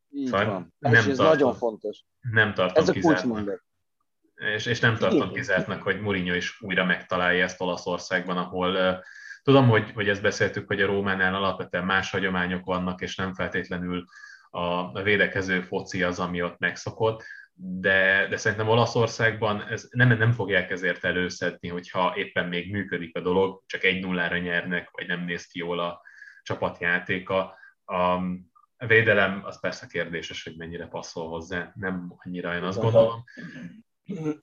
Így 0.09 0.25
szóval 0.25 0.45
van. 0.45 0.73
Nem 0.79 0.93
és 0.93 0.99
ez 0.99 1.05
tartom, 1.05 1.25
nagyon 1.25 1.53
fontos. 1.53 2.03
Nem 2.31 2.53
tartom 2.53 2.83
ez 2.83 2.89
a 2.89 2.91
kizártnak. 2.91 3.63
És, 4.35 4.65
és 4.65 4.79
nem 4.79 4.97
tartom 4.97 5.21
Igen. 5.21 5.33
kizártnak, 5.33 5.81
hogy 5.81 6.01
Mourinho 6.01 6.33
is 6.33 6.61
újra 6.61 6.85
megtalálja 6.85 7.43
ezt 7.43 7.61
Olaszországban, 7.61 8.37
ahol 8.37 8.75
uh, 8.75 8.97
tudom, 9.43 9.67
hogy, 9.67 9.91
hogy 9.91 10.09
ezt 10.09 10.21
beszéltük, 10.21 10.67
hogy 10.67 10.81
a 10.81 10.85
Rómánál 10.85 11.35
alapvetően 11.35 11.85
más 11.85 12.11
hagyományok 12.11 12.65
vannak, 12.65 13.01
és 13.01 13.15
nem 13.15 13.33
feltétlenül 13.33 14.05
a, 14.49 14.59
a 14.59 15.01
védekező 15.03 15.61
foci 15.61 16.03
az, 16.03 16.19
ami 16.19 16.41
ott 16.41 16.59
megszokott, 16.59 17.23
de, 17.61 18.27
de 18.27 18.37
szerintem 18.37 18.67
Olaszországban 18.67 19.67
ez 19.67 19.87
nem, 19.91 20.17
nem 20.17 20.31
fogják 20.31 20.71
ezért 20.71 21.03
előszedni, 21.03 21.67
hogyha 21.67 22.13
éppen 22.15 22.47
még 22.47 22.71
működik 22.71 23.15
a 23.15 23.21
dolog, 23.21 23.63
csak 23.65 23.83
egy 23.83 24.01
nullára 24.01 24.37
nyernek, 24.37 24.89
vagy 24.91 25.07
nem 25.07 25.25
néz 25.25 25.45
ki 25.45 25.59
jól 25.59 25.79
a 25.79 26.01
csapatjátéka. 26.43 27.57
A 27.85 28.85
védelem 28.87 29.41
az 29.45 29.59
persze 29.59 29.87
kérdéses, 29.87 30.43
hogy 30.43 30.55
mennyire 30.57 30.87
passzol 30.87 31.27
hozzá, 31.29 31.71
nem 31.75 32.13
annyira 32.17 32.55
én 32.55 32.63
azt 32.63 32.81
gondolom. 32.81 33.23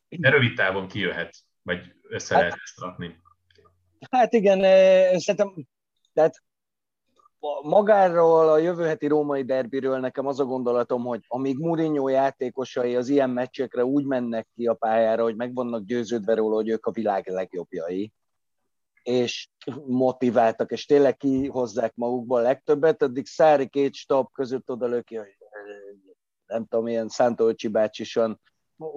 De 0.09 0.31
rövid 0.31 0.55
távon 0.55 0.89
kijöhet, 0.89 1.37
vagy 1.63 1.95
össze 2.03 2.35
hát, 2.35 2.43
lehet 2.43 2.59
ezt 2.63 2.81
rakni. 2.81 3.21
Hát 4.11 4.33
igen, 4.33 4.61
szerintem 5.19 5.67
tehát 6.13 6.43
magáról, 7.63 8.49
a 8.49 8.59
jövő 8.59 8.85
heti 8.85 9.07
római 9.07 9.45
derbiről 9.45 9.99
nekem 9.99 10.27
az 10.27 10.41
a 10.41 10.45
gondolatom, 10.45 11.05
hogy 11.05 11.25
amíg 11.27 11.59
Mourinho 11.59 12.09
játékosai 12.09 12.97
az 12.97 13.09
ilyen 13.09 13.31
meccsekre 13.31 13.85
úgy 13.85 14.05
mennek 14.05 14.49
ki 14.55 14.67
a 14.67 14.75
pályára, 14.75 15.23
hogy 15.23 15.37
meg 15.37 15.55
vannak 15.55 15.85
győződve 15.85 16.35
róla, 16.35 16.55
hogy 16.55 16.69
ők 16.69 16.87
a 16.87 16.91
világ 16.91 17.27
legjobbjai, 17.29 18.13
és 19.03 19.49
motiváltak, 19.87 20.71
és 20.71 20.87
tényleg 20.87 21.17
kihozzák 21.17 21.95
magukból 21.95 22.39
a 22.39 22.43
legtöbbet, 22.43 23.03
addig 23.03 23.27
Szári 23.27 23.69
két 23.69 23.95
stab 23.95 24.33
között 24.33 24.71
oda 24.71 24.87
löki, 24.87 25.17
hogy 25.17 25.37
nem 26.47 26.67
tudom, 26.67 26.87
ilyen 26.87 27.09
Szántolcsi 27.09 27.69
bácsisan 27.69 28.41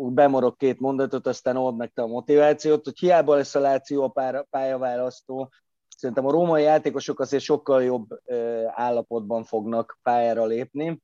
bemorog 0.09 0.57
két 0.57 0.79
mondatot, 0.79 1.27
aztán 1.27 1.57
old 1.57 1.75
meg 1.75 1.91
te 1.93 2.01
a 2.01 2.07
motivációt, 2.07 2.83
hogy 2.83 2.99
hiába 2.99 3.35
lesz 3.35 3.55
a 3.55 3.59
Láció 3.59 4.13
a 4.15 4.43
pályaválasztó, 4.49 5.49
Szerintem 5.99 6.25
a 6.25 6.31
római 6.31 6.63
játékosok 6.63 7.19
azért 7.19 7.43
sokkal 7.43 7.83
jobb 7.83 8.07
állapotban 8.67 9.43
fognak 9.43 9.99
pályára 10.03 10.45
lépni. 10.45 11.01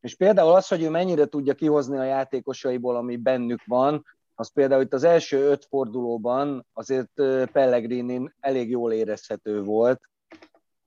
És 0.00 0.14
például 0.14 0.52
az, 0.52 0.68
hogy 0.68 0.82
ő 0.82 0.90
mennyire 0.90 1.26
tudja 1.26 1.54
kihozni 1.54 1.98
a 1.98 2.02
játékosaiból, 2.02 2.96
ami 2.96 3.16
bennük 3.16 3.64
van, 3.66 4.06
az 4.34 4.52
például 4.52 4.82
itt 4.82 4.92
az 4.92 5.04
első 5.04 5.38
öt 5.38 5.64
fordulóban 5.64 6.66
azért 6.72 7.12
Pellegrini 7.52 8.30
elég 8.40 8.70
jól 8.70 8.92
érezhető 8.92 9.62
volt, 9.62 10.00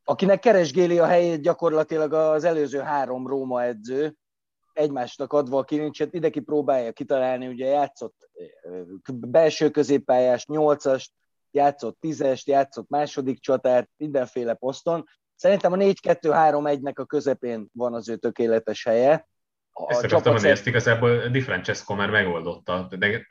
akinek 0.04 0.40
keresgéli 0.40 1.00
a 1.00 1.06
helyét 1.06 1.42
gyakorlatilag 1.42 2.14
az 2.14 2.44
előző 2.44 2.80
három 2.80 3.28
Róma 3.28 3.64
edző, 3.64 4.16
egymásnak 4.74 5.34
adva 5.34 5.58
a 5.58 5.64
kilincset, 5.64 6.14
ide 6.14 6.30
ki 6.30 6.40
próbálja 6.40 6.92
kitalálni, 6.92 7.48
ugye 7.48 7.66
játszott 7.66 8.30
belső 9.14 9.70
középpályás, 9.70 10.46
nyolcast, 10.46 11.12
játszott 11.52 11.98
tízest, 12.00 12.48
játszott 12.48 12.90
második 12.90 13.40
csatárt, 13.40 13.90
mindenféle 13.98 14.54
poszton. 14.54 15.06
Szerintem 15.36 15.72
a 15.72 15.76
4-2-3-1-nek 15.76 16.96
a 16.96 17.06
közepén 17.06 17.68
van 17.74 17.94
az 17.94 18.10
ő 18.10 18.16
tökéletes 18.16 18.84
helye. 18.84 19.28
A 19.72 19.92
Ezt 19.92 20.04
akartam 20.04 20.32
mondani, 20.32 20.54
ezt 20.54 20.68
igazából 20.68 21.28
Di 21.28 21.42
Francesco 21.42 21.96
már 21.96 22.10
megoldotta. 22.10 22.88
De 22.90 23.08
igen, 23.08 23.26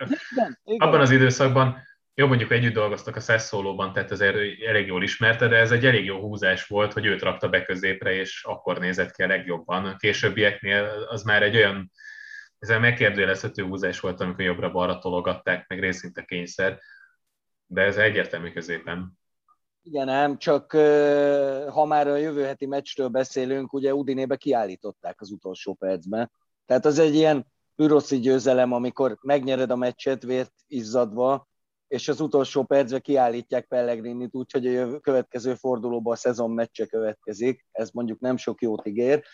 igen. 0.65 0.89
Abban 0.89 1.01
az 1.01 1.11
időszakban 1.11 1.77
jó, 2.19 2.27
mondjuk 2.27 2.51
együtt 2.51 2.73
dolgoztak 2.73 3.17
a 3.17 3.21
Szeszólóban, 3.21 3.93
tehát 3.93 4.11
azért 4.11 4.37
elég 4.67 4.87
jól 4.87 5.03
ismerte, 5.03 5.49
de 5.49 5.57
ez 5.57 5.71
egy 5.71 5.87
elég 5.87 6.05
jó 6.05 6.21
húzás 6.21 6.67
volt, 6.67 6.93
hogy 6.93 7.07
őt 7.07 7.23
rakta 7.23 7.49
be 7.49 7.65
középre, 7.65 8.13
és 8.13 8.45
akkor 8.45 8.79
nézett 8.79 9.11
ki 9.11 9.23
a 9.23 9.27
legjobban. 9.27 9.85
A 9.85 9.97
későbbieknél 9.97 11.07
az 11.09 11.23
már 11.23 11.43
egy 11.43 11.57
olyan, 11.57 11.91
ezzel 12.59 12.81
megkérdőjelezhető 12.81 13.63
húzás 13.63 14.01
volt, 14.01 14.21
amikor 14.21 14.45
jobbra-balra 14.45 14.99
tologatták, 14.99 15.69
meg 15.69 15.81
részint 15.81 16.19
a 16.19 16.25
kényszer, 16.25 16.79
de 17.67 17.83
ez 17.83 17.97
egyértelmű 17.97 18.51
középen. 18.51 19.19
Igen, 19.83 20.07
nem, 20.07 20.39
csak 20.39 20.73
ha 21.71 21.85
már 21.85 22.09
a 22.09 22.17
jövő 22.17 22.45
heti 22.45 22.67
meccsről 22.67 23.09
beszélünk, 23.09 23.73
ugye 23.73 23.95
Udinébe 23.95 24.37
kiállították 24.37 25.21
az 25.21 25.31
utolsó 25.31 25.75
percben. 25.75 26.31
Tehát 26.67 26.85
az 26.85 26.99
egy 26.99 27.15
ilyen 27.15 27.47
üroszi 27.77 28.19
győzelem, 28.19 28.73
amikor 28.73 29.19
megnyered 29.21 29.71
a 29.71 29.77
meccset 29.77 30.23
vért 30.23 30.53
izzadva, 30.67 31.49
és 31.89 32.09
az 32.09 32.21
utolsó 32.21 32.65
percben 32.65 33.01
kiállítják 33.01 33.67
Pellegrinit, 33.67 34.35
úgyhogy 34.35 34.77
a 34.77 35.01
következő 35.01 35.55
fordulóban 35.55 36.13
a 36.13 36.17
szezon 36.17 36.51
meccse 36.51 36.87
következik. 36.87 37.67
Ez 37.73 37.91
mondjuk 37.91 38.21
nem 38.21 38.37
sok 38.37 38.63
jót 38.63 38.87
ígér. 38.87 39.25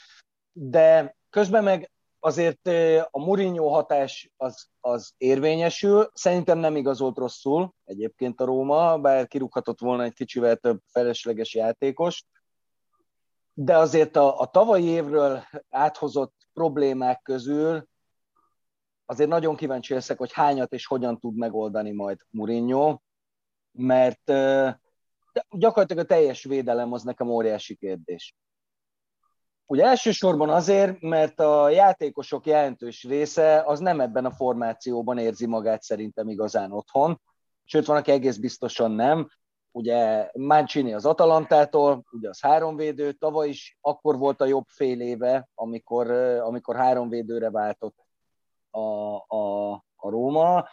De 0.53 1.17
közben 1.31 1.65
meg 1.65 1.91
azért 2.25 2.67
a 3.11 3.19
Mourinho 3.19 3.69
hatás 3.69 4.31
az, 4.37 4.67
az 4.81 5.13
érvényesül. 5.17 6.11
Szerintem 6.15 6.59
nem 6.59 6.77
igazolt 6.77 7.17
rosszul 7.17 7.75
egyébként 7.85 8.41
a 8.41 8.45
Róma, 8.45 8.99
bár 8.99 9.27
kirúghatott 9.27 9.81
volna 9.81 10.03
egy 10.03 10.13
kicsivel 10.13 10.57
több 10.57 10.81
felesleges 10.87 11.55
játékost. 11.55 12.27
De 13.55 13.77
azért 13.77 14.17
a, 14.17 14.41
a 14.41 14.47
tavalyi 14.47 14.85
évről 14.85 15.43
áthozott 15.71 16.35
problémák 16.53 17.23
közül 17.23 17.89
azért 19.05 19.29
nagyon 19.29 19.57
kíváncsi 19.57 19.95
leszek, 19.95 20.19
hogy 20.19 20.33
hányat 20.33 20.73
és 20.73 20.87
hogyan 20.87 21.19
tud 21.19 21.37
megoldani 21.37 21.93
majd 21.93 22.19
Mourinho, 22.31 22.99
mert 23.73 24.33
gyakorlatilag 25.51 26.05
a 26.05 26.07
teljes 26.07 26.45
védelem 26.45 26.93
az 26.93 27.03
nekem 27.03 27.29
óriási 27.29 27.75
kérdés. 27.75 28.37
Ugye 29.73 29.85
elsősorban 29.85 30.49
azért, 30.49 31.01
mert 31.01 31.41
a 31.41 31.69
játékosok 31.69 32.47
jelentős 32.47 33.05
része 33.05 33.63
az 33.67 33.79
nem 33.79 34.01
ebben 34.01 34.25
a 34.25 34.31
formációban 34.31 35.19
érzi 35.19 35.47
magát 35.47 35.83
szerintem 35.83 36.29
igazán 36.29 36.73
otthon, 36.73 37.21
sőt 37.65 37.87
van, 37.87 37.97
aki 37.97 38.11
egész 38.11 38.37
biztosan 38.37 38.91
nem. 38.91 39.29
Ugye 39.71 40.31
Mancini 40.33 40.95
az 40.95 41.07
Atalantától, 41.07 42.05
ugye 42.11 42.29
az 42.29 42.41
háromvédő, 42.41 43.13
tavaly 43.13 43.49
is 43.49 43.79
akkor 43.81 44.19
volt 44.19 44.41
a 44.41 44.45
jobb 44.45 44.67
fél 44.69 45.01
éve, 45.01 45.49
amikor, 45.55 46.11
amikor 46.41 46.77
háromvédőre 46.77 47.51
váltott 47.51 47.97
a, 48.71 48.79
a, 49.37 49.73
a 49.97 50.11
Róma. 50.11 50.69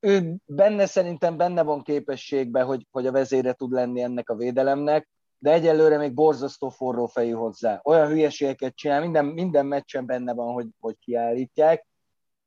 Ő 0.00 0.36
benne 0.44 0.86
szerintem 0.86 1.36
benne 1.36 1.62
van 1.62 1.82
képességbe, 1.82 2.62
hogy, 2.62 2.86
hogy 2.90 3.06
a 3.06 3.12
vezére 3.12 3.52
tud 3.52 3.72
lenni 3.72 4.02
ennek 4.02 4.30
a 4.30 4.34
védelemnek, 4.34 5.08
de 5.44 5.52
egyelőre 5.52 5.98
még 5.98 6.14
borzasztó 6.14 6.68
forró 6.68 7.06
fejű 7.06 7.32
hozzá. 7.32 7.80
Olyan 7.82 8.08
hülyeségeket 8.08 8.74
csinál, 8.74 9.00
minden, 9.00 9.24
minden 9.24 9.66
meccsen 9.66 10.06
benne 10.06 10.34
van, 10.34 10.52
hogy, 10.52 10.66
hogy 10.80 10.98
kiállítják. 10.98 11.86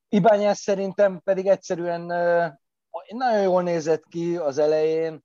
Ibányás 0.09 0.57
szerintem 0.57 1.21
pedig 1.23 1.47
egyszerűen 1.47 2.01
nagyon 3.07 3.41
jól 3.41 3.63
nézett 3.63 4.03
ki 4.09 4.37
az 4.37 4.57
elején, 4.57 5.23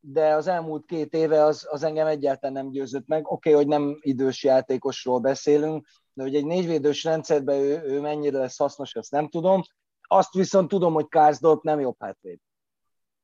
de 0.00 0.34
az 0.34 0.46
elmúlt 0.46 0.84
két 0.86 1.14
éve 1.14 1.44
az, 1.44 1.66
az 1.70 1.82
engem 1.82 2.06
egyáltalán 2.06 2.54
nem 2.54 2.70
győzött 2.70 3.06
meg. 3.06 3.30
Oké, 3.30 3.50
okay, 3.50 3.52
hogy 3.52 3.66
nem 3.70 3.98
idős 4.00 4.44
játékosról 4.44 5.18
beszélünk, 5.18 5.86
de 6.12 6.22
hogy 6.22 6.34
egy 6.34 6.46
négyvédős 6.46 7.04
rendszerben 7.04 7.56
ő, 7.56 7.82
ő 7.84 8.00
mennyire 8.00 8.38
lesz 8.38 8.58
hasznos, 8.58 8.94
azt 8.94 9.10
nem 9.10 9.28
tudom. 9.28 9.62
Azt 10.00 10.34
viszont 10.34 10.68
tudom, 10.68 10.92
hogy 10.92 11.08
Kárzdorp 11.08 11.62
nem 11.62 11.80
jobb 11.80 11.96
hátvéd 11.98 12.38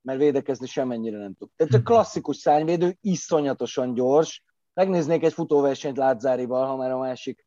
mert 0.07 0.19
védekezni 0.19 0.67
semennyire 0.67 1.19
nem 1.19 1.35
tud. 1.35 1.49
Tehát 1.57 1.75
a 1.75 1.83
klasszikus 1.83 2.37
szányvédő, 2.37 2.97
iszonyatosan 3.01 3.95
gyors. 3.95 4.43
Megnéznék 4.75 5.25
egy 5.25 5.33
futóversenyt 5.33 5.97
Látzárival, 5.97 6.67
ha 6.67 6.77
már 6.77 6.91
a 6.91 6.99
másik 6.99 7.47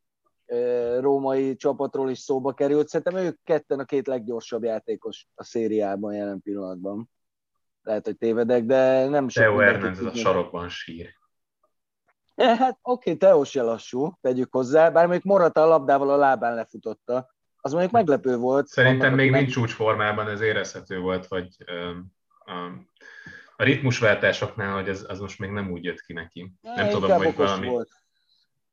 római 0.99 1.55
csapatról 1.55 2.09
is 2.09 2.19
szóba 2.19 2.53
került. 2.53 2.87
Szerintem 2.87 3.23
ők 3.23 3.43
ketten 3.43 3.79
a 3.79 3.85
két 3.85 4.07
leggyorsabb 4.07 4.63
játékos 4.63 5.27
a 5.35 5.43
szériában 5.43 6.13
jelen 6.13 6.41
pillanatban. 6.41 7.09
Lehet, 7.81 8.05
hogy 8.05 8.17
tévedek, 8.17 8.63
de 8.63 9.07
nem 9.07 9.29
sok. 9.29 9.43
Teo 9.43 9.57
Hernández 9.57 10.05
a 10.05 10.13
sarokban 10.13 10.69
sír. 10.69 11.07
Ja, 12.35 12.55
hát 12.55 12.79
oké, 12.81 13.11
okay, 13.11 13.17
Teo 13.17 13.43
se 13.43 13.61
lassú, 13.61 14.11
tegyük 14.21 14.53
hozzá, 14.53 14.89
bár 14.89 15.07
még 15.07 15.21
Morata 15.23 15.61
a 15.61 15.67
labdával 15.67 16.09
a 16.09 16.17
lábán 16.17 16.55
lefutotta. 16.55 17.33
Az 17.61 17.71
mondjuk 17.71 17.93
meglepő 17.93 18.37
volt. 18.37 18.67
Szerintem 18.67 19.05
annak, 19.05 19.19
még 19.19 19.31
nincs 19.31 19.51
csúcsformában, 19.51 20.27
ez 20.27 20.41
érezhető 20.41 20.99
volt, 20.99 21.25
hogy 21.25 21.47
a, 22.49 22.85
a 23.55 23.63
ritmusváltásoknál, 23.63 24.73
hogy 24.73 24.87
ez, 24.87 25.05
az 25.07 25.19
most 25.19 25.39
még 25.39 25.49
nem 25.49 25.71
úgy 25.71 25.83
jött 25.83 26.01
ki 26.01 26.13
neki. 26.13 26.53
Nem 26.61 26.75
nem 26.75 26.89
tudom, 26.89 27.11
hogy 27.11 27.35
valami... 27.35 27.67
Volt. 27.67 27.89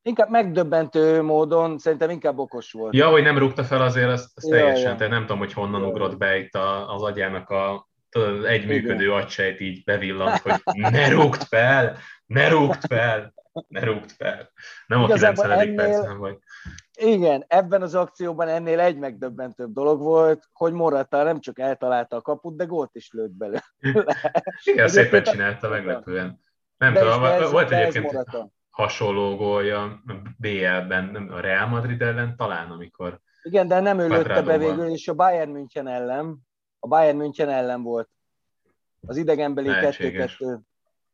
Inkább 0.03 0.31
megdöbbentő 0.31 1.23
módon, 1.23 1.79
szerintem 1.79 2.11
inkább 2.11 2.39
okos 2.39 2.73
volt. 2.73 2.95
Ja, 2.95 3.09
hogy 3.09 3.23
nem 3.23 3.39
rúgta 3.39 3.65
fel 3.65 3.83
azért, 3.83 4.11
azt, 4.11 4.31
azt 4.37 4.49
ja, 4.49 4.55
teljesen, 4.55 4.91
ja. 4.91 4.97
tehát 4.97 5.13
nem 5.13 5.21
tudom, 5.21 5.39
hogy 5.39 5.53
honnan 5.53 5.81
ja. 5.81 5.87
ugrott 5.87 6.17
be 6.17 6.39
itt 6.39 6.55
a, 6.55 6.95
az 6.95 7.03
agyának 7.03 7.51
a 7.51 7.89
tudod, 8.09 8.45
egy 8.45 8.67
működő 8.67 9.13
agysejt 9.13 9.61
így 9.61 9.85
bevillant, 9.85 10.39
hogy 10.39 10.61
ne 10.75 11.09
rúgt 11.09 11.45
fel, 11.45 11.99
ne 12.27 12.49
rúgt 12.49 12.87
fel, 12.87 13.35
ne 13.69 13.85
rúgt 13.85 14.13
fel. 14.13 14.53
Nem 14.87 15.01
Igazából 15.01 15.51
a 15.51 15.57
90. 15.57 15.59
ennél, 15.59 15.75
percen 15.77 16.19
vagy. 16.19 16.39
Igen, 16.99 17.45
ebben 17.49 17.83
az 17.83 17.95
akcióban 17.95 18.49
ennél 18.49 18.81
egy 18.81 18.99
megdöbbentőbb 18.99 19.73
dolog 19.73 20.01
volt, 20.01 20.45
hogy 20.53 20.73
Morata 20.73 21.23
nem 21.23 21.41
csak 21.41 21.59
eltalálta 21.59 22.17
a 22.17 22.21
kaput, 22.21 22.57
de 22.57 22.65
gólt 22.65 22.95
is 22.95 23.11
lőtt 23.13 23.33
belőle. 23.33 23.65
Igen, 24.65 24.89
szépen 24.89 25.23
csinálta 25.23 25.69
meglepően. 25.69 26.41
Nem 26.79 26.93
de 26.93 27.01
tudom, 27.01 27.25
ez, 27.25 27.51
volt 27.51 27.71
egyébként 27.71 28.27
hasonló 28.71 29.37
gólja 29.37 30.03
BL-ben, 30.39 31.29
a 31.31 31.41
Real 31.41 31.67
Madrid 31.67 32.03
ellen 32.03 32.37
talán, 32.37 32.71
amikor 32.71 33.21
Igen, 33.43 33.69
de 33.69 33.81
nem 33.81 33.99
ő 33.99 34.09
lőtte 34.09 34.43
be 34.43 34.59
végül, 34.59 34.87
és 34.87 35.09
a 35.09 35.15
Bayern 35.15 35.51
München 35.51 35.89
ellen, 35.89 36.39
a 36.79 36.89
Bayern 36.89 37.17
München 37.17 37.49
ellen 37.49 37.83
volt. 37.83 38.09
Az 39.07 39.17
idegenbeli 39.17 39.69
2-2, 39.71 40.59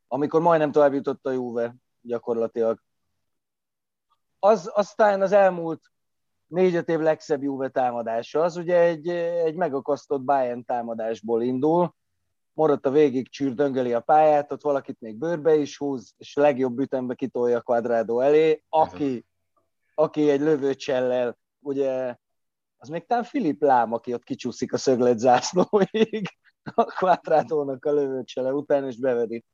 amikor 0.08 0.40
majdnem 0.40 0.72
tovább 0.72 0.92
jutott 0.92 1.26
a 1.26 1.30
Juve 1.30 1.74
gyakorlatilag 2.00 2.78
az 4.44 4.70
aztán 4.74 5.22
az 5.22 5.32
elmúlt 5.32 5.80
négy-öt 6.46 6.88
év 6.88 6.98
legszebb 6.98 7.42
Juve 7.42 7.68
támadása, 7.68 8.40
az 8.40 8.56
ugye 8.56 8.78
egy, 8.78 9.08
egy 9.08 9.54
megakasztott 9.54 10.22
Bayern 10.22 10.64
támadásból 10.64 11.42
indul, 11.42 11.94
a 12.54 12.90
végig 12.90 13.28
csürdöngeli 13.28 13.92
a 13.92 14.00
pályát, 14.00 14.52
ott 14.52 14.62
valakit 14.62 15.00
még 15.00 15.16
bőrbe 15.16 15.54
is 15.54 15.76
húz, 15.76 16.14
és 16.18 16.34
legjobb 16.34 16.78
ütembe 16.78 17.14
kitolja 17.14 17.56
a 17.56 17.62
Quadrado 17.62 18.20
elé, 18.20 18.62
aki, 18.68 19.26
aki 19.94 20.30
egy 20.30 20.40
lövőcsellel, 20.40 21.38
ugye, 21.60 22.16
az 22.78 22.88
még 22.88 23.06
talán 23.06 23.24
Filip 23.24 23.62
Lám, 23.62 23.92
aki 23.92 24.14
ott 24.14 24.24
kicsúszik 24.24 24.72
a 24.72 24.78
szöglet 24.78 25.18
zászlóig, 25.18 26.28
a 26.74 26.84
Quadradónak 26.84 27.84
a 27.84 27.92
lövőcsele 27.92 28.52
után, 28.52 28.86
és 28.86 28.98
bevedi 28.98 29.44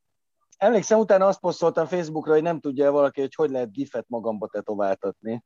emlékszem, 0.59 0.98
utána 0.98 1.26
azt 1.26 1.40
posztoltam 1.40 1.86
Facebookra, 1.86 2.32
hogy 2.32 2.42
nem 2.42 2.61
tudja 2.61 2.92
valaki, 2.92 3.20
hogy 3.20 3.34
hogy 3.34 3.50
lehet 3.50 3.72
gifet 3.72 4.04
magamba 4.09 4.48
tetováltatni. 4.48 5.42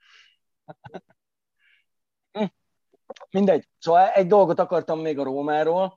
Mindegy. 3.30 3.68
Szóval 3.78 4.08
egy 4.08 4.26
dolgot 4.26 4.58
akartam 4.58 5.00
még 5.00 5.18
a 5.18 5.24
Rómáról, 5.24 5.94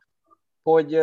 hogy 0.63 0.99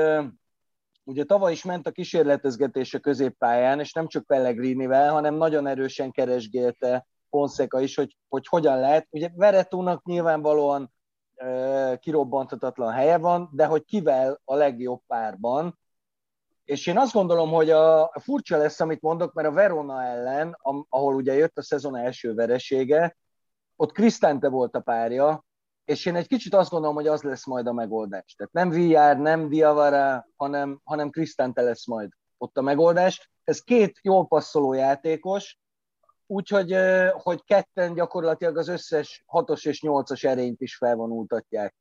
ugye 1.05 1.25
tavaly 1.25 1.53
is 1.53 1.65
ment 1.65 1.87
a 1.87 1.91
kísérletezgetés 1.91 2.95
a 2.95 2.99
középpályán, 2.99 3.81
és 3.81 3.93
nem 3.93 4.07
csak 4.07 4.27
Pellegrinivel, 4.27 5.13
hanem 5.13 5.35
nagyon 5.35 5.67
erősen 5.67 6.11
keresgélte 6.11 7.07
Fonseca 7.31 7.81
is, 7.81 7.97
hogy, 7.97 8.17
hogy 8.29 8.47
hogyan 8.47 8.81
lehet. 8.81 9.07
Ugye 9.11 9.31
Veretúnak 9.35 10.05
nyilvánvalóan 10.05 10.93
kirobbantatatlan 11.99 12.93
helye 12.93 13.19
van, 13.19 13.51
de 13.53 13.67
hogy 13.67 13.85
kivel 13.85 14.41
a 14.45 14.55
legjobb 14.55 15.01
párban, 15.07 15.79
és 16.65 16.87
én 16.87 16.99
azt 16.99 17.13
gondolom, 17.13 17.51
hogy 17.51 17.71
a, 17.71 18.13
furcsa 18.21 18.57
lesz, 18.57 18.81
amit 18.81 19.01
mondok, 19.01 19.33
mert 19.33 19.49
a 19.49 19.53
Verona 19.53 20.03
ellen, 20.03 20.57
ahol 20.89 21.15
ugye 21.15 21.35
jött 21.35 21.59
a 21.59 21.63
szezon 21.63 21.97
első 21.97 22.35
veresége, 22.35 23.17
ott 23.77 23.93
Krisztánte 23.93 24.49
volt 24.49 24.75
a 24.75 24.81
párja, 24.81 25.45
és 25.85 26.07
én 26.07 26.17
egy 26.17 26.27
kicsit 26.27 26.55
azt 26.55 26.71
gondolom, 26.71 26.95
hogy 26.95 27.07
az 27.07 27.23
lesz 27.23 27.47
majd 27.47 27.67
a 27.67 27.73
megoldás. 27.73 28.35
Tehát 28.35 28.53
nem 28.53 28.71
VR, 28.71 29.17
nem 29.19 29.49
Diavara, 29.49 30.29
hanem, 30.37 30.81
hanem 30.85 31.11
Krisztánte 31.11 31.63
lesz 31.63 31.87
majd 31.87 32.11
ott 32.39 32.57
a 32.57 32.63
megoldás. 32.63 33.31
Ez 33.45 33.61
két 33.61 33.99
jól 34.03 34.27
passzoló 34.27 34.73
játékos, 34.73 35.59
úgyhogy 36.27 36.77
hogy 37.13 37.45
ketten 37.45 37.95
gyakorlatilag 37.95 38.57
az 38.57 38.69
összes 38.69 39.23
hatos 39.27 39.65
és 39.65 39.83
nyolcas 39.83 40.25
erényt 40.25 40.61
is 40.61 40.77
felvonultatják. 40.77 41.75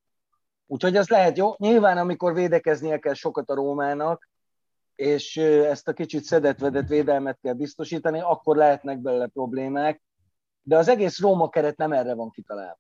Úgyhogy 0.68 0.96
az 0.98 1.10
lehet 1.10 1.38
jó. 1.38 1.54
Nyilván, 1.58 1.98
amikor 1.98 2.34
védekeznie 2.34 3.00
kell 3.00 3.14
sokat 3.14 3.50
a 3.50 3.56
Rómának, 3.56 4.30
és 4.96 5.38
ezt 5.38 5.88
a 5.88 5.94
kicsit 5.94 6.24
szedett-vedett 6.24 6.88
védelmet 6.88 7.40
kell 7.42 7.54
biztosítani, 7.54 8.20
akkor 8.20 8.56
lehetnek 8.56 9.00
belőle 9.00 9.28
problémák, 9.28 10.02
de 10.62 10.78
az 10.78 10.88
egész 10.88 11.20
Róma 11.20 11.50
keret 11.50 11.78
nem 11.78 11.92
erre 11.92 12.14
van 12.14 12.30
kitalálva. 12.30 12.80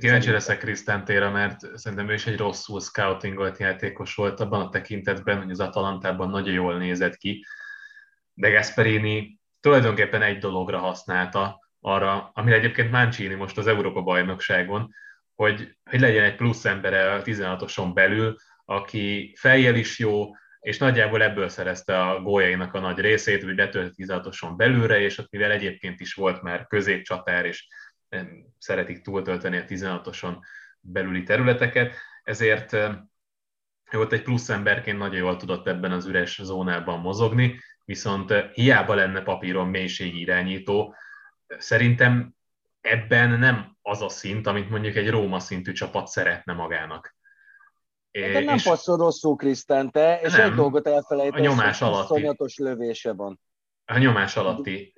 Kíváncsi 0.00 0.30
leszek 0.30 0.58
Krisztántéra, 0.58 1.30
mert 1.30 1.78
szerintem 1.78 2.08
ő 2.08 2.14
is 2.14 2.26
egy 2.26 2.36
rosszul 2.36 2.80
scoutingolt 2.80 3.58
játékos 3.58 4.14
volt 4.14 4.40
abban 4.40 4.60
a 4.60 4.68
tekintetben, 4.68 5.38
hogy 5.38 5.50
az 5.50 5.60
Atalantában 5.60 6.30
nagyon 6.30 6.54
jól 6.54 6.78
nézett 6.78 7.16
ki, 7.16 7.44
de 8.34 8.50
Gasperini 8.50 9.38
tulajdonképpen 9.60 10.22
egy 10.22 10.38
dologra 10.38 10.78
használta, 10.78 11.68
arra, 11.80 12.30
amire 12.34 12.56
egyébként 12.56 12.90
Mancini 12.90 13.34
most 13.34 13.58
az 13.58 13.66
Európa-bajnokságon, 13.66 14.94
hogy, 15.34 15.76
hogy 15.90 16.00
legyen 16.00 16.24
egy 16.24 16.34
plusz 16.34 16.64
embere 16.64 17.12
a 17.12 17.22
16-oson 17.22 17.94
belül, 17.94 18.36
aki 18.64 19.34
fejjel 19.38 19.74
is 19.74 19.98
jó, 19.98 20.30
és 20.66 20.78
nagyjából 20.78 21.22
ebből 21.22 21.48
szerezte 21.48 22.02
a 22.02 22.20
góljainak 22.20 22.74
a 22.74 22.80
nagy 22.80 22.98
részét, 22.98 23.42
hogy 23.42 23.54
betölt 23.54 23.94
16-oson 23.96 24.56
belülre, 24.56 25.00
és 25.00 25.18
ott 25.18 25.30
mivel 25.30 25.50
egyébként 25.50 26.00
is 26.00 26.14
volt 26.14 26.42
már 26.42 26.66
középcsatár, 26.66 27.44
és 27.44 27.68
szeretik 28.58 29.02
túltölteni 29.02 29.56
a 29.56 29.64
16-oson 29.64 30.38
belüli 30.80 31.22
területeket, 31.22 31.94
ezért 32.22 32.76
volt 33.90 34.12
egy 34.12 34.22
plusz 34.22 34.48
emberként 34.48 34.98
nagyon 34.98 35.16
jól 35.16 35.36
tudott 35.36 35.66
ebben 35.66 35.92
az 35.92 36.06
üres 36.06 36.40
zónában 36.42 37.00
mozogni, 37.00 37.60
viszont 37.84 38.32
hiába 38.52 38.94
lenne 38.94 39.22
papíron 39.22 39.68
mélységi 39.68 40.20
irányító, 40.20 40.94
szerintem 41.58 42.34
ebben 42.80 43.38
nem 43.38 43.76
az 43.82 44.02
a 44.02 44.08
szint, 44.08 44.46
amit 44.46 44.70
mondjuk 44.70 44.96
egy 44.96 45.10
Róma 45.10 45.38
szintű 45.38 45.72
csapat 45.72 46.06
szeretne 46.06 46.52
magának. 46.52 47.15
De 48.20 48.40
nem 48.40 48.58
passzol 48.64 48.96
rosszul 48.96 49.36
Krisztán, 49.36 49.90
te, 49.90 50.20
és 50.22 50.32
nem, 50.32 50.50
egy 50.50 50.56
dolgot 50.56 50.86
elfelejtesz, 50.86 51.40
a 51.40 51.42
nyomás 51.42 51.82
alatti, 51.82 52.62
lövése 52.62 53.12
van. 53.12 53.40
A 53.84 53.98
nyomás 53.98 54.36
alatti 54.36 54.92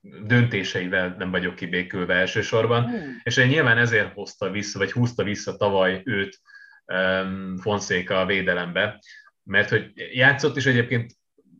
döntéseivel 0.00 1.14
nem 1.18 1.30
vagyok 1.30 1.54
kibékülve 1.54 2.14
elsősorban, 2.14 2.84
hmm. 2.84 3.20
és 3.22 3.36
én 3.36 3.46
nyilván 3.46 3.78
ezért 3.78 4.12
hozta 4.14 4.50
vissza, 4.50 4.78
vagy 4.78 4.92
húzta 4.92 5.22
vissza 5.22 5.56
tavaly 5.56 6.02
őt 6.04 6.40
um, 6.86 7.56
Fonszéka 7.56 8.20
a 8.20 8.26
védelembe, 8.26 9.02
mert 9.42 9.68
hogy 9.68 9.92
játszott 9.94 10.56
is 10.56 10.66
egyébként 10.66 11.12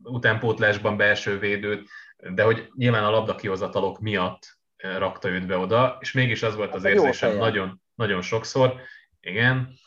utánpótlásban 0.03 0.97
belső 0.97 1.39
védőt, 1.39 1.89
de 2.35 2.43
hogy 2.43 2.69
nyilván 2.75 3.05
a 3.05 3.11
labdakihozatalok 3.11 4.01
miatt 4.01 4.59
rakta 4.77 5.29
őt 5.29 5.47
be 5.47 5.57
oda, 5.57 5.97
és 6.01 6.13
mégis 6.13 6.43
az 6.43 6.57
volt 6.57 6.75
az 6.75 6.85
érzésem 6.85 7.37
nagyon, 7.37 7.83
nagyon 7.95 8.23
sokszor, 8.23 8.81
igen, 9.23 9.79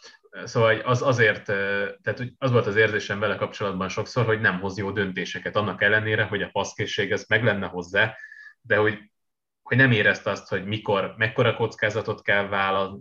Szóval 0.44 0.80
az 0.80 1.02
azért, 1.02 1.44
tehát 2.02 2.24
az 2.38 2.52
volt 2.52 2.66
az 2.66 2.76
érzésem 2.76 3.20
vele 3.20 3.36
kapcsolatban 3.36 3.90
sokszor, 3.90 4.26
hogy 4.26 4.42
nem 4.42 4.60
hoz 4.60 4.78
jó 4.78 4.92
döntéseket, 4.92 5.56
annak 5.56 5.82
ellenére, 5.82 6.24
hogy 6.24 6.42
a 6.42 6.50
passzkészség 6.52 7.12
ez 7.12 7.26
meg 7.28 7.44
lenne 7.44 7.68
hozzá, 7.68 8.16
de 8.62 8.76
hogy, 8.76 9.00
hogy 9.62 9.78
nem 9.78 9.92
érezte 9.92 10.30
azt, 10.30 10.48
hogy 10.48 10.66
mikor, 10.66 11.14
mekkora 11.18 11.56
kockázatot 11.56 12.22
kell 12.22 12.48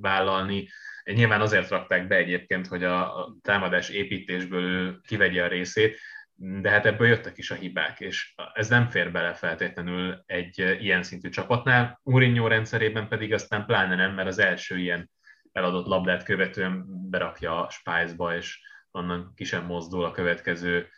vállalni. 0.01 0.69
Nyilván 1.05 1.41
azért 1.41 1.69
rakták 1.69 2.07
be 2.07 2.17
egyébként, 2.17 2.67
hogy 2.67 2.85
a, 2.85 3.29
támadás 3.43 3.89
építésből 3.89 5.01
kivegye 5.07 5.45
a 5.45 5.49
részét, 5.49 5.99
de 6.35 6.71
hát 6.71 6.87
ebből 6.87 7.09
jöttek 7.09 7.39
is 7.39 7.51
a 7.51 7.55
hibák, 7.55 8.01
és 8.01 8.35
ez 8.53 8.69
nem 8.69 8.89
fér 8.89 9.13
bele 9.13 9.35
feltétlenül 9.35 10.23
egy 10.27 10.77
ilyen 10.81 11.03
szintű 11.03 11.29
csapatnál. 11.29 12.01
Mourinho 12.03 12.47
rendszerében 12.47 13.09
pedig 13.09 13.33
aztán 13.33 13.67
pláne 13.67 13.95
nem, 13.95 14.15
mert 14.15 14.29
az 14.29 14.39
első 14.39 14.79
ilyen 14.79 15.11
eladott 15.55 15.87
labdát 15.87 16.23
követően 16.23 16.85
berakja 17.11 17.67
a 17.67 17.71
spájzba, 17.71 18.37
és 18.37 18.61
onnan 18.91 19.33
ki 19.35 19.45
sem 19.45 19.65
mozdul 19.65 20.05
a 20.05 20.11
következő 20.11 20.89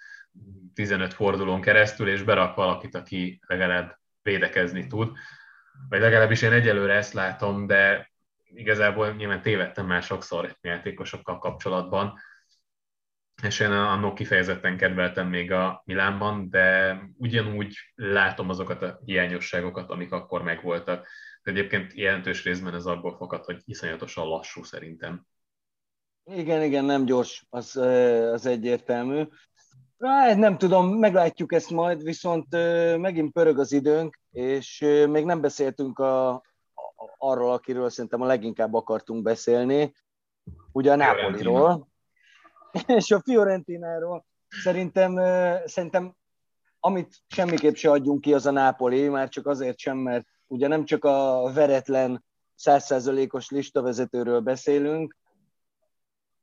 15 0.75 1.15
fordulón 1.15 1.61
keresztül, 1.61 2.09
és 2.09 2.23
berak 2.23 2.55
valakit, 2.55 2.95
aki 2.95 3.41
legalább 3.47 3.99
védekezni 4.23 4.87
tud. 4.87 5.17
Vagy 5.89 6.01
legalábbis 6.01 6.43
én 6.43 6.53
egyelőre 6.53 6.95
ezt 6.95 7.13
látom, 7.13 7.67
de 7.67 8.11
igazából 8.45 9.11
nyilván 9.13 9.43
tévedtem 9.43 9.87
már 9.87 10.03
sokszor 10.03 10.57
játékosokkal 10.61 11.39
kapcsolatban, 11.39 12.19
és 13.43 13.61
én 13.61 13.71
annak 13.71 14.15
kifejezetten 14.15 14.77
kedveltem 14.77 15.29
még 15.29 15.53
a 15.53 15.83
Milánban, 15.85 16.51
de 16.51 16.99
ugyanúgy 17.17 17.77
látom 17.95 18.49
azokat 18.49 18.83
a 18.83 18.99
hiányosságokat, 19.05 19.91
amik 19.91 20.13
akkor 20.13 20.43
megvoltak. 20.43 21.09
Egyébként 21.47 21.95
jelentős 21.95 22.45
részben 22.45 22.75
ez 22.75 22.87
abból 22.87 23.17
fakad, 23.17 23.45
hogy 23.45 23.63
iszonyatosan 23.65 24.29
lassú 24.29 24.63
szerintem. 24.63 25.27
Igen, 26.25 26.63
igen, 26.63 26.85
nem 26.85 27.05
gyors, 27.05 27.47
az, 27.51 27.77
az 28.33 28.47
egyértelmű. 28.47 29.25
Hát 29.99 30.37
nem 30.37 30.59
tudom, 30.59 30.89
meglátjuk 30.99 31.53
ezt 31.53 31.71
majd, 31.71 32.03
viszont 32.03 32.47
megint 32.97 33.33
pörög 33.33 33.59
az 33.59 33.73
időnk, 33.73 34.21
és 34.31 34.79
még 35.09 35.25
nem 35.25 35.41
beszéltünk 35.41 35.99
a, 35.99 36.43
arról, 37.19 37.53
akiről 37.53 37.91
szerintem 37.91 38.21
a 38.21 38.27
leginkább 38.27 38.75
akartunk 38.75 39.23
beszélni, 39.23 39.93
ugye 40.73 40.93
a 40.93 40.97
Nápoliról, 40.97 41.89
és 42.87 43.11
a 43.11 43.21
Fiorentináról. 43.21 44.27
Szerintem, 44.49 45.15
szerintem 45.65 46.17
amit 46.81 47.17
semmiképp 47.27 47.75
se 47.75 47.91
adjunk 47.91 48.21
ki, 48.21 48.35
az 48.35 48.47
a 48.47 48.51
Nápoli, 48.51 49.09
már 49.09 49.29
csak 49.29 49.47
azért 49.47 49.79
sem, 49.79 49.97
mert 49.97 50.27
ugye 50.47 50.69
nem 50.69 50.85
csak 50.85 51.05
a 51.05 51.51
veretlen 51.55 52.25
százszerzalékos 52.55 53.51
listavezetőről 53.51 54.41
beszélünk, 54.41 55.17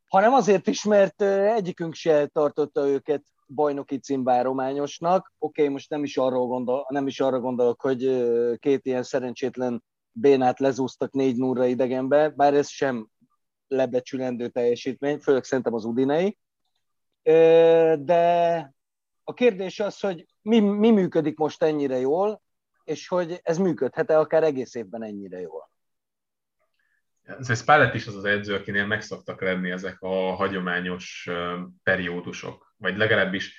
hanem 0.07 0.33
azért 0.33 0.67
is, 0.67 0.83
mert 0.83 1.21
egyikünk 1.21 1.93
se 1.93 2.27
tartotta 2.27 2.87
őket 2.87 3.23
bajnoki 3.47 3.99
címbárományosnak. 3.99 5.33
Oké, 5.39 5.61
okay, 5.61 5.73
most 5.73 5.89
nem 5.89 6.03
is, 6.03 6.17
arról 6.17 6.47
gondol, 6.47 6.85
nem 6.89 7.07
is 7.07 7.19
arra 7.19 7.39
gondolok, 7.39 7.81
hogy 7.81 8.31
két 8.59 8.85
ilyen 8.85 9.03
szerencsétlen 9.03 9.83
bénát 10.11 10.59
lezúztak 10.59 11.11
négy 11.11 11.37
núra 11.37 11.65
idegenbe, 11.65 12.29
bár 12.29 12.53
ez 12.53 12.69
sem 12.69 13.07
lebecsülendő 13.67 14.47
teljesítmény, 14.47 15.19
főleg 15.19 15.43
szerintem 15.43 15.73
az 15.73 15.85
Udinei. 15.85 16.37
De 17.99 18.73
a 19.23 19.33
kérdés 19.33 19.79
az, 19.79 19.99
hogy 19.99 20.25
mi, 20.41 20.59
mi 20.59 20.91
működik 20.91 21.37
most 21.37 21.63
ennyire 21.63 21.99
jól, 21.99 22.41
és 22.84 23.07
hogy 23.07 23.39
ez 23.43 23.57
működhet-e 23.57 24.19
akár 24.19 24.43
egész 24.43 24.75
évben 24.75 25.03
ennyire 25.03 25.39
jól. 25.39 25.71
Ez 27.23 27.59
Spallet 27.59 27.93
is 27.93 28.07
az 28.07 28.15
az 28.15 28.25
edző, 28.25 28.55
akinél 28.55 28.86
megszoktak 28.86 29.41
lenni 29.41 29.71
ezek 29.71 30.01
a 30.01 30.34
hagyományos 30.34 31.29
periódusok, 31.84 32.73
vagy 32.77 32.97
legalábbis 32.97 33.55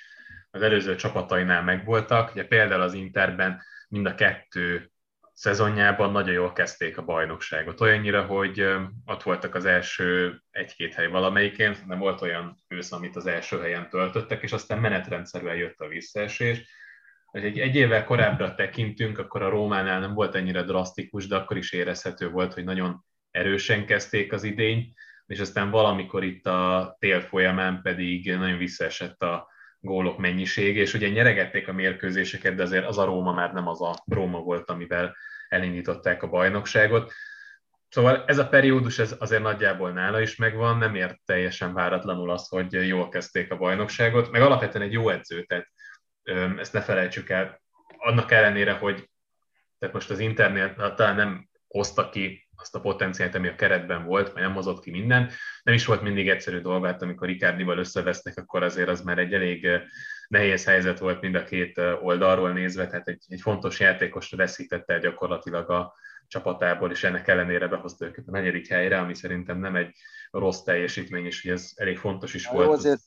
az 0.51 0.61
előző 0.61 0.95
csapatainál 0.95 1.63
megvoltak. 1.63 2.31
Ugye 2.31 2.45
például 2.47 2.81
az 2.81 2.93
Interben 2.93 3.61
mind 3.87 4.05
a 4.05 4.15
kettő 4.15 4.91
szezonjában 5.33 6.11
nagyon 6.11 6.33
jól 6.33 6.53
kezdték 6.53 6.97
a 6.97 7.05
bajnokságot. 7.05 7.81
Olyannyira, 7.81 8.25
hogy 8.25 8.61
ott 9.05 9.23
voltak 9.23 9.55
az 9.55 9.65
első 9.65 10.39
egy-két 10.51 10.93
hely 10.93 11.07
valamelyikén, 11.07 11.75
nem 11.87 11.99
volt 11.99 12.21
olyan 12.21 12.57
ősz, 12.67 12.91
amit 12.91 13.15
az 13.15 13.25
első 13.25 13.59
helyen 13.59 13.89
töltöttek, 13.89 14.41
és 14.43 14.51
aztán 14.51 14.79
menetrendszerűen 14.79 15.55
jött 15.55 15.79
a 15.79 15.87
visszaesés. 15.87 16.69
Egy, 17.35 17.59
egy 17.59 17.75
évvel 17.75 18.03
korábbra 18.03 18.55
tekintünk, 18.55 19.17
akkor 19.17 19.41
a 19.41 19.49
Rómánál 19.49 19.99
nem 19.99 20.13
volt 20.13 20.35
ennyire 20.35 20.63
drasztikus, 20.63 21.27
de 21.27 21.35
akkor 21.35 21.57
is 21.57 21.71
érezhető 21.71 22.29
volt, 22.29 22.53
hogy 22.53 22.63
nagyon 22.63 23.05
erősen 23.31 23.85
kezdték 23.85 24.33
az 24.33 24.43
idény, 24.43 24.93
és 25.25 25.39
aztán 25.39 25.69
valamikor 25.69 26.23
itt 26.23 26.45
a 26.45 26.95
tél 26.99 27.21
folyamán 27.21 27.81
pedig 27.81 28.35
nagyon 28.35 28.57
visszaesett 28.57 29.21
a 29.21 29.47
gólok 29.79 30.17
mennyisége, 30.17 30.81
és 30.81 30.93
ugye 30.93 31.09
nyeregették 31.09 31.67
a 31.67 31.73
mérkőzéseket, 31.73 32.55
de 32.55 32.63
azért 32.63 32.85
az 32.85 32.97
a 32.97 33.05
Róma 33.05 33.33
már 33.33 33.53
nem 33.53 33.67
az 33.67 33.81
a 33.81 34.03
Róma 34.05 34.39
volt, 34.39 34.69
amivel 34.69 35.15
elindították 35.49 36.23
a 36.23 36.29
bajnokságot. 36.29 37.11
Szóval 37.89 38.23
ez 38.27 38.37
a 38.37 38.47
periódus 38.47 38.99
ez 38.99 39.15
azért 39.19 39.41
nagyjából 39.41 39.91
nála 39.91 40.21
is 40.21 40.35
megvan, 40.35 40.77
nem 40.77 40.95
ért 40.95 41.17
teljesen 41.25 41.73
váratlanul 41.73 42.31
az, 42.31 42.47
hogy 42.47 42.87
jól 42.87 43.09
kezdték 43.09 43.51
a 43.51 43.57
bajnokságot, 43.57 44.31
meg 44.31 44.41
alapvetően 44.41 44.85
egy 44.85 44.93
jó 44.93 45.09
edző, 45.09 45.43
tehát 45.43 45.67
ezt 46.57 46.73
ne 46.73 46.81
felejtsük 46.81 47.29
el. 47.29 47.61
Annak 47.97 48.31
ellenére, 48.31 48.73
hogy 48.73 49.09
tehát 49.79 49.95
most 49.95 50.09
az 50.09 50.19
internet 50.19 50.95
talán 50.95 51.15
nem 51.15 51.49
hozta 51.67 52.09
ki 52.09 52.47
azt 52.55 52.75
a 52.75 52.79
potenciált, 52.79 53.35
ami 53.35 53.47
a 53.47 53.55
keretben 53.55 54.05
volt, 54.05 54.33
vagy 54.33 54.41
nem 54.41 54.53
hozott 54.53 54.83
ki 54.83 54.91
minden. 54.91 55.31
Nem 55.63 55.73
is 55.73 55.85
volt 55.85 56.01
mindig 56.01 56.29
egyszerű 56.29 56.59
dolgát, 56.59 57.01
amikor 57.01 57.27
Ricardival 57.27 57.77
összevesznek, 57.77 58.37
akkor 58.37 58.63
azért 58.63 58.89
az 58.89 59.01
már 59.01 59.17
egy 59.17 59.33
elég 59.33 59.67
nehéz 60.27 60.65
helyzet 60.65 60.99
volt 60.99 61.21
mind 61.21 61.35
a 61.35 61.43
két 61.43 61.77
oldalról 62.01 62.51
nézve, 62.51 62.87
tehát 62.87 63.07
egy, 63.07 63.23
egy 63.27 63.41
fontos 63.41 63.79
játékost 63.79 64.35
veszítette 64.35 64.93
el 64.93 64.99
gyakorlatilag 64.99 65.69
a 65.69 65.93
csapatából, 66.27 66.91
és 66.91 67.03
ennek 67.03 67.27
ellenére 67.27 67.67
behozta 67.67 68.05
őket 68.05 68.27
a 68.27 68.31
negyedik 68.31 68.67
helyre, 68.67 68.99
ami 68.99 69.13
szerintem 69.13 69.59
nem 69.59 69.75
egy 69.75 69.95
rossz 70.31 70.61
teljesítmény, 70.61 71.25
és 71.25 71.45
ez 71.45 71.71
elég 71.75 71.97
fontos 71.97 72.33
is 72.33 72.47
volt. 72.47 72.65
Jó, 72.65 72.71
azért 72.71 73.01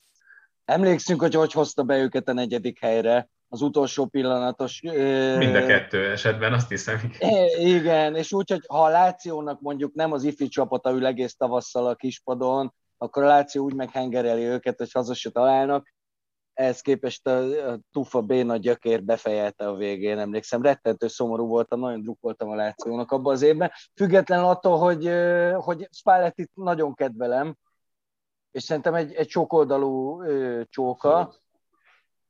emlékszünk, 0.69 1.21
hogy 1.21 1.35
hogy 1.35 1.53
hozta 1.53 1.83
be 1.83 1.99
őket 1.99 2.29
a 2.29 2.33
negyedik 2.33 2.81
helyre, 2.81 3.29
az 3.49 3.62
utolsó 3.62 4.07
pillanatos... 4.07 4.81
Mind 5.39 5.55
a 5.55 5.66
kettő 5.66 6.11
esetben, 6.11 6.53
azt 6.53 6.69
hiszem. 6.69 7.12
Igen, 7.59 8.14
és 8.14 8.33
úgy, 8.33 8.51
hogy 8.51 8.64
ha 8.69 8.85
a 8.85 8.89
Lációnak 8.89 9.61
mondjuk 9.61 9.95
nem 9.95 10.12
az 10.12 10.25
ifi 10.25 10.49
csapata 10.49 10.91
ül 10.91 11.07
egész 11.07 11.37
tavasszal 11.37 11.87
a 11.87 11.95
kispadon, 11.95 12.75
akkor 12.99 13.23
a 13.23 13.27
Láció 13.27 13.64
úgy 13.64 13.75
meghengereli 13.75 14.43
őket, 14.43 14.79
hogy 14.79 14.93
haza 14.93 15.14
se 15.14 15.31
találnak. 15.31 15.95
ehhez 16.55 16.81
képest 16.81 17.27
a, 17.27 17.71
a 17.73 17.79
Tufa 17.93 18.21
béna 18.21 18.57
gyökér 18.57 19.03
befejelte 19.03 19.69
a 19.69 19.75
végén, 19.75 20.19
emlékszem, 20.19 20.62
rettentő 20.62 21.09
szomorú 21.09 21.47
voltam, 21.47 21.81
nagyon 21.81 22.03
drukkoltam 22.03 22.49
a 22.51 22.55
Lációnak 22.55 23.12
abban 23.12 23.33
az 23.33 23.43
évben, 23.43 23.71
független 23.95 24.45
attól, 24.45 24.79
hogy, 24.79 25.11
hogy 25.64 25.89
Spalletti 25.91 26.49
nagyon 26.55 26.95
kedvelem, 26.95 27.57
és 28.51 28.63
szerintem 28.63 28.95
egy, 28.95 29.15
egy 29.15 29.29
sokoldalú 29.29 30.23
csóka. 30.65 31.35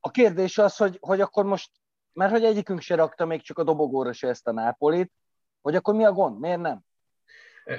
A 0.00 0.10
kérdés 0.10 0.58
az, 0.58 0.76
hogy, 0.76 0.98
hogy 1.00 1.20
akkor 1.20 1.44
most, 1.44 1.70
mert 2.12 2.30
hogy 2.30 2.44
egyikünk 2.44 2.80
se 2.80 2.94
rakta 2.94 3.26
még 3.26 3.42
csak 3.42 3.58
a 3.58 3.62
dobogóra 3.62 4.12
se 4.12 4.28
ezt 4.28 4.46
a 4.46 4.52
Nápolit, 4.52 5.12
hogy 5.60 5.74
akkor 5.74 5.94
mi 5.94 6.04
a 6.04 6.12
gond, 6.12 6.40
miért 6.40 6.60
nem? 6.60 6.80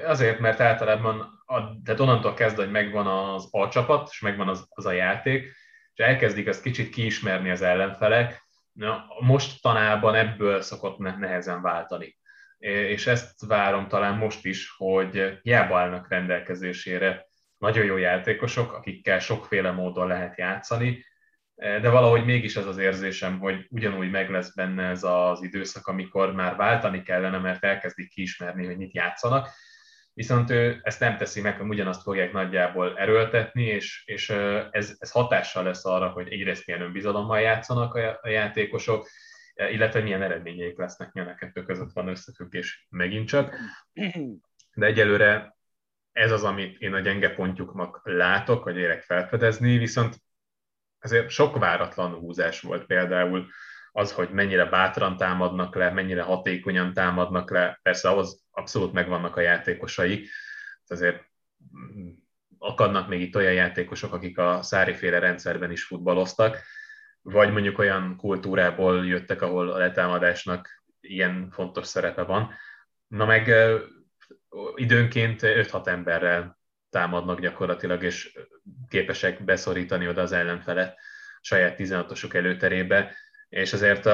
Azért, 0.06 0.40
mert 0.40 0.60
általában, 0.60 1.44
a, 1.46 1.82
tehát 1.84 2.00
onnantól 2.00 2.34
kezdve, 2.34 2.64
hogy 2.64 2.72
megvan 2.72 3.08
az 3.08 3.48
A 3.52 3.70
csapat, 3.70 4.08
és 4.12 4.20
megvan 4.20 4.48
az, 4.48 4.66
az 4.70 4.86
a 4.86 4.92
játék, 4.92 5.44
és 5.94 6.04
elkezdik 6.06 6.48
azt 6.48 6.62
kicsit 6.62 6.90
kiismerni 6.90 7.50
az 7.50 7.62
ellenfelek, 7.62 8.48
na, 8.72 9.06
mostanában 9.20 10.16
ebből 10.16 10.62
szokott 10.62 10.98
nehezen 10.98 11.62
váltani. 11.62 12.18
És 12.58 13.08
ezt 13.08 13.46
várom 13.46 13.88
talán 13.88 14.18
most 14.18 14.46
is, 14.46 14.74
hogy 14.78 15.40
hiába 15.42 15.80
állnak 15.80 16.10
rendelkezésére 16.10 17.29
nagyon 17.60 17.86
jó 17.86 17.98
játékosok, 17.98 18.74
akikkel 18.74 19.20
sokféle 19.20 19.72
módon 19.72 20.08
lehet 20.08 20.38
játszani, 20.38 21.06
de 21.56 21.90
valahogy 21.90 22.26
mégis 22.26 22.56
ez 22.56 22.66
az 22.66 22.78
érzésem, 22.78 23.40
hogy 23.40 23.68
ugyanúgy 23.70 24.10
meg 24.10 24.30
lesz 24.30 24.56
benne 24.56 24.84
ez 24.84 25.04
az 25.04 25.44
időszak, 25.44 25.88
amikor 25.88 26.34
már 26.34 26.56
váltani 26.56 27.02
kellene, 27.02 27.38
mert 27.38 27.64
elkezdik 27.64 28.10
kiismerni, 28.10 28.66
hogy 28.66 28.78
mit 28.78 28.94
játszanak, 28.94 29.50
viszont 30.14 30.50
ő 30.50 30.80
ezt 30.84 31.00
nem 31.00 31.18
teszi 31.18 31.42
meg, 31.42 31.58
hogy 31.58 31.68
ugyanazt 31.68 32.02
fogják 32.02 32.32
nagyjából 32.32 32.98
erőltetni, 32.98 33.64
és, 33.64 34.04
és 34.06 34.30
ez, 34.72 34.96
ez 35.00 35.12
hatással 35.12 35.64
lesz 35.64 35.86
arra, 35.86 36.10
hogy 36.10 36.32
egyrészt 36.32 36.66
milyen 36.66 36.82
önbizalommal 36.82 37.40
játszanak 37.40 37.94
a, 37.94 38.30
játékosok, 38.30 39.08
illetve 39.54 40.02
milyen 40.02 40.22
eredményeik 40.22 40.78
lesznek, 40.78 41.12
a 41.14 41.36
kettő 41.36 41.64
között 41.64 41.94
van 41.94 42.08
összefüggés 42.08 42.88
megint 42.90 43.28
csak. 43.28 43.56
De 44.74 44.86
egyelőre 44.86 45.58
ez 46.20 46.32
az, 46.32 46.44
amit 46.44 46.82
én 46.82 46.94
a 46.94 47.00
gyenge 47.00 47.34
pontjuknak 47.34 48.02
látok, 48.04 48.64
vagy 48.64 48.78
érek 48.78 49.02
felfedezni, 49.02 49.78
viszont 49.78 50.16
azért 51.00 51.30
sok 51.30 51.58
váratlan 51.58 52.14
húzás 52.14 52.62
volt 52.62 52.86
például 52.86 53.48
az, 53.92 54.12
hogy 54.14 54.30
mennyire 54.30 54.66
bátran 54.66 55.18
támadnak 55.18 55.76
le, 55.76 55.92
mennyire 55.92 56.22
hatékonyan 56.22 56.94
támadnak 56.94 57.52
le, 57.52 57.80
persze 57.82 58.10
ahhoz 58.10 58.46
abszolút 58.52 58.94
megvannak 58.94 59.36
a 59.36 59.42
játékosai, 59.42 60.28
azért 60.88 61.24
mm, 61.78 62.10
akadnak 62.58 63.08
még 63.08 63.22
itt 63.22 63.36
olyan 63.36 63.54
játékosok, 63.54 64.14
akik 64.14 64.38
a 64.38 64.62
száriféle 64.62 65.20
rendszerben 65.20 65.72
is 65.72 65.84
futballoztak, 65.84 66.58
vagy 67.22 67.52
mondjuk 67.52 67.80
olyan 67.80 68.16
kultúrából 68.18 69.06
jöttek, 69.06 69.42
ahol 69.42 69.72
a 69.72 69.78
letámadásnak 69.78 70.84
ilyen 71.02 71.50
fontos 71.52 71.88
szerepe 71.88 72.24
van. 72.24 72.54
Na 73.08 73.26
meg 73.26 73.54
időnként 74.76 75.40
5-6 75.44 75.88
emberrel 75.88 76.60
támadnak 76.90 77.40
gyakorlatilag, 77.40 78.04
és 78.04 78.40
képesek 78.88 79.44
beszorítani 79.44 80.08
oda 80.08 80.22
az 80.22 80.32
ellenfele 80.32 80.96
saját 81.42 81.76
16-osok 81.80 82.34
előterébe, 82.34 83.16
és 83.50 83.74
azért 83.74 84.10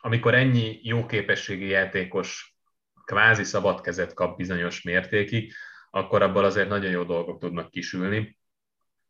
amikor 0.00 0.34
ennyi 0.34 0.80
jó 0.82 1.06
képességi 1.06 1.66
játékos 1.66 2.56
kvázi 3.04 3.44
szabad 3.44 3.80
kezet 3.80 4.14
kap 4.14 4.36
bizonyos 4.36 4.82
mértékig, 4.82 5.52
akkor 5.90 6.22
abból 6.22 6.44
azért 6.44 6.68
nagyon 6.68 6.90
jó 6.90 7.02
dolgok 7.02 7.40
tudnak 7.40 7.70
kisülni. 7.70 8.38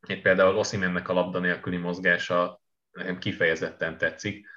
Itt 0.07 0.23
például 0.23 0.57
Oszimennek 0.57 1.09
a 1.09 1.13
labda 1.13 1.39
nélküli 1.39 1.77
mozgása 1.77 2.61
nekem 2.91 3.19
kifejezetten 3.19 3.99
tetszik. 3.99 4.49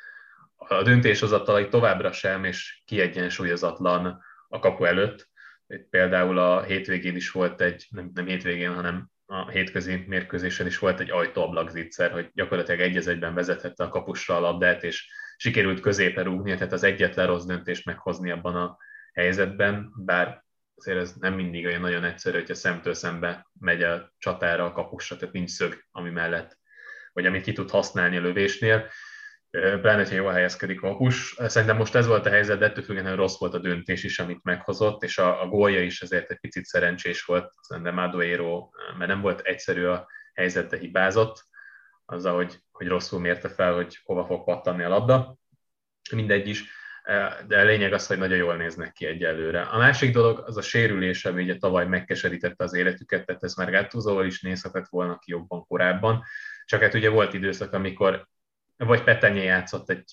A 0.56 0.82
döntéshozatalai 0.82 1.68
továbbra 1.68 2.12
sem, 2.12 2.44
és 2.44 2.82
kiegyensúlyozatlan 2.86 4.24
a 4.48 4.60
kapu 4.60 4.84
előtt. 4.84 5.30
Itt 5.72 5.90
például 5.90 6.38
a 6.38 6.64
hétvégén 6.64 7.16
is 7.16 7.32
volt 7.32 7.62
egy, 7.62 7.88
nem, 7.90 8.12
nem 8.14 8.26
hétvégén, 8.26 8.74
hanem 8.74 9.10
a 9.26 9.50
hétközi 9.50 10.04
mérkőzésen 10.08 10.68
is 10.68 10.78
volt 10.78 11.00
egy 11.00 11.12
ajtóablak 11.12 11.70
zicser, 11.70 12.12
hogy 12.12 12.30
gyakorlatilag 12.34 12.80
egy 12.80 13.08
egyben 13.08 13.34
vezethette 13.34 13.84
a 13.84 13.90
kapusra 13.90 14.36
a 14.36 14.40
labdát, 14.40 14.84
és 14.84 15.10
sikerült 15.38 15.80
középen 15.80 16.24
rúgni, 16.24 16.54
tehát 16.54 16.74
az 16.74 16.84
egyetlen 16.84 17.28
rossz 17.28 17.46
döntést 17.46 17.86
meghozni 17.86 18.32
abban 18.32 18.56
a 18.56 18.78
helyzetben, 19.14 19.92
bár 20.06 20.44
azért 20.76 20.98
ez 20.98 21.14
nem 21.14 21.34
mindig 21.34 21.66
olyan 21.66 21.82
nagyon 21.82 22.04
egyszerű, 22.04 22.38
hogyha 22.38 22.54
szemtől 22.54 22.94
szembe 22.94 23.50
megy 23.60 23.84
a 23.84 24.14
csatára 24.18 24.66
a 24.66 24.72
kapusra, 24.72 25.16
tehát 25.16 25.34
nincs 25.34 25.50
szög, 25.50 25.86
ami 25.92 26.10
mellett, 26.10 26.60
vagy 27.14 27.26
amit 27.26 27.44
ki 27.44 27.52
tud 27.52 27.70
használni 27.70 28.18
a 28.18 28.22
lövésnél 28.22 28.90
pláne, 29.52 30.14
jól 30.14 30.32
helyezkedik 30.32 30.82
a 30.82 30.88
kapus. 30.88 31.36
Szerintem 31.38 31.78
most 31.78 31.96
ez 31.96 32.08
volt 32.08 32.26
a 32.26 32.30
helyzet, 32.30 32.60
de 32.60 32.66
ettől 32.66 32.84
függetlenül 32.84 33.18
rossz 33.18 33.40
volt 33.40 33.54
a 33.54 33.60
döntés 33.60 34.04
is, 34.04 34.20
amit 34.20 34.44
meghozott, 34.44 35.04
és 35.04 35.18
a, 35.18 35.42
a 35.42 35.48
gólja 35.48 35.82
is 35.82 36.02
ezért 36.02 36.32
egy 36.32 36.40
picit 36.40 36.66
szerencsés 36.66 37.24
volt, 37.24 37.54
szerintem 37.62 37.94
Maduero, 37.94 38.70
mert 38.98 39.10
nem 39.10 39.22
volt 39.22 39.40
egyszerű 39.40 39.86
a 39.86 40.08
helyzet, 40.34 40.70
de 40.70 40.78
hibázott, 40.78 41.46
azzal, 42.06 42.36
hogy, 42.36 42.60
hogy 42.72 42.88
rosszul 42.88 43.20
mérte 43.20 43.50
fel, 43.50 43.74
hogy 43.74 44.00
hova 44.04 44.26
fog 44.26 44.44
pattanni 44.44 44.84
a 44.84 44.90
labda. 44.90 45.36
Mindegy 46.16 46.48
is, 46.48 46.64
de 47.48 47.60
a 47.60 47.64
lényeg 47.64 47.94
az, 47.94 48.08
hogy 48.08 48.18
nagyon 48.18 48.38
jól 48.38 48.56
néznek 48.56 48.92
ki 48.92 49.06
egyelőre. 49.06 49.62
A 49.62 49.78
másik 49.78 50.14
dolog 50.14 50.44
az 50.46 50.58
a 50.58 50.62
sérülés, 50.62 51.26
ami 51.26 51.44
ugye 51.44 51.58
tavaly 51.58 51.86
megkeserítette 51.86 52.64
az 52.64 52.74
életüket, 52.74 53.26
tehát 53.26 53.44
ez 53.44 53.54
már 53.54 53.72
Gattusoval 53.72 54.26
is 54.26 54.42
nézhetett 54.42 54.88
volna 54.90 55.18
ki 55.18 55.32
jobban 55.32 55.66
korábban, 55.66 56.24
csak 56.66 56.82
hát 56.82 56.94
ugye 56.94 57.10
volt 57.10 57.34
időszak, 57.34 57.74
amikor 57.74 58.28
vagy 58.86 59.04
Petenye 59.04 59.44
játszott 59.44 59.90
egy 59.90 60.04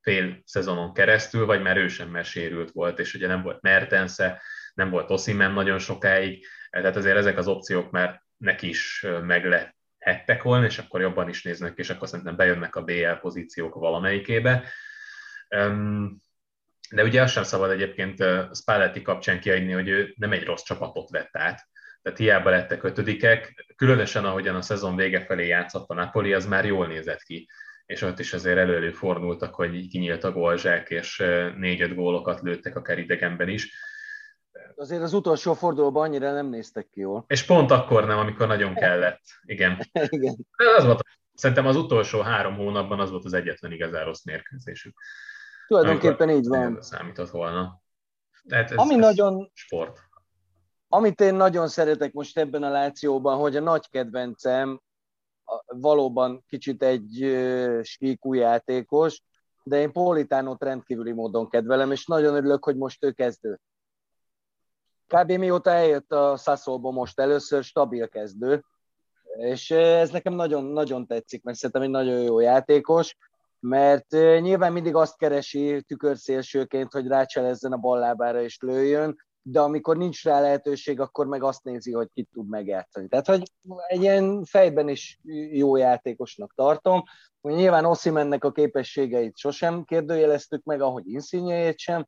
fél 0.00 0.42
szezonon 0.44 0.92
keresztül, 0.92 1.46
vagy 1.46 1.62
már 1.62 1.76
ő 1.76 1.88
sem 1.88 2.08
mert 2.08 2.28
sérült 2.28 2.70
volt, 2.70 2.98
és 2.98 3.14
ugye 3.14 3.26
nem 3.26 3.42
volt 3.42 3.60
Mertense, 3.60 4.42
nem 4.74 4.90
volt 4.90 5.10
Osimen 5.10 5.52
nagyon 5.52 5.78
sokáig, 5.78 6.46
tehát 6.70 6.96
azért 6.96 7.16
ezek 7.16 7.38
az 7.38 7.48
opciók 7.48 7.90
már 7.90 8.22
neki 8.36 8.68
is 8.68 9.06
meglehettek 9.22 10.42
volna, 10.42 10.64
és 10.64 10.78
akkor 10.78 11.00
jobban 11.00 11.28
is 11.28 11.42
néznek, 11.42 11.78
és 11.78 11.90
akkor 11.90 12.08
szerintem 12.08 12.36
bejönnek 12.36 12.76
a 12.76 12.82
BL 12.82 13.12
pozíciók 13.20 13.74
valamelyikébe. 13.74 14.68
De 16.90 17.02
ugye 17.02 17.22
azt 17.22 17.32
sem 17.32 17.42
szabad 17.42 17.70
egyébként 17.70 18.24
Spalletti 18.52 19.02
kapcsán 19.02 19.40
kiadni, 19.40 19.72
hogy 19.72 19.88
ő 19.88 20.14
nem 20.16 20.32
egy 20.32 20.44
rossz 20.44 20.62
csapatot 20.62 21.10
vett 21.10 21.36
át. 21.36 21.68
Tehát 22.02 22.18
hiába 22.18 22.50
lettek 22.50 22.82
ötödikek, 22.82 23.66
különösen 23.76 24.24
ahogyan 24.24 24.54
a 24.54 24.62
szezon 24.62 24.96
vége 24.96 25.24
felé 25.24 25.46
játszott 25.46 25.88
a 25.88 25.94
Napoli, 25.94 26.32
az 26.32 26.46
már 26.46 26.64
jól 26.64 26.86
nézett 26.86 27.22
ki 27.22 27.48
és 27.86 28.02
ott 28.02 28.18
is 28.18 28.32
azért 28.32 28.58
elő 28.58 28.90
fordultak, 28.90 29.54
hogy 29.54 29.88
kinyílt 29.88 30.24
a 30.24 30.32
gólzsák, 30.32 30.90
és 30.90 31.24
négy-öt 31.56 31.94
gólokat 31.94 32.40
lőttek 32.40 32.76
akár 32.76 32.98
idegenben 32.98 33.48
is. 33.48 33.72
Azért 34.76 35.02
az 35.02 35.12
utolsó 35.12 35.54
fordulóban 35.54 36.02
annyira 36.02 36.32
nem 36.32 36.46
néztek 36.46 36.88
ki 36.90 37.00
jól. 37.00 37.24
És 37.26 37.44
pont 37.44 37.70
akkor 37.70 38.06
nem, 38.06 38.18
amikor 38.18 38.46
nagyon 38.46 38.74
kellett. 38.74 39.20
Igen. 39.44 39.78
Igen. 40.08 40.36
Az 40.76 40.84
volt, 40.84 41.00
szerintem 41.34 41.66
az 41.66 41.76
utolsó 41.76 42.20
három 42.20 42.56
hónapban 42.56 43.00
az 43.00 43.10
volt 43.10 43.24
az 43.24 43.32
egyetlen 43.32 43.72
igazán 43.72 44.04
rossz 44.04 44.24
mérkőzésük. 44.24 44.94
Tulajdonképpen 45.66 46.30
így 46.30 46.46
van. 46.46 46.82
Számított 46.82 47.30
volna. 47.30 47.80
Tehát 48.48 48.70
ez, 48.70 48.76
Ami 48.76 48.94
ez 48.94 49.00
nagyon, 49.00 49.50
sport. 49.54 49.98
Amit 50.88 51.20
én 51.20 51.34
nagyon 51.34 51.68
szeretek 51.68 52.12
most 52.12 52.38
ebben 52.38 52.62
a 52.62 52.70
lációban, 52.70 53.38
hogy 53.38 53.56
a 53.56 53.60
nagy 53.60 53.88
kedvencem 53.90 54.80
valóban 55.66 56.44
kicsit 56.48 56.82
egy 56.82 57.38
síkú 57.82 58.34
játékos, 58.34 59.22
de 59.62 59.80
én 59.80 59.92
Politánót 59.92 60.62
rendkívüli 60.62 61.12
módon 61.12 61.48
kedvelem, 61.48 61.92
és 61.92 62.06
nagyon 62.06 62.34
örülök, 62.34 62.64
hogy 62.64 62.76
most 62.76 63.04
ő 63.04 63.10
kezdő. 63.10 63.60
Kb. 65.06 65.32
mióta 65.32 65.70
eljött 65.70 66.12
a 66.12 66.36
Sassolba 66.36 66.90
most 66.90 67.20
először, 67.20 67.64
stabil 67.64 68.08
kezdő, 68.08 68.64
és 69.36 69.70
ez 69.70 70.10
nekem 70.10 70.34
nagyon, 70.34 70.64
nagyon 70.64 71.06
tetszik, 71.06 71.42
mert 71.42 71.56
szerintem 71.56 71.82
egy 71.82 71.90
nagyon 71.90 72.22
jó 72.22 72.40
játékos, 72.40 73.16
mert 73.60 74.10
nyilván 74.40 74.72
mindig 74.72 74.94
azt 74.94 75.16
keresi 75.16 75.82
tükörszélsőként, 75.86 76.92
hogy 76.92 77.06
rácselezzen 77.06 77.72
a 77.72 77.76
ballábára 77.76 78.42
és 78.42 78.58
lőjön, 78.60 79.16
de 79.48 79.60
amikor 79.60 79.96
nincs 79.96 80.24
rá 80.24 80.40
lehetőség, 80.40 81.00
akkor 81.00 81.26
meg 81.26 81.42
azt 81.42 81.64
nézi, 81.64 81.92
hogy 81.92 82.08
kit 82.14 82.28
tud 82.32 82.48
megjátszani. 82.48 83.08
Tehát, 83.08 83.26
hogy 83.26 83.42
egy 83.86 84.00
ilyen 84.00 84.44
fejben 84.44 84.88
is 84.88 85.20
jó 85.50 85.76
játékosnak 85.76 86.54
tartom. 86.54 87.02
Hogy 87.40 87.54
nyilván 87.54 87.84
Oszimennek 87.84 88.44
a 88.44 88.52
képességeit 88.52 89.36
sosem 89.36 89.84
kérdőjeleztük 89.84 90.64
meg, 90.64 90.80
ahogy 90.80 91.08
Insigne-jét 91.08 91.78
sem, 91.78 92.06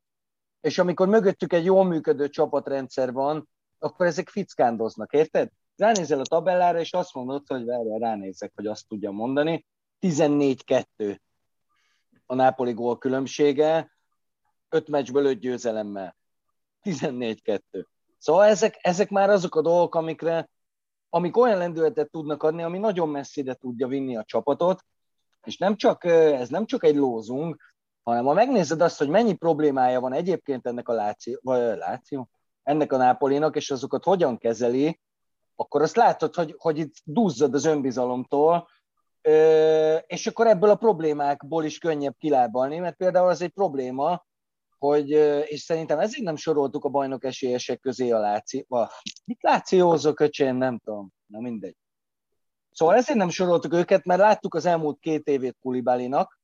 és 0.61 0.77
amikor 0.77 1.07
mögöttük 1.07 1.53
egy 1.53 1.65
jól 1.65 1.85
működő 1.85 2.29
csapatrendszer 2.29 3.11
van, 3.11 3.49
akkor 3.77 4.05
ezek 4.05 4.29
fickándoznak, 4.29 5.13
érted? 5.13 5.49
Ránézel 5.75 6.19
a 6.19 6.25
tabellára, 6.25 6.79
és 6.79 6.93
azt 6.93 7.13
mondod, 7.13 7.47
hogy 7.47 7.65
várjál, 7.65 7.99
ránézek, 7.99 8.51
hogy 8.55 8.67
azt 8.67 8.87
tudja 8.87 9.11
mondani. 9.11 9.65
14-2 10.01 11.19
a 12.25 12.35
Nápoli 12.35 12.73
gól 12.73 12.97
különbsége, 12.97 13.91
5 14.69 14.87
meccsből 14.87 15.25
5 15.25 15.39
győzelemmel 15.39 16.17
14-2. 16.83 17.59
Szóval 18.17 18.45
ezek, 18.45 18.77
ezek 18.81 19.09
már 19.09 19.29
azok 19.29 19.55
a 19.55 19.61
dolgok, 19.61 19.95
amikre 19.95 20.49
amik 21.09 21.37
olyan 21.37 21.57
lendületet 21.57 22.11
tudnak 22.11 22.43
adni, 22.43 22.63
ami 22.63 22.77
nagyon 22.77 23.09
messzire 23.09 23.53
tudja 23.53 23.87
vinni 23.87 24.17
a 24.17 24.23
csapatot, 24.23 24.85
és 25.43 25.57
nem 25.57 25.75
csak, 25.75 26.03
ez 26.05 26.49
nem 26.49 26.65
csak 26.65 26.83
egy 26.83 26.95
lózunk, 26.95 27.73
hanem 28.03 28.25
ha 28.25 28.33
megnézed 28.33 28.81
azt, 28.81 28.97
hogy 28.97 29.09
mennyi 29.09 29.33
problémája 29.33 29.99
van 29.99 30.13
egyébként 30.13 30.67
ennek 30.67 30.89
a 30.89 30.93
Láció, 30.93 31.39
vagy 31.41 31.77
Láció, 31.77 32.29
ennek 32.63 32.93
a 32.93 32.97
Nápolinak, 32.97 33.55
és 33.55 33.71
azokat 33.71 34.03
hogyan 34.03 34.37
kezeli, 34.37 34.99
akkor 35.55 35.81
azt 35.81 35.95
látod, 35.95 36.35
hogy, 36.35 36.55
hogy 36.57 36.77
itt 36.77 36.93
duzzad 37.03 37.53
az 37.53 37.65
önbizalomtól, 37.65 38.67
és 40.05 40.27
akkor 40.27 40.47
ebből 40.47 40.69
a 40.69 40.75
problémákból 40.75 41.63
is 41.63 41.77
könnyebb 41.77 42.15
kilábalni, 42.17 42.77
mert 42.77 42.95
például 42.95 43.29
az 43.29 43.41
egy 43.41 43.51
probléma, 43.51 44.25
hogy, 44.79 45.09
és 45.45 45.59
szerintem 45.59 45.99
ezért 45.99 46.23
nem 46.23 46.35
soroltuk 46.35 46.83
a 46.85 46.89
bajnok 46.89 47.23
esélyesek 47.23 47.79
közé 47.79 48.11
a 48.11 48.19
Láci, 48.19 48.65
mit 49.25 49.41
Lációzok, 49.41 50.19
öcsém, 50.19 50.55
nem 50.55 50.79
tudom, 50.83 51.09
na 51.25 51.39
mindegy. 51.39 51.75
Szóval 52.71 52.95
ezért 52.95 53.17
nem 53.17 53.29
soroltuk 53.29 53.73
őket, 53.73 54.05
mert 54.05 54.19
láttuk 54.19 54.53
az 54.53 54.65
elmúlt 54.65 54.99
két 54.99 55.27
évét 55.27 55.57
Kulibálinak, 55.61 56.39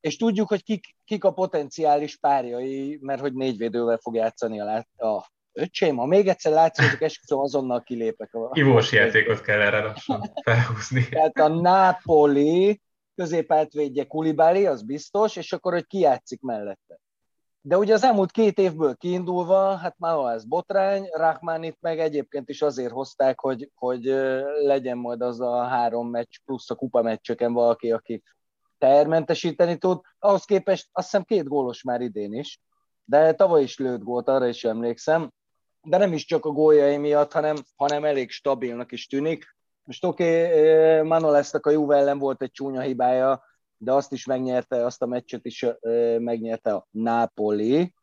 és 0.00 0.16
tudjuk, 0.16 0.48
hogy 0.48 0.62
kik, 0.62 0.96
kik 1.04 1.24
a 1.24 1.32
potenciális 1.32 2.16
párjai, 2.16 2.98
mert 3.00 3.20
hogy 3.20 3.32
négyvédővel 3.32 3.98
fog 3.98 4.14
játszani 4.14 4.60
a, 4.60 4.64
lát, 4.64 4.88
a 4.96 5.30
öcsém, 5.52 5.96
ha 5.96 6.06
még 6.06 6.28
egyszer 6.28 6.52
látszik, 6.52 7.00
esküszöm, 7.00 7.38
azonnal 7.38 7.82
kilépek. 7.82 8.34
A, 8.34 8.50
Ivós 8.52 8.92
játékot 8.92 9.40
kell 9.40 9.60
erre 9.60 9.82
lassan 9.82 10.32
felhúzni. 10.44 11.08
Tehát 11.08 11.38
a 11.38 11.48
Napoli 11.48 12.80
középátvédje 13.14 14.04
Kulibáli, 14.04 14.66
az 14.66 14.82
biztos, 14.82 15.36
és 15.36 15.52
akkor, 15.52 15.72
hogy 15.72 15.86
ki 15.86 15.98
játszik 15.98 16.40
mellette. 16.40 16.98
De 17.60 17.78
ugye 17.78 17.94
az 17.94 18.04
elmúlt 18.04 18.30
két 18.30 18.58
évből 18.58 18.96
kiindulva, 18.96 19.76
hát 19.76 19.98
már 19.98 20.34
ez 20.34 20.44
botrány, 20.44 21.08
Rahmanit 21.12 21.76
meg 21.80 22.00
egyébként 22.00 22.48
is 22.48 22.62
azért 22.62 22.92
hozták, 22.92 23.40
hogy, 23.40 23.70
hogy 23.74 24.04
legyen 24.62 24.98
majd 24.98 25.20
az 25.20 25.40
a 25.40 25.62
három 25.62 26.10
meccs 26.10 26.36
plusz 26.44 26.70
a 26.70 26.74
kupa 26.74 27.02
meccsöken 27.02 27.52
valaki, 27.52 27.92
aki 27.92 28.22
tehermentesíteni 28.78 29.76
tud. 29.78 30.00
Ahhoz 30.18 30.44
képest 30.44 30.88
azt 30.92 31.10
hiszem 31.10 31.24
két 31.24 31.48
gólos 31.48 31.82
már 31.82 32.00
idén 32.00 32.32
is, 32.32 32.60
de 33.04 33.34
tavaly 33.34 33.62
is 33.62 33.78
lőtt 33.78 34.02
gólt, 34.02 34.28
arra 34.28 34.46
is 34.46 34.64
emlékszem. 34.64 35.32
De 35.82 35.96
nem 35.96 36.12
is 36.12 36.24
csak 36.24 36.44
a 36.44 36.50
góljai 36.50 36.96
miatt, 36.96 37.32
hanem, 37.32 37.56
hanem 37.76 38.04
elég 38.04 38.30
stabilnak 38.30 38.92
is 38.92 39.06
tűnik. 39.06 39.56
Most 39.84 40.04
oké, 40.04 40.46
okay, 40.46 41.08
Manolesnak 41.08 41.66
a 41.66 41.70
Juve 41.70 41.96
ellen 41.96 42.18
volt 42.18 42.42
egy 42.42 42.50
csúnya 42.50 42.80
hibája, 42.80 43.42
de 43.78 43.92
azt 43.92 44.12
is 44.12 44.26
megnyerte, 44.26 44.84
azt 44.84 45.02
a 45.02 45.06
meccset 45.06 45.44
is 45.44 45.66
megnyerte 46.18 46.74
a 46.74 46.86
Napoli, 46.90 47.94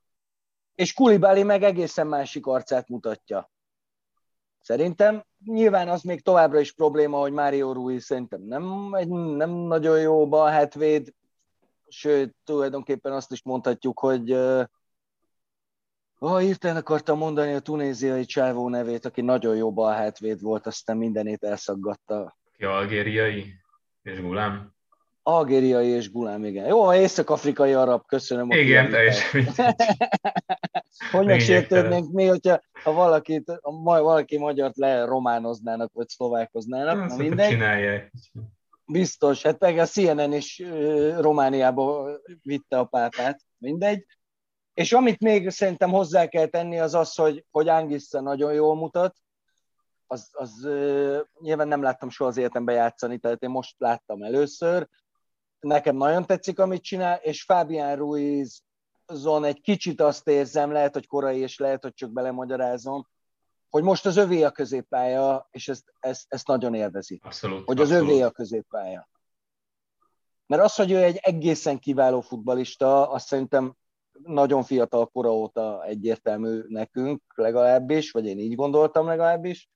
és 0.75 0.93
Kulibáli 0.93 1.43
meg 1.43 1.63
egészen 1.63 2.07
másik 2.07 2.45
arcát 2.45 2.87
mutatja. 2.89 3.51
Szerintem 4.61 5.25
nyilván 5.45 5.89
az 5.89 6.01
még 6.01 6.21
továbbra 6.21 6.59
is 6.59 6.71
probléma, 6.73 7.17
hogy 7.19 7.31
Mário 7.31 7.73
Rui 7.73 7.99
szerintem 7.99 8.41
nem, 8.41 8.93
egy, 8.93 9.07
nem 9.07 9.49
nagyon 9.49 9.99
jó 9.99 10.27
balhátvéd, 10.27 11.13
sőt, 11.87 12.35
tulajdonképpen 12.43 13.11
azt 13.11 13.31
is 13.31 13.43
mondhatjuk, 13.43 13.99
hogy 13.99 14.31
oh, 16.19 16.39
hirtelen 16.39 16.77
akartam 16.77 17.17
mondani 17.17 17.53
a 17.53 17.59
tunéziai 17.59 18.25
csávó 18.25 18.69
nevét, 18.69 19.05
aki 19.05 19.21
nagyon 19.21 19.55
jó 19.55 19.73
balhátvéd 19.73 20.41
volt, 20.41 20.67
aztán 20.67 20.97
mindenét 20.97 21.43
elszaggatta. 21.43 22.37
Ki 22.57 22.63
algériai 22.63 23.53
és 24.01 24.21
Gulám? 24.21 24.74
Algériai 25.27 25.87
és 25.87 26.11
Gulám, 26.11 26.45
igen. 26.45 26.67
Jó, 26.67 26.93
észak-afrikai 26.93 27.73
arab, 27.73 28.05
köszönöm. 28.05 28.51
Igen, 28.51 28.89
te 28.89 29.05
is. 29.05 29.31
hogy 31.11 31.25
megsértődnénk 31.25 32.11
mi, 32.11 32.25
hogyha 32.25 32.61
ha 32.83 32.93
valakit, 32.93 33.51
ha 33.61 33.71
valaki 34.01 34.37
magyart 34.37 34.77
lerománoznának, 34.77 35.93
vagy 35.93 36.07
szlovákoznának, 36.07 37.09
na 37.09 37.15
mindegy. 37.15 37.49
Csinálják. 37.49 38.11
Biztos, 38.85 39.41
hát 39.41 39.59
meg 39.59 39.77
a 39.77 39.85
CNN 39.85 40.33
is 40.33 40.63
Romániába 41.17 42.09
vitte 42.41 42.79
a 42.79 42.85
pápát, 42.85 43.39
mindegy. 43.57 44.05
És 44.73 44.93
amit 44.93 45.19
még 45.19 45.49
szerintem 45.49 45.89
hozzá 45.89 46.27
kell 46.27 46.45
tenni, 46.45 46.79
az 46.79 46.93
az, 46.93 47.15
hogy, 47.15 47.45
hogy 47.51 47.67
Angissa 47.67 48.21
nagyon 48.21 48.53
jól 48.53 48.75
mutat, 48.75 49.15
az, 50.07 50.29
az 50.31 50.67
nyilván 51.39 51.67
nem 51.67 51.81
láttam 51.81 52.09
soha 52.09 52.29
az 52.29 52.37
életemben 52.37 52.75
játszani, 52.75 53.17
tehát 53.17 53.43
én 53.43 53.49
most 53.49 53.75
láttam 53.77 54.23
először, 54.23 54.87
nekem 55.65 55.95
nagyon 55.95 56.25
tetszik, 56.25 56.59
amit 56.59 56.83
csinál, 56.83 57.19
és 57.21 57.43
Fabián 57.43 57.95
Ruiz 57.95 58.63
zon 59.13 59.43
egy 59.43 59.61
kicsit 59.61 60.01
azt 60.01 60.27
érzem, 60.27 60.71
lehet, 60.71 60.93
hogy 60.93 61.07
korai, 61.07 61.39
és 61.39 61.57
lehet, 61.57 61.83
hogy 61.83 61.93
csak 61.93 62.11
belemagyarázom, 62.11 63.07
hogy 63.69 63.83
most 63.83 64.05
az 64.05 64.17
övé 64.17 64.43
a 64.43 64.51
középpálya, 64.51 65.47
és 65.51 65.67
ezt, 65.67 65.93
ezt, 65.99 66.25
ezt 66.27 66.47
nagyon 66.47 66.73
élvezi. 66.73 67.19
Abszolút. 67.23 67.65
Hogy 67.65 67.79
az 67.79 67.91
abszolút. 67.91 68.11
övé 68.11 68.21
a 68.21 68.31
középpálya. 68.31 69.09
Mert 70.47 70.61
az, 70.61 70.75
hogy 70.75 70.91
ő 70.91 71.03
egy 71.03 71.19
egészen 71.21 71.79
kiváló 71.79 72.21
futbalista, 72.21 73.09
azt 73.11 73.27
szerintem 73.27 73.75
nagyon 74.23 74.63
fiatal 74.63 75.05
kora 75.05 75.33
óta 75.33 75.83
egyértelmű 75.85 76.63
nekünk 76.67 77.21
legalábbis, 77.35 78.11
vagy 78.11 78.25
én 78.25 78.39
így 78.39 78.55
gondoltam 78.55 79.05
legalábbis, 79.05 79.69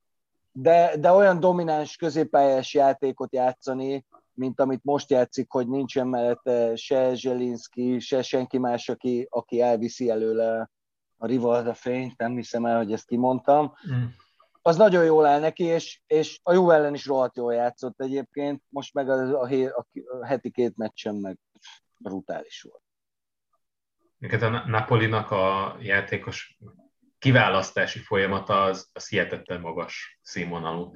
de, 0.51 0.97
de 0.97 1.11
olyan 1.11 1.39
domináns 1.39 1.95
középpályás 1.95 2.73
játékot 2.73 3.33
játszani, 3.33 4.05
mint 4.39 4.59
amit 4.59 4.83
most 4.83 5.09
játszik, 5.09 5.51
hogy 5.51 5.67
nincsen 5.67 6.07
mellette 6.07 6.75
se 6.75 7.15
Zselinski, 7.15 7.99
se 7.99 8.21
senki 8.21 8.57
más, 8.57 8.89
aki, 8.89 9.27
aki 9.29 9.61
elviszi 9.61 10.09
előle 10.09 10.69
a 11.17 11.25
Rivalda 11.27 11.73
fényt, 11.73 12.17
nem 12.17 12.35
hiszem 12.35 12.65
el, 12.65 12.77
hogy 12.77 12.91
ezt 12.91 13.07
kimondtam. 13.07 13.73
Mm. 13.91 14.05
Az 14.61 14.77
nagyon 14.77 15.03
jól 15.03 15.25
áll 15.25 15.39
neki, 15.39 15.63
és, 15.63 16.01
és 16.07 16.39
a 16.43 16.53
jó 16.53 16.69
ellen 16.69 16.93
is 16.93 17.05
rohadt 17.05 17.37
jól 17.37 17.53
játszott 17.53 18.01
egyébként, 18.01 18.63
most 18.69 18.93
meg 18.93 19.09
a, 19.09 19.41
a, 19.41 19.47
a, 19.53 19.85
a 20.19 20.25
heti 20.25 20.51
két 20.51 20.77
meccsen 20.77 21.15
meg 21.15 21.37
brutális 21.97 22.61
volt. 22.61 22.83
Neked 24.17 24.41
a 24.41 24.49
Napolinak 24.67 25.31
a 25.31 25.75
játékos 25.79 26.57
kiválasztási 27.17 27.99
folyamata 27.99 28.63
az, 28.63 28.89
az 28.93 29.09
hihetetlen 29.09 29.61
magas 29.61 30.19
színvonalú. 30.21 30.93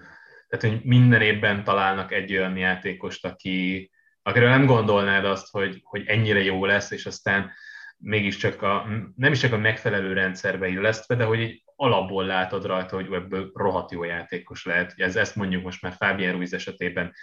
Tehát, 0.58 0.78
hogy 0.78 0.86
minden 0.86 1.22
évben 1.22 1.64
találnak 1.64 2.12
egy 2.12 2.32
olyan 2.32 2.58
játékost, 2.58 3.26
aki, 3.26 3.89
akiről 4.22 4.49
nem 4.49 4.66
gondolnád 4.66 5.26
azt, 5.26 5.51
hogy, 5.51 5.80
hogy 5.84 6.04
ennyire 6.06 6.43
jó 6.43 6.66
lesz, 6.66 6.91
és 6.91 7.06
aztán 7.06 7.51
mégiscsak 7.97 8.62
a, 8.62 8.88
nem 9.16 9.32
is 9.32 9.39
csak 9.39 9.54
a 9.54 9.58
megfelelő 9.58 10.14
rendszerbe 10.14 10.68
illesztve, 10.68 11.16
de 11.16 11.24
hogy 11.24 11.39
egy 11.39 11.64
alapból 11.76 12.26
látod 12.26 12.66
rajta, 12.66 12.95
hogy 12.95 13.14
ebből 13.14 13.51
rohadt 13.54 13.91
jó 13.91 14.04
játékos 14.04 14.66
lehet. 14.66 14.93
Ez, 14.95 15.16
ezt 15.16 15.36
mondjuk 15.36 15.64
most 15.64 15.82
már 15.82 15.93
Fábien 15.93 16.32
Ruiz 16.32 16.54
esetében 16.54 17.14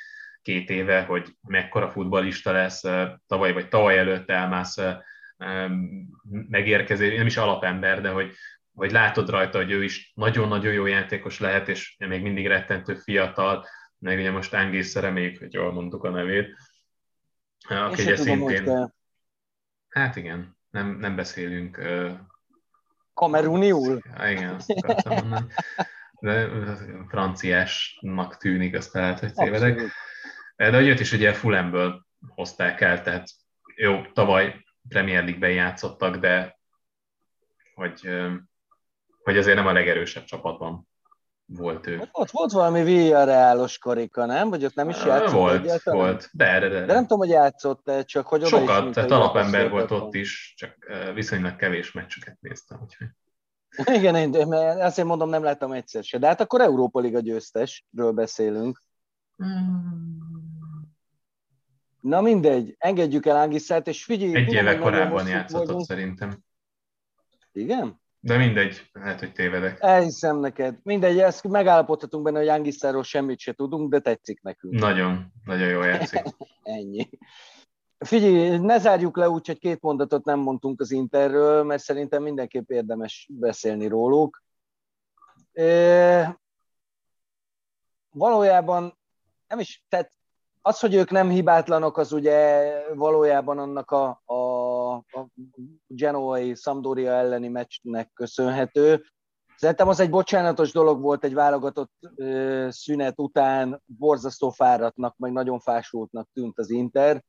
két 0.43 0.71
éve, 0.71 1.03
hogy 1.03 1.29
mekkora 1.49 1.91
futbalista 1.91 2.53
lesz, 2.53 2.83
tavaly 3.27 3.53
vagy 3.53 3.69
tavaly 3.69 3.99
előtt 3.99 4.31
elmász 4.31 4.79
megérkezés, 6.49 7.17
nem 7.17 7.27
is 7.27 7.37
alapember, 7.37 8.01
de 8.01 8.09
hogy, 8.09 8.35
hogy 8.75 8.91
látod 8.93 9.31
rajta, 9.31 9.59
hogy 9.59 9.71
ő 9.71 9.85
is 9.85 10.13
nagyon-nagyon 10.15 10.73
jó 10.73 10.87
játékos 10.87 11.41
lehet, 11.41 11.69
és 11.69 11.97
még 11.99 12.23
mindig 12.23 12.47
rettentő 12.47 12.95
fiatal, 12.95 13.67
meg 13.99 14.19
ugye 14.19 14.31
most 14.31 14.55
Angész 14.55 14.97
reméljük, 14.97 15.39
hogy 15.39 15.53
jól 15.53 15.73
mondtuk 15.73 16.05
a 16.05 16.11
nevét, 16.11 16.57
aki 17.69 18.03
ugye 18.03 18.17
szintén... 18.17 18.65
Tudom, 18.65 18.95
hát 19.89 20.17
igen, 20.17 20.57
nem, 20.71 20.97
nem 20.99 21.17
beszélünk... 21.17 21.79
Uh... 21.79 22.11
Kameruniul? 23.15 24.03
Igen, 24.29 24.55
azt 24.55 24.71
akartam 24.71 25.13
mondani. 25.15 25.53
De 26.21 26.49
franciásnak 27.09 28.37
tűnik, 28.37 28.77
azt 28.77 28.93
lehet, 28.93 29.19
hogy 29.21 29.33
tévedek. 29.33 29.73
Abszolút. 29.73 29.93
De 30.57 30.75
hogy 30.75 30.89
őt 30.89 31.01
is 31.01 31.13
ugye 31.13 31.33
Fulemből 31.33 32.07
hozták 32.29 32.81
el, 32.81 33.03
tehát 33.03 33.29
jó, 33.75 34.03
tavaly 34.13 34.65
Premier 34.89 35.23
League-ben 35.23 35.53
játszottak, 35.53 36.17
de 36.17 36.59
hogy 37.75 38.11
hogy 39.23 39.39
azért 39.39 39.57
nem 39.57 39.67
a 39.67 39.73
legerősebb 39.73 40.25
csapatban 40.25 40.89
volt 41.47 41.87
ő. 41.87 42.09
Ott 42.13 42.31
volt 42.31 42.53
valami 42.53 42.83
Villarrealos 42.83 43.79
karika, 43.79 44.27
nem? 44.27 44.51
Vagy 44.51 44.65
ott 44.65 44.75
nem 44.75 44.89
is 44.89 45.05
játszott 45.05 45.31
Volt, 45.31 45.63
egyáltalán? 45.63 46.01
volt, 46.01 46.29
de, 46.33 46.59
de, 46.59 46.69
de. 46.69 46.85
De 46.85 46.93
nem 46.93 47.03
tudom, 47.03 47.19
hogy 47.19 47.29
játszott 47.29 47.89
-e, 47.89 48.03
csak 48.03 48.27
hogy 48.27 48.45
Sokat, 48.45 48.89
is, 48.89 48.95
tehát 48.95 49.11
alapember 49.11 49.71
volt 49.71 49.91
ott 49.91 50.15
is, 50.15 50.55
csak 50.57 50.77
viszonylag 51.15 51.57
kevés 51.57 51.93
meccsüket 51.93 52.37
néztem, 52.41 52.81
úgyhogy. 52.83 53.07
Igen, 53.99 54.15
én 54.15 54.35
azért 54.81 55.09
mondom, 55.09 55.29
nem 55.29 55.43
láttam 55.43 55.73
egyszer 55.73 56.05
se. 56.05 56.19
De 56.19 56.27
hát 56.27 56.41
akkor 56.41 56.61
Európa 56.61 57.01
Liga 57.01 57.21
győztesről 57.21 58.13
beszélünk. 58.13 58.83
Hmm. 59.37 60.09
Na 62.01 62.21
mindegy, 62.21 62.75
engedjük 62.79 63.27
el 63.27 63.37
Angiszát, 63.37 63.89
és 63.89 64.05
figyelj. 64.05 64.35
Egy 64.35 64.53
éve 64.53 64.79
korábban 64.79 65.27
játszott 65.27 65.85
szerintem. 65.85 66.45
Igen? 67.53 68.00
De 68.23 68.37
mindegy, 68.37 68.91
lehet, 68.93 69.19
hogy 69.19 69.33
tévedek. 69.33 69.77
Elhiszem 69.81 70.39
neked. 70.39 70.79
Mindegy, 70.83 71.19
ezt 71.19 71.49
megállapodhatunk 71.49 72.25
benne, 72.25 72.39
hogy 72.39 72.49
Angiszáról 72.49 73.03
semmit 73.03 73.39
se 73.39 73.53
tudunk, 73.53 73.91
de 73.91 74.01
tetszik 74.01 74.43
nekünk. 74.43 74.75
Nagyon, 74.75 75.33
nagyon 75.45 75.69
jó 75.69 75.83
játszik. 75.83 76.23
Ennyi. 76.63 77.09
Figyelj, 77.99 78.59
ne 78.59 78.79
zárjuk 78.79 79.17
le 79.17 79.29
úgy, 79.29 79.47
hogy 79.47 79.59
két 79.59 79.81
mondatot 79.81 80.25
nem 80.25 80.39
mondtunk 80.39 80.81
az 80.81 80.91
Interről, 80.91 81.63
mert 81.63 81.83
szerintem 81.83 82.23
mindenképp 82.23 82.71
érdemes 82.71 83.29
beszélni 83.31 83.87
róluk. 83.87 84.43
valójában 88.11 88.99
nem 89.49 89.59
is, 89.59 89.85
tehát 89.89 90.13
az, 90.63 90.81
hogy 90.81 90.95
ők 90.95 91.11
nem 91.11 91.29
hibátlanok, 91.29 91.97
az 91.97 92.13
ugye 92.13 92.73
valójában 92.95 93.59
annak 93.59 93.91
a, 93.91 94.23
a, 94.25 94.35
a 95.21 95.29
Genoai 95.87 96.55
Sampdoria 96.55 97.13
elleni 97.13 97.49
meccsnek 97.49 98.11
köszönhető. 98.15 99.03
Szerintem 99.57 99.89
az 99.89 100.01
egy 100.01 100.11
bocsánatos 100.11 100.73
dolog 100.73 101.01
volt 101.01 101.25
egy 101.25 101.35
válogatott 101.35 101.93
ö, 102.15 102.67
szünet 102.71 103.19
után, 103.19 103.83
borzasztó 103.87 104.51
fáradtnak, 104.51 105.17
meg 105.17 105.33
nagyon 105.33 105.61
fásultnak 105.61 106.29
tűnt 106.33 106.59
az 106.59 106.71
Inter. 106.71 107.25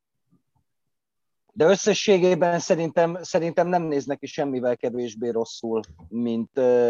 De 1.53 1.65
összességében 1.65 2.59
szerintem, 2.59 3.17
szerintem 3.21 3.67
nem 3.67 3.83
néznek 3.83 4.19
ki 4.19 4.25
semmivel 4.25 4.77
kevésbé 4.77 5.29
rosszul, 5.29 5.81
mint, 6.07 6.49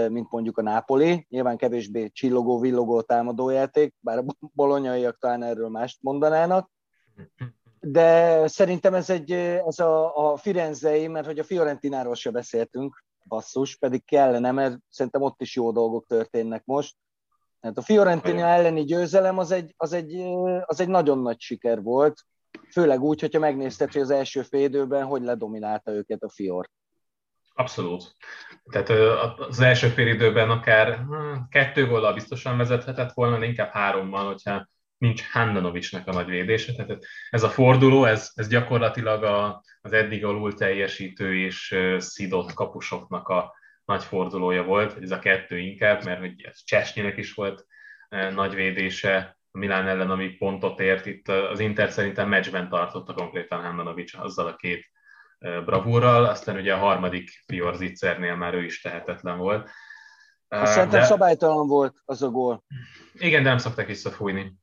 mint 0.09 0.31
mondjuk 0.31 0.57
a 0.57 0.61
Nápoli. 0.61 1.25
Nyilván 1.29 1.57
kevésbé 1.57 2.09
csillogó, 2.09 2.59
villogó 2.59 3.01
támadójáték, 3.01 3.95
bár 3.99 4.17
a 4.17 4.25
bolonyaiak 4.39 5.17
talán 5.17 5.43
erről 5.43 5.69
mást 5.69 5.97
mondanának. 6.01 6.71
De 7.83 8.47
szerintem 8.47 8.93
ez, 8.93 9.09
egy, 9.09 9.31
ez 9.31 9.79
a, 9.79 10.31
a 10.31 10.37
Firenzei, 10.37 11.07
mert 11.07 11.25
hogy 11.25 11.39
a 11.39 11.43
Fiorentináról 11.43 12.15
se 12.15 12.31
beszéltünk, 12.31 13.03
basszus, 13.23 13.75
pedig 13.75 14.05
kellene, 14.05 14.51
mert 14.51 14.77
szerintem 14.89 15.21
ott 15.21 15.41
is 15.41 15.55
jó 15.55 15.71
dolgok 15.71 16.05
történnek 16.07 16.65
most. 16.65 16.95
Hát 17.61 17.77
a 17.77 17.81
Fiorentina 17.81 18.45
elleni 18.45 18.83
győzelem 18.83 19.37
az 19.37 19.51
egy, 19.51 19.73
az, 19.77 19.93
egy, 19.93 20.21
az 20.65 20.79
egy 20.79 20.87
nagyon 20.87 21.19
nagy 21.19 21.39
siker 21.39 21.81
volt, 21.81 22.25
főleg 22.71 23.01
úgy, 23.01 23.19
hogyha 23.19 23.39
megnézted, 23.39 23.91
hogy 23.91 24.01
az 24.01 24.09
első 24.09 24.41
fél 24.41 24.63
időben 24.63 25.05
hogy 25.05 25.21
ledominálta 25.21 25.91
őket 25.91 26.23
a 26.23 26.29
Fior. 26.29 26.69
Abszolút. 27.53 28.15
Tehát 28.71 28.89
az 29.37 29.59
első 29.59 29.87
fél 29.87 30.07
időben 30.07 30.49
akár 30.49 30.97
hm, 30.97 31.39
kettő 31.49 31.87
góllal 31.87 32.13
biztosan 32.13 32.57
vezethetett 32.57 33.13
volna, 33.13 33.39
de 33.39 33.45
inkább 33.45 33.71
hárommal, 33.71 34.25
hogyha 34.25 34.67
nincs 35.01 35.23
Handanovicsnak 35.31 36.07
a 36.07 36.11
nagy 36.11 36.25
védése. 36.25 36.73
Tehát 36.73 37.05
ez 37.29 37.43
a 37.43 37.49
forduló, 37.49 38.05
ez, 38.05 38.31
ez 38.35 38.47
gyakorlatilag 38.47 39.23
a, 39.23 39.63
az 39.81 39.93
eddig 39.93 40.25
alul 40.25 40.53
teljesítő 40.53 41.37
és 41.37 41.75
szidott 41.97 42.53
kapusoknak 42.53 43.27
a 43.27 43.53
nagy 43.85 44.03
fordulója 44.03 44.63
volt, 44.63 44.97
ez 45.01 45.11
a 45.11 45.19
kettő 45.19 45.57
inkább, 45.57 46.03
mert 46.03 46.19
hogy 46.19 46.41
ez 46.41 46.63
Csesnyinek 46.63 47.17
is 47.17 47.33
volt 47.33 47.65
nagy 48.09 48.55
védése, 48.55 49.37
a 49.51 49.57
Milán 49.57 49.87
ellen, 49.87 50.09
ami 50.09 50.29
pontot 50.29 50.79
ért. 50.79 51.05
Itt 51.05 51.27
az 51.27 51.59
Inter 51.59 51.91
szerintem 51.91 52.29
meccsben 52.29 52.69
tartotta 52.69 53.13
konkrétan 53.13 53.61
Handanovics 53.61 54.13
azzal 54.13 54.47
a 54.47 54.55
két 54.55 54.85
bravúrral, 55.39 56.25
aztán 56.25 56.55
ugye 56.55 56.73
a 56.73 56.77
harmadik 56.77 57.43
Pior 57.45 57.75
Zitzernél 57.75 58.35
már 58.35 58.53
ő 58.53 58.63
is 58.63 58.81
tehetetlen 58.81 59.37
volt. 59.37 59.69
Azt 60.47 60.73
szerintem 60.73 60.99
de... 60.99 61.05
szabálytalan 61.05 61.67
volt 61.67 62.01
az 62.05 62.23
a 62.23 62.29
gól. 62.29 62.63
Igen, 63.13 63.43
de 63.43 63.49
nem 63.49 63.57
szokták 63.57 63.87
visszafújni. 63.87 64.59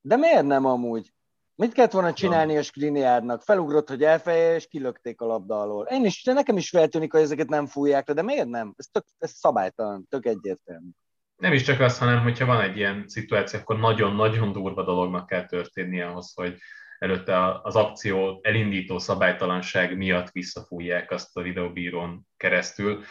De 0.00 0.16
miért 0.16 0.46
nem 0.46 0.64
amúgy? 0.64 1.12
Mit 1.54 1.72
kellett 1.72 1.92
volna 1.92 2.12
csinálni 2.12 2.56
a 2.56 2.62
Skriniárnak? 2.62 3.42
Felugrott, 3.42 3.88
hogy 3.88 4.02
elfeje, 4.02 4.54
és 4.54 4.66
kilökték 4.66 5.20
a 5.20 5.26
labda 5.26 5.60
alól. 5.60 5.86
Én 5.86 6.04
is, 6.04 6.22
nekem 6.22 6.56
is 6.56 6.68
feltűnik, 6.68 7.12
hogy 7.12 7.20
ezeket 7.20 7.48
nem 7.48 7.66
fújják 7.66 8.08
le, 8.08 8.14
de 8.14 8.22
miért 8.22 8.48
nem? 8.48 8.74
Ez, 8.76 8.86
tök, 8.86 9.04
ez 9.18 9.30
szabálytalan, 9.30 10.06
tök 10.08 10.26
egyértelmű. 10.26 10.88
Nem 11.36 11.52
is 11.52 11.62
csak 11.62 11.80
az, 11.80 11.98
hanem 11.98 12.22
hogyha 12.22 12.46
van 12.46 12.60
egy 12.60 12.76
ilyen 12.76 13.04
szituáció, 13.06 13.60
akkor 13.60 13.78
nagyon-nagyon 13.78 14.52
durva 14.52 14.84
dolognak 14.84 15.26
kell 15.26 15.46
történnie 15.46 16.06
ahhoz, 16.06 16.32
hogy 16.34 16.56
előtte 16.98 17.60
az 17.62 17.76
akció 17.76 18.38
elindító 18.42 18.98
szabálytalanság 18.98 19.96
miatt 19.96 20.30
visszafújják 20.30 21.10
azt 21.10 21.36
a 21.36 21.42
videóbírón 21.42 22.26
keresztül 22.36 23.04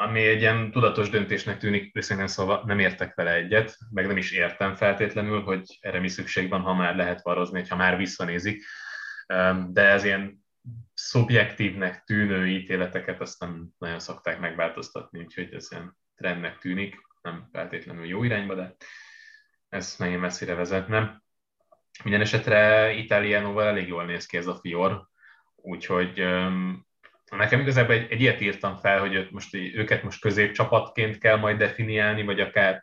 ami 0.00 0.26
egy 0.26 0.40
ilyen 0.40 0.70
tudatos 0.70 1.10
döntésnek 1.10 1.58
tűnik, 1.58 1.96
őszintén 1.96 2.26
szóval 2.26 2.62
nem 2.66 2.78
értek 2.78 3.14
vele 3.14 3.34
egyet, 3.34 3.76
meg 3.90 4.06
nem 4.06 4.16
is 4.16 4.32
értem 4.32 4.74
feltétlenül, 4.74 5.42
hogy 5.42 5.78
erre 5.80 5.98
mi 5.98 6.08
szükség 6.08 6.48
van, 6.48 6.60
ha 6.60 6.74
már 6.74 6.96
lehet 6.96 7.22
varozni, 7.22 7.66
ha 7.68 7.76
már 7.76 7.96
visszanézik, 7.96 8.64
de 9.66 9.82
ez 9.82 10.04
ilyen 10.04 10.44
szubjektívnek 10.94 12.04
tűnő 12.04 12.48
ítéleteket 12.48 13.20
azt 13.20 13.40
nem 13.40 13.68
nagyon 13.78 13.98
szokták 13.98 14.40
megváltoztatni, 14.40 15.18
úgyhogy 15.20 15.54
ez 15.54 15.68
ilyen 15.70 15.96
trendnek 16.16 16.58
tűnik, 16.58 16.96
nem 17.22 17.48
feltétlenül 17.52 18.06
jó 18.06 18.24
irányba, 18.24 18.54
de 18.54 18.76
ez 19.68 19.94
nagyon 19.98 20.18
messzire 20.18 20.54
vezetne. 20.54 21.22
Minden 22.04 22.20
esetre 22.20 22.92
Italiánóval 22.92 23.66
elég 23.66 23.88
jól 23.88 24.04
néz 24.04 24.26
ki 24.26 24.36
ez 24.36 24.46
a 24.46 24.58
fior, 24.60 25.08
úgyhogy 25.56 26.24
Nekem 27.30 27.60
igazából 27.60 27.94
egy, 27.94 28.06
egy 28.10 28.20
ilyet 28.20 28.40
írtam 28.40 28.76
fel, 28.76 29.00
hogy 29.00 29.28
most, 29.30 29.54
őket 29.54 30.02
most 30.02 30.20
középcsapatként 30.20 31.18
kell 31.18 31.36
majd 31.36 31.56
definiálni, 31.56 32.24
vagy 32.24 32.40
akár 32.40 32.82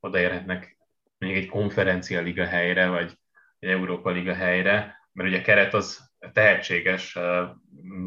odaérhetnek 0.00 0.76
még 1.18 1.36
egy 1.36 1.46
konferencia 1.46 2.20
liga 2.20 2.46
helyre, 2.46 2.88
vagy 2.88 3.12
egy 3.58 3.68
Európa 3.68 4.10
liga 4.10 4.34
helyre, 4.34 4.96
mert 5.12 5.28
ugye 5.28 5.38
a 5.38 5.42
keret 5.42 5.74
az 5.74 6.10
tehetséges, 6.32 7.18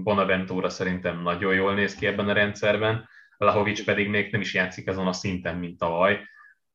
Bonaventura 0.04 0.70
szerintem 0.70 1.22
nagyon 1.22 1.54
jól 1.54 1.74
néz 1.74 1.96
ki 1.96 2.08
ebben 2.08 2.30
a 2.30 2.34
rendszerben, 2.34 3.10
Lahovics 3.38 3.86
pedig 3.86 4.10
még 4.10 4.32
nem 4.32 4.42
is 4.42 4.54
játszik 4.54 4.88
azon 4.88 5.08
a 5.08 5.14
szinten, 5.14 5.58
mint 5.58 5.78
tavaly, 5.78 6.22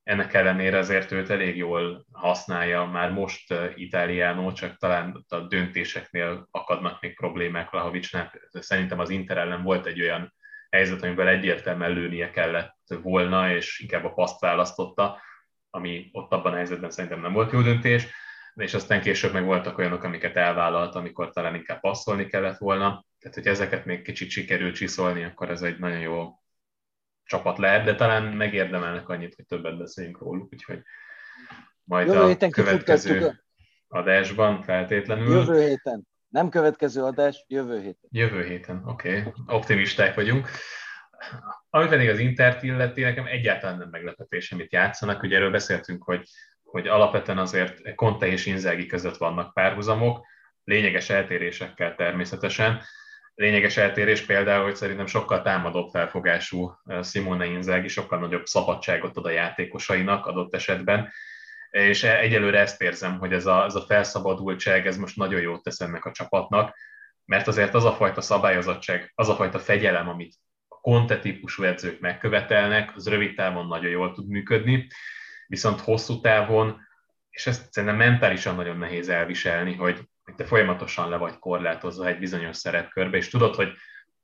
ennek 0.05 0.35
ellenére 0.35 0.79
azért 0.79 1.13
őt 1.13 1.31
elég 1.31 1.57
jól 1.57 2.07
használja 2.13 2.85
már 2.85 3.11
most 3.11 3.55
Itáliánó, 3.75 4.53
csak 4.53 4.77
talán 4.77 5.25
a 5.29 5.39
döntéseknél 5.39 6.49
akadnak 6.51 7.01
még 7.01 7.17
problémák 7.17 7.71
Lahovicsnál. 7.71 8.33
Szerintem 8.51 8.99
az 8.99 9.11
Inter 9.11 9.39
ellen 9.39 9.63
volt 9.63 9.87
egy 9.87 10.01
olyan 10.01 10.35
helyzet, 10.71 11.03
amivel 11.03 11.29
egyértelműen 11.29 11.93
lőnie 11.93 12.31
kellett 12.31 12.77
volna, 13.03 13.55
és 13.55 13.81
inkább 13.81 14.05
a 14.05 14.13
paszt 14.13 14.41
választotta, 14.41 15.23
ami 15.71 16.09
ott 16.13 16.33
abban 16.33 16.53
a 16.53 16.57
helyzetben 16.57 16.91
szerintem 16.91 17.21
nem 17.21 17.33
volt 17.33 17.53
jó 17.53 17.61
döntés, 17.61 18.07
és 18.55 18.75
aztán 18.75 19.01
később 19.01 19.33
meg 19.33 19.45
voltak 19.45 19.79
olyanok, 19.79 20.03
amiket 20.03 20.37
elvállalt, 20.37 20.95
amikor 20.95 21.31
talán 21.31 21.55
inkább 21.55 21.81
passzolni 21.81 22.27
kellett 22.27 22.59
volna. 22.59 23.05
Tehát, 23.19 23.37
hogy 23.37 23.47
ezeket 23.47 23.85
még 23.85 24.03
kicsit 24.03 24.31
sikerül 24.31 24.73
csiszolni, 24.73 25.25
akkor 25.25 25.51
ez 25.51 25.63
egy 25.63 25.79
nagyon 25.79 26.01
jó 26.01 26.43
csapat 27.25 27.59
lehet, 27.59 27.85
de 27.85 27.95
talán 27.95 28.23
megérdemelnek 28.23 29.09
annyit, 29.09 29.35
hogy 29.35 29.47
többet 29.47 29.79
beszéljünk 29.79 30.19
róluk, 30.19 30.53
úgyhogy 30.53 30.83
majd 31.85 32.07
Jövő 32.07 32.37
a 32.41 32.49
következő 32.49 33.43
adásban 33.89 34.63
feltétlenül. 34.63 35.35
Jövő 35.35 35.67
héten. 35.67 36.07
Nem 36.29 36.49
következő 36.49 37.03
adás, 37.03 37.45
jövő 37.49 37.77
héten. 37.77 38.11
Jövő 38.11 38.45
héten, 38.45 38.83
oké. 38.87 39.19
Okay. 39.19 39.33
Optimisták 39.47 40.15
vagyunk. 40.15 40.49
Ami 41.71 41.89
pedig 41.89 42.09
az 42.09 42.19
Intert 42.19 42.63
illeti, 42.63 43.03
nekem 43.03 43.27
egyáltalán 43.27 43.79
nem 43.79 43.89
meglepetés, 43.91 44.53
amit 44.53 44.73
játszanak. 44.73 45.23
Ugye 45.23 45.37
erről 45.37 45.51
beszéltünk, 45.51 46.03
hogy, 46.03 46.29
hogy 46.63 46.89
alapvetően 46.89 47.39
azért 47.39 47.95
Conte 47.95 48.27
és 48.27 48.47
Inzági 48.47 48.87
között 48.87 49.17
vannak 49.17 49.53
párhuzamok, 49.53 50.27
lényeges 50.65 51.11
eltérésekkel 51.11 51.95
természetesen, 51.95 52.81
lényeges 53.35 53.77
eltérés 53.77 54.21
például, 54.21 54.65
hogy 54.65 54.77
szerintem 54.77 55.07
sokkal 55.07 55.43
támadóbb 55.43 55.91
felfogású 55.91 56.73
eh, 56.85 57.03
Simone 57.03 57.47
Inzaghi, 57.47 57.89
sokkal 57.89 58.19
nagyobb 58.19 58.47
szabadságot 58.47 59.17
ad 59.17 59.27
a 59.27 59.31
játékosainak 59.31 60.27
adott 60.27 60.55
esetben, 60.55 61.13
és 61.75 62.03
e, 62.03 62.19
egyelőre 62.19 62.59
ezt 62.59 62.83
érzem, 62.83 63.19
hogy 63.19 63.33
ez 63.33 63.47
a, 63.47 63.65
ez 63.65 63.75
a 63.75 63.81
felszabadultság, 63.81 64.87
ez 64.87 64.97
most 64.97 65.17
nagyon 65.17 65.41
jót 65.41 65.63
tesz 65.63 65.81
ennek 65.81 66.05
a 66.05 66.13
csapatnak, 66.13 66.77
mert 67.25 67.47
azért 67.47 67.75
az 67.75 67.85
a 67.85 67.93
fajta 67.93 68.21
szabályozottság, 68.21 69.13
az 69.15 69.29
a 69.29 69.35
fajta 69.35 69.59
fegyelem, 69.59 70.09
amit 70.09 70.35
a 70.69 70.81
konte 70.81 71.19
típusú 71.19 71.63
edzők 71.63 72.01
megkövetelnek, 72.01 72.97
az 72.97 73.09
rövid 73.09 73.35
távon 73.35 73.67
nagyon 73.67 73.91
jól 73.91 74.13
tud 74.13 74.29
működni, 74.29 74.87
viszont 75.47 75.81
hosszú 75.81 76.21
távon, 76.21 76.81
és 77.31 77.47
ezt 77.47 77.73
szerintem 77.73 77.99
mentálisan 77.99 78.55
nagyon 78.55 78.79
nehéz 78.79 79.09
elviselni, 79.09 79.75
hogy 79.75 80.09
hogy 80.25 80.35
te 80.35 80.45
folyamatosan 80.45 81.09
le 81.09 81.17
vagy 81.17 81.39
korlátozva 81.39 82.07
egy 82.07 82.19
bizonyos 82.19 82.57
szerepkörbe, 82.57 83.17
és 83.17 83.29
tudod, 83.29 83.55
hogy 83.55 83.73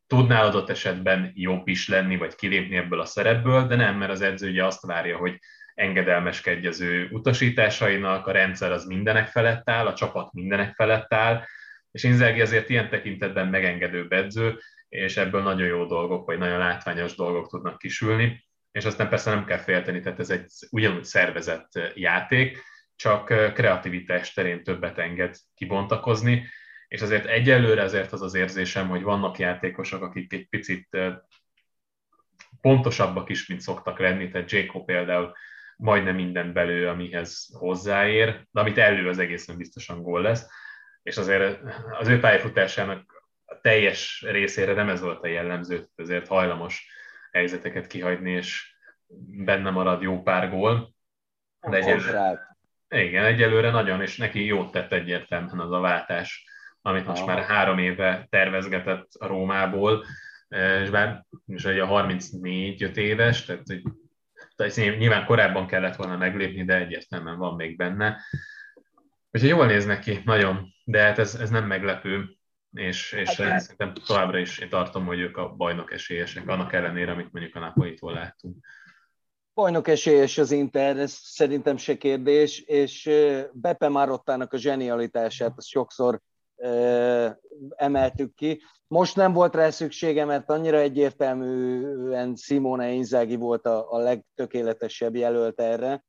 tudnál 0.07 0.47
adott 0.47 0.71
esetben 0.71 1.33
jobb 1.35 1.69
is 1.69 1.89
lenni, 1.89 2.17
vagy 2.17 2.35
kilépni 2.35 2.77
ebből 2.77 3.01
a 3.01 3.05
szerepből, 3.05 3.67
de 3.67 3.77
nem, 3.77 3.97
mert 3.97 4.11
az 4.11 4.21
edző 4.21 4.49
ugye 4.49 4.65
azt 4.65 4.87
várja, 4.87 5.17
hogy 5.17 5.39
engedelmeskedj 5.75 6.67
az 6.67 6.81
ő 6.81 7.09
utasításainak, 7.11 8.27
a 8.27 8.33
rendszer 8.33 8.73
az 8.73 8.85
mindenek 8.85 9.29
felett 9.29 9.71
áll, 9.71 9.87
a 9.87 9.95
csapat 9.95 10.33
mindenek 10.33 10.75
felett 10.75 11.13
áll, 11.13 11.45
és 11.91 12.05
Inzaghi 12.05 12.41
azért 12.41 12.69
ilyen 12.69 12.89
tekintetben 12.89 13.47
megengedő 13.47 14.07
edző, 14.09 14.59
és 14.89 15.17
ebből 15.17 15.43
nagyon 15.43 15.67
jó 15.67 15.85
dolgok, 15.85 16.27
vagy 16.27 16.39
nagyon 16.39 16.59
látványos 16.59 17.15
dolgok 17.15 17.49
tudnak 17.49 17.79
kisülni, 17.79 18.45
és 18.73 18.85
aztán 18.85 19.09
persze 19.09 19.31
nem 19.31 19.45
kell 19.45 19.59
félteni, 19.59 20.01
tehát 20.01 20.21
ez 20.21 20.31
egy 20.31 20.47
ugyanúgy 20.71 21.05
szervezett 21.05 21.71
játék, 21.95 22.63
csak 23.01 23.25
kreativitás 23.55 24.33
terén 24.33 24.63
többet 24.63 24.99
enged 24.99 25.37
kibontakozni, 25.55 26.47
és 26.89 27.03
azért 27.03 27.27
egyelőre 27.27 27.83
ezért 27.83 28.13
az 28.13 28.23
az 28.23 28.35
érzésem, 28.35 28.89
hogy 28.89 29.03
vannak 29.03 29.39
játékosok, 29.39 30.03
akik 30.03 30.33
egy 30.33 30.49
picit 30.49 30.97
pontosabbak 32.61 33.29
is, 33.31 33.47
mint 33.47 33.61
szoktak 33.61 33.99
lenni, 33.99 34.29
tehát 34.29 34.51
Jacob 34.51 34.85
például 34.85 35.33
majdnem 35.77 36.15
minden 36.15 36.53
belő, 36.53 36.89
amihez 36.89 37.49
hozzáér, 37.53 38.47
de 38.51 38.61
amit 38.61 38.79
elő 38.79 39.09
az 39.09 39.19
egészen 39.19 39.57
biztosan 39.57 40.03
gól 40.03 40.23
lesz, 40.23 40.47
és 41.03 41.17
azért 41.17 41.61
az 41.99 42.09
ő 42.09 42.21
pályafutásának 42.21 43.25
a 43.45 43.61
teljes 43.61 44.25
részére 44.27 44.73
nem 44.73 44.89
ez 44.89 45.01
volt 45.01 45.23
a 45.23 45.27
jellemző, 45.27 45.89
ezért 45.97 46.29
hajlamos 46.29 46.87
helyzeteket 47.33 47.87
kihagyni, 47.87 48.31
és 48.31 48.75
benne 49.45 49.71
marad 49.71 50.03
jó 50.03 50.23
pár 50.23 50.51
gól. 50.51 50.95
De 51.61 51.77
egyelőre, 51.77 52.49
Igen, 52.91 53.25
egyelőre 53.25 53.71
nagyon, 53.71 54.01
és 54.01 54.17
neki 54.17 54.45
jót 54.45 54.73
tett 54.73 54.93
egyértelműen 54.93 55.59
az 55.59 55.73
a 55.73 55.81
váltás, 55.81 56.45
amit 56.83 57.07
most 57.07 57.23
Aha. 57.23 57.35
már 57.35 57.45
három 57.45 57.79
éve 57.79 58.27
tervezgetett 58.31 59.09
a 59.19 59.27
Rómából, 59.27 60.05
és 60.83 60.91
bár 60.91 61.25
most 61.45 61.67
ugye 61.67 61.83
a 61.83 62.05
34-5 62.05 62.97
éves, 62.97 63.45
tehát 63.45 63.67
hogy 63.67 63.83
tehát 64.57 64.99
nyilván 64.99 65.25
korábban 65.25 65.67
kellett 65.67 65.97
volna 65.97 66.17
meglépni, 66.17 66.65
de 66.65 66.75
egyértelműen 66.75 67.39
van 67.39 67.55
még 67.55 67.77
benne. 67.77 68.21
Úgyhogy 69.31 69.51
jól 69.51 69.67
néz 69.67 69.87
neki, 69.87 70.21
nagyon, 70.25 70.75
de 70.85 71.03
hát 71.03 71.19
ez, 71.19 71.35
ez 71.35 71.51
nem 71.51 71.67
meglepő, 71.67 72.37
és, 72.73 73.13
és 73.13 73.41
hát, 73.41 73.61
szerintem 73.61 73.93
továbbra 74.07 74.39
is 74.39 74.59
én 74.59 74.69
tartom, 74.69 75.07
hogy 75.07 75.19
ők 75.19 75.37
a 75.37 75.49
bajnok 75.49 75.93
esélyesek, 75.93 76.49
annak 76.49 76.73
ellenére, 76.73 77.13
amit 77.13 77.33
mondjuk 77.33 77.55
a 77.55 77.61
Napolitól 77.61 78.13
láttunk. 78.13 78.57
Bajnok 79.61 79.89
esélyes 79.89 80.39
az 80.39 80.51
Inter, 80.51 80.97
ez 80.97 81.13
szerintem 81.13 81.77
se 81.77 81.97
kérdés, 81.97 82.61
és 82.61 83.11
Beppe 83.53 83.89
Marottának 83.89 84.53
a 84.53 84.57
zsenialitását, 84.57 85.53
azt 85.57 85.67
sokszor 85.67 86.21
emeltük 87.77 88.35
ki. 88.35 88.63
Most 88.87 89.17
nem 89.17 89.33
volt 89.33 89.55
rá 89.55 89.71
szüksége, 89.71 90.25
mert 90.25 90.51
annyira 90.51 90.79
egyértelműen 90.79 92.37
Simone 92.37 92.91
Inzaghi 92.91 93.37
volt 93.37 93.67
a, 93.67 93.93
a 93.93 93.99
legtökéletesebb 93.99 95.17
jelölt 95.17 95.61
erre. 95.61 96.05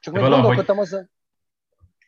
Csak 0.00 0.14
még 0.14 0.22
valahogy, 0.22 0.42
gondolkodtam 0.42 0.78
azon... 0.78 1.10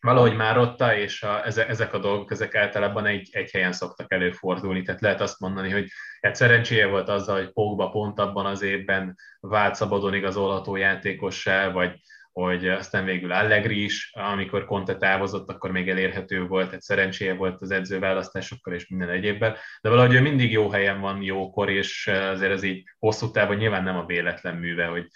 Valahogy 0.02 0.36
már 0.36 0.58
ott 0.58 0.82
és 0.82 1.22
a, 1.22 1.46
ezek 1.46 1.92
a 1.92 1.98
dolgok, 1.98 2.30
ezek 2.30 2.54
általában 2.54 3.06
egy, 3.06 3.28
egy 3.32 3.50
helyen 3.50 3.72
szoktak 3.72 4.12
előfordulni, 4.12 4.82
tehát 4.82 5.00
lehet 5.00 5.20
azt 5.20 5.40
mondani, 5.40 5.70
hogy 5.70 5.88
egy 6.20 6.34
szerencséje 6.34 6.86
volt 6.86 7.08
azzal, 7.08 7.36
hogy 7.36 7.52
Pogba 7.52 7.88
pont 7.88 8.18
abban 8.18 8.46
az 8.46 8.62
évben 8.62 9.16
vált 9.40 9.74
szabadon 9.74 10.14
igazolható 10.14 10.76
játékossá, 10.76 11.70
vagy 11.70 12.00
hogy 12.32 12.68
aztán 12.68 13.04
végül 13.04 13.32
Allegri 13.32 13.84
is, 13.84 14.10
amikor 14.14 14.64
Conte 14.64 14.96
távozott, 14.96 15.48
akkor 15.48 15.70
még 15.70 15.88
elérhető 15.88 16.46
volt, 16.46 16.72
egy 16.72 16.80
szerencséje 16.80 17.34
volt 17.34 17.60
az 17.60 17.70
edzőválasztásokkal 17.70 18.74
és 18.74 18.88
minden 18.88 19.08
egyébben, 19.08 19.56
de 19.80 19.88
valahogy 19.88 20.14
ő 20.14 20.20
mindig 20.20 20.52
jó 20.52 20.70
helyen 20.70 21.00
van, 21.00 21.22
jókor, 21.22 21.70
és 21.70 22.06
azért 22.06 22.52
ez 22.52 22.62
így 22.62 22.84
hosszú 22.98 23.30
távon 23.30 23.56
nyilván 23.56 23.82
nem 23.82 23.96
a 23.96 24.06
véletlen 24.06 24.56
műve, 24.56 24.86
hogy 24.86 25.06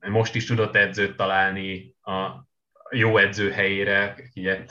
most 0.00 0.34
is 0.34 0.44
tudott 0.44 0.76
edzőt 0.76 1.16
találni 1.16 1.94
a 2.00 2.50
jó 2.92 3.16
edző 3.16 3.50
helyére, 3.50 4.16
ugye, 4.34 4.64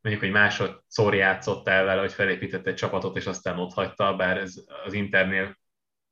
mondjuk, 0.00 0.24
hogy 0.24 0.32
másodszor 0.32 1.14
játszott 1.14 1.68
el 1.68 1.84
vele, 1.84 2.00
hogy 2.00 2.12
felépített 2.12 2.66
egy 2.66 2.74
csapatot, 2.74 3.16
és 3.16 3.26
aztán 3.26 3.58
ott 3.58 3.72
hagyta, 3.72 4.16
bár 4.16 4.36
ez 4.38 4.54
az 4.84 4.92
Internél 4.92 5.58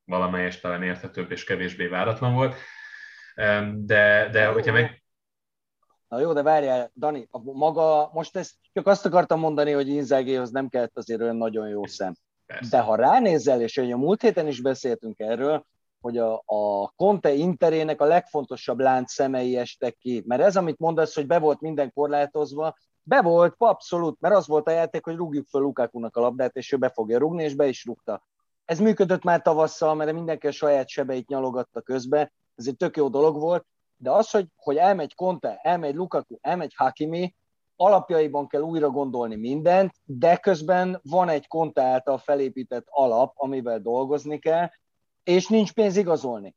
valamelyes 0.05 0.61
talán 0.61 0.83
érthetőbb 0.83 1.31
és 1.31 1.45
kevésbé 1.45 1.87
váratlan 1.87 2.35
volt 2.35 2.57
de, 3.75 4.29
de 4.33 4.47
hogyha 4.47 4.73
meg... 4.73 5.03
Na 6.09 6.20
jó, 6.20 6.33
de 6.33 6.43
várjál, 6.43 6.91
Dani, 6.97 7.29
a 7.31 7.39
maga, 7.39 8.11
most 8.12 8.37
ezt 8.37 8.55
csak 8.73 8.87
azt 8.87 9.07
akartam 9.07 9.41
mondani, 9.41 9.73
hogy 9.73 9.89
Inzágéhoz 9.89 10.51
nem 10.51 10.69
kellett 10.69 10.97
azért 10.97 11.20
olyan 11.20 11.37
nagyon 11.37 11.69
jó 11.69 11.87
szem. 11.87 12.15
Persze. 12.47 12.77
De 12.77 12.83
ha 12.83 12.95
ránézel, 12.95 13.61
és 13.61 13.77
hogy 13.77 13.93
a 13.93 13.97
múlt 13.97 14.23
héten 14.23 14.47
is 14.47 14.61
beszéltünk 14.61 15.19
erről, 15.19 15.66
hogy 16.01 16.19
a, 16.19 16.43
a 16.47 16.93
Conte 16.97 17.33
Interének 17.33 18.01
a 18.01 18.05
legfontosabb 18.05 18.79
lánc 18.79 19.12
szemei 19.12 19.57
estek 19.57 19.97
ki. 19.97 20.23
Mert 20.27 20.43
ez, 20.43 20.57
amit 20.57 20.79
mondasz, 20.79 21.15
hogy 21.15 21.27
be 21.27 21.39
volt 21.39 21.61
minden 21.61 21.93
korlátozva, 21.93 22.75
be 23.03 23.23
volt, 23.23 23.55
abszolút, 23.59 24.20
mert 24.20 24.35
az 24.35 24.47
volt 24.47 24.69
a 24.69 24.70
játék, 24.70 25.05
hogy 25.05 25.16
rúgjuk 25.16 25.47
fel 25.47 25.61
Lukakunak 25.61 26.16
a 26.16 26.20
labdát, 26.20 26.57
és 26.57 26.73
ő 26.73 26.77
be 26.77 26.89
fogja 26.89 27.19
rúgni, 27.19 27.45
és 27.45 27.55
be 27.55 27.66
is 27.66 27.85
rúgta. 27.85 28.23
Ez 28.65 28.79
működött 28.79 29.23
már 29.23 29.43
tavasszal, 29.43 29.95
mert 29.95 30.12
mindenki 30.12 30.47
a 30.47 30.51
saját 30.53 30.89
sebeit 30.89 31.29
nyalogatta 31.29 31.81
közbe, 31.81 32.33
ez 32.55 32.66
egy 32.66 32.77
tök 32.77 32.97
jó 32.97 33.09
dolog 33.09 33.41
volt, 33.41 33.66
de 33.97 34.11
az, 34.11 34.31
hogy, 34.31 34.47
hogy 34.57 34.77
elmegy 34.77 35.15
Conte, 35.15 35.59
elmegy 35.62 35.95
Lukaku, 35.95 36.37
elmegy 36.41 36.73
Hakimi, 36.77 37.35
alapjaiban 37.77 38.47
kell 38.47 38.61
újra 38.61 38.91
gondolni 38.91 39.37
mindent, 39.37 39.93
de 40.05 40.37
közben 40.37 41.01
van 41.03 41.29
egy 41.29 41.47
Conte 41.47 41.83
által 41.83 42.19
felépített 42.19 42.87
alap, 42.89 43.33
amivel 43.37 43.79
dolgozni 43.79 44.39
kell, 44.39 44.69
és 45.28 45.48
nincs 45.48 45.72
pénz 45.72 45.96
igazolni. 45.96 46.56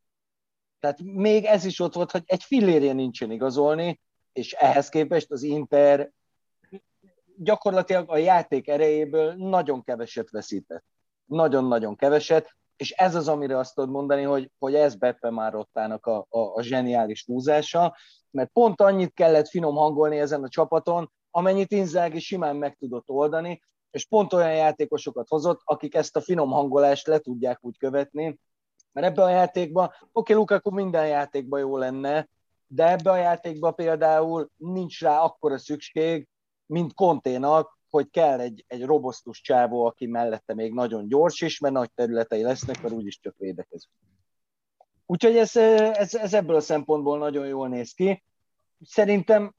Tehát 0.79 0.99
még 1.01 1.45
ez 1.45 1.65
is 1.65 1.79
ott 1.79 1.93
volt, 1.93 2.11
hogy 2.11 2.23
egy 2.25 2.43
fillérje 2.43 2.93
nincsen 2.93 3.31
igazolni, 3.31 4.01
és 4.33 4.53
ehhez 4.53 4.89
képest 4.89 5.31
az 5.31 5.43
Inter 5.43 6.11
gyakorlatilag 7.37 8.09
a 8.09 8.17
játék 8.17 8.67
erejéből 8.67 9.33
nagyon 9.33 9.83
keveset 9.83 10.29
veszített. 10.29 10.83
Nagyon-nagyon 11.25 11.95
keveset, 11.95 12.55
és 12.75 12.91
ez 12.91 13.15
az, 13.15 13.27
amire 13.27 13.57
azt 13.57 13.75
tudod 13.75 13.89
mondani, 13.89 14.23
hogy, 14.23 14.51
hogy 14.59 14.75
ez 14.75 14.95
Beppe 14.95 15.29
Márottának 15.29 16.05
a, 16.05 16.25
a, 16.29 16.39
a 16.39 16.61
zseniális 16.61 17.25
húzása, 17.25 17.95
mert 18.29 18.49
pont 18.53 18.81
annyit 18.81 19.13
kellett 19.13 19.47
finom 19.47 19.75
hangolni 19.75 20.19
ezen 20.19 20.43
a 20.43 20.49
csapaton, 20.49 21.11
amennyit 21.31 21.71
Inzaghi 21.71 22.19
simán 22.19 22.55
meg 22.55 22.75
tudott 22.75 23.09
oldani, 23.09 23.61
és 23.89 24.05
pont 24.05 24.33
olyan 24.33 24.55
játékosokat 24.55 25.27
hozott, 25.27 25.61
akik 25.63 25.95
ezt 25.95 26.15
a 26.15 26.21
finom 26.21 26.49
hangolást 26.49 27.07
le 27.07 27.19
tudják 27.19 27.59
úgy 27.61 27.77
követni, 27.77 28.39
mert 28.91 29.07
ebbe 29.07 29.23
a 29.23 29.29
játékban, 29.29 29.85
oké, 29.85 29.99
okay, 30.11 30.35
Lukaku 30.35 30.71
minden 30.71 31.07
játékban 31.07 31.59
jó 31.59 31.77
lenne, 31.77 32.27
de 32.67 32.91
ebbe 32.91 33.11
a 33.11 33.15
játékban 33.15 33.75
például 33.75 34.49
nincs 34.57 35.01
rá 35.01 35.19
akkora 35.19 35.57
szükség, 35.57 36.27
mint 36.65 36.93
Konténak, 36.93 37.79
hogy 37.89 38.09
kell 38.09 38.39
egy, 38.39 38.63
egy 38.67 38.85
robosztus 38.85 39.41
csávó, 39.41 39.85
aki 39.85 40.05
mellette 40.05 40.53
még 40.53 40.73
nagyon 40.73 41.07
gyors 41.07 41.41
is, 41.41 41.59
mert 41.59 41.73
nagy 41.73 41.91
területei 41.93 42.41
lesznek, 42.41 42.81
mert 42.81 42.93
úgyis 42.93 43.19
csak 43.19 43.35
védekezünk. 43.37 43.93
Úgyhogy 45.05 45.37
ez, 45.37 45.55
ez, 45.55 46.15
ez 46.15 46.33
ebből 46.33 46.55
a 46.55 46.61
szempontból 46.61 47.17
nagyon 47.17 47.47
jól 47.47 47.67
néz 47.67 47.91
ki. 47.91 48.23
Szerintem 48.81 49.55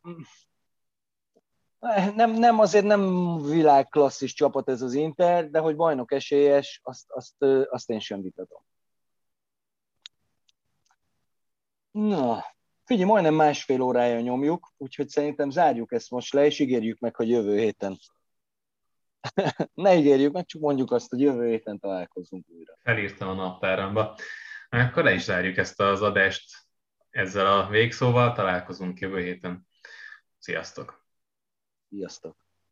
nem, 2.15 2.31
nem 2.31 2.59
azért 2.59 2.85
nem 2.85 3.37
világklasszis 3.43 4.35
csapat 4.35 4.69
ez 4.69 4.83
az 4.83 4.95
Inter, 4.95 5.51
de 5.51 5.59
hogy 5.59 5.77
bajnok 5.77 6.13
esélyes, 6.13 6.81
azt, 6.83 7.05
azt, 7.09 7.43
azt 7.71 7.91
én 7.91 8.01
sem 8.01 8.23
vitatom. 8.23 8.63
Na, 11.93 12.45
figyelj, 12.85 13.09
majdnem 13.09 13.35
másfél 13.35 13.81
órája 13.81 14.21
nyomjuk, 14.21 14.73
úgyhogy 14.77 15.09
szerintem 15.09 15.51
zárjuk 15.51 15.93
ezt 15.93 16.11
most 16.11 16.33
le, 16.33 16.45
és 16.45 16.59
ígérjük 16.59 16.99
meg, 16.99 17.17
hogy 17.17 17.29
jövő 17.29 17.59
héten 17.59 17.99
ne 19.75 19.97
ígérjük 19.97 20.33
meg, 20.33 20.47
csak 20.47 20.61
mondjuk 20.61 20.91
azt, 20.91 21.11
hogy 21.11 21.21
jövő 21.21 21.49
héten 21.49 21.79
találkozunk 21.79 22.49
újra. 22.49 22.77
Felírtam 22.83 23.29
a 23.29 23.35
naptáramba. 23.35 24.17
Akkor 24.69 25.05
le 25.05 25.13
is 25.13 25.23
zárjuk 25.23 25.57
ezt 25.57 25.81
az 25.81 26.03
adást 26.03 26.51
ezzel 27.11 27.47
a 27.47 27.69
végszóval, 27.69 28.33
találkozunk 28.33 28.99
jövő 28.99 29.23
héten. 29.23 29.67
Sziasztok! 30.39 31.07
Sziasztok! 31.89 32.37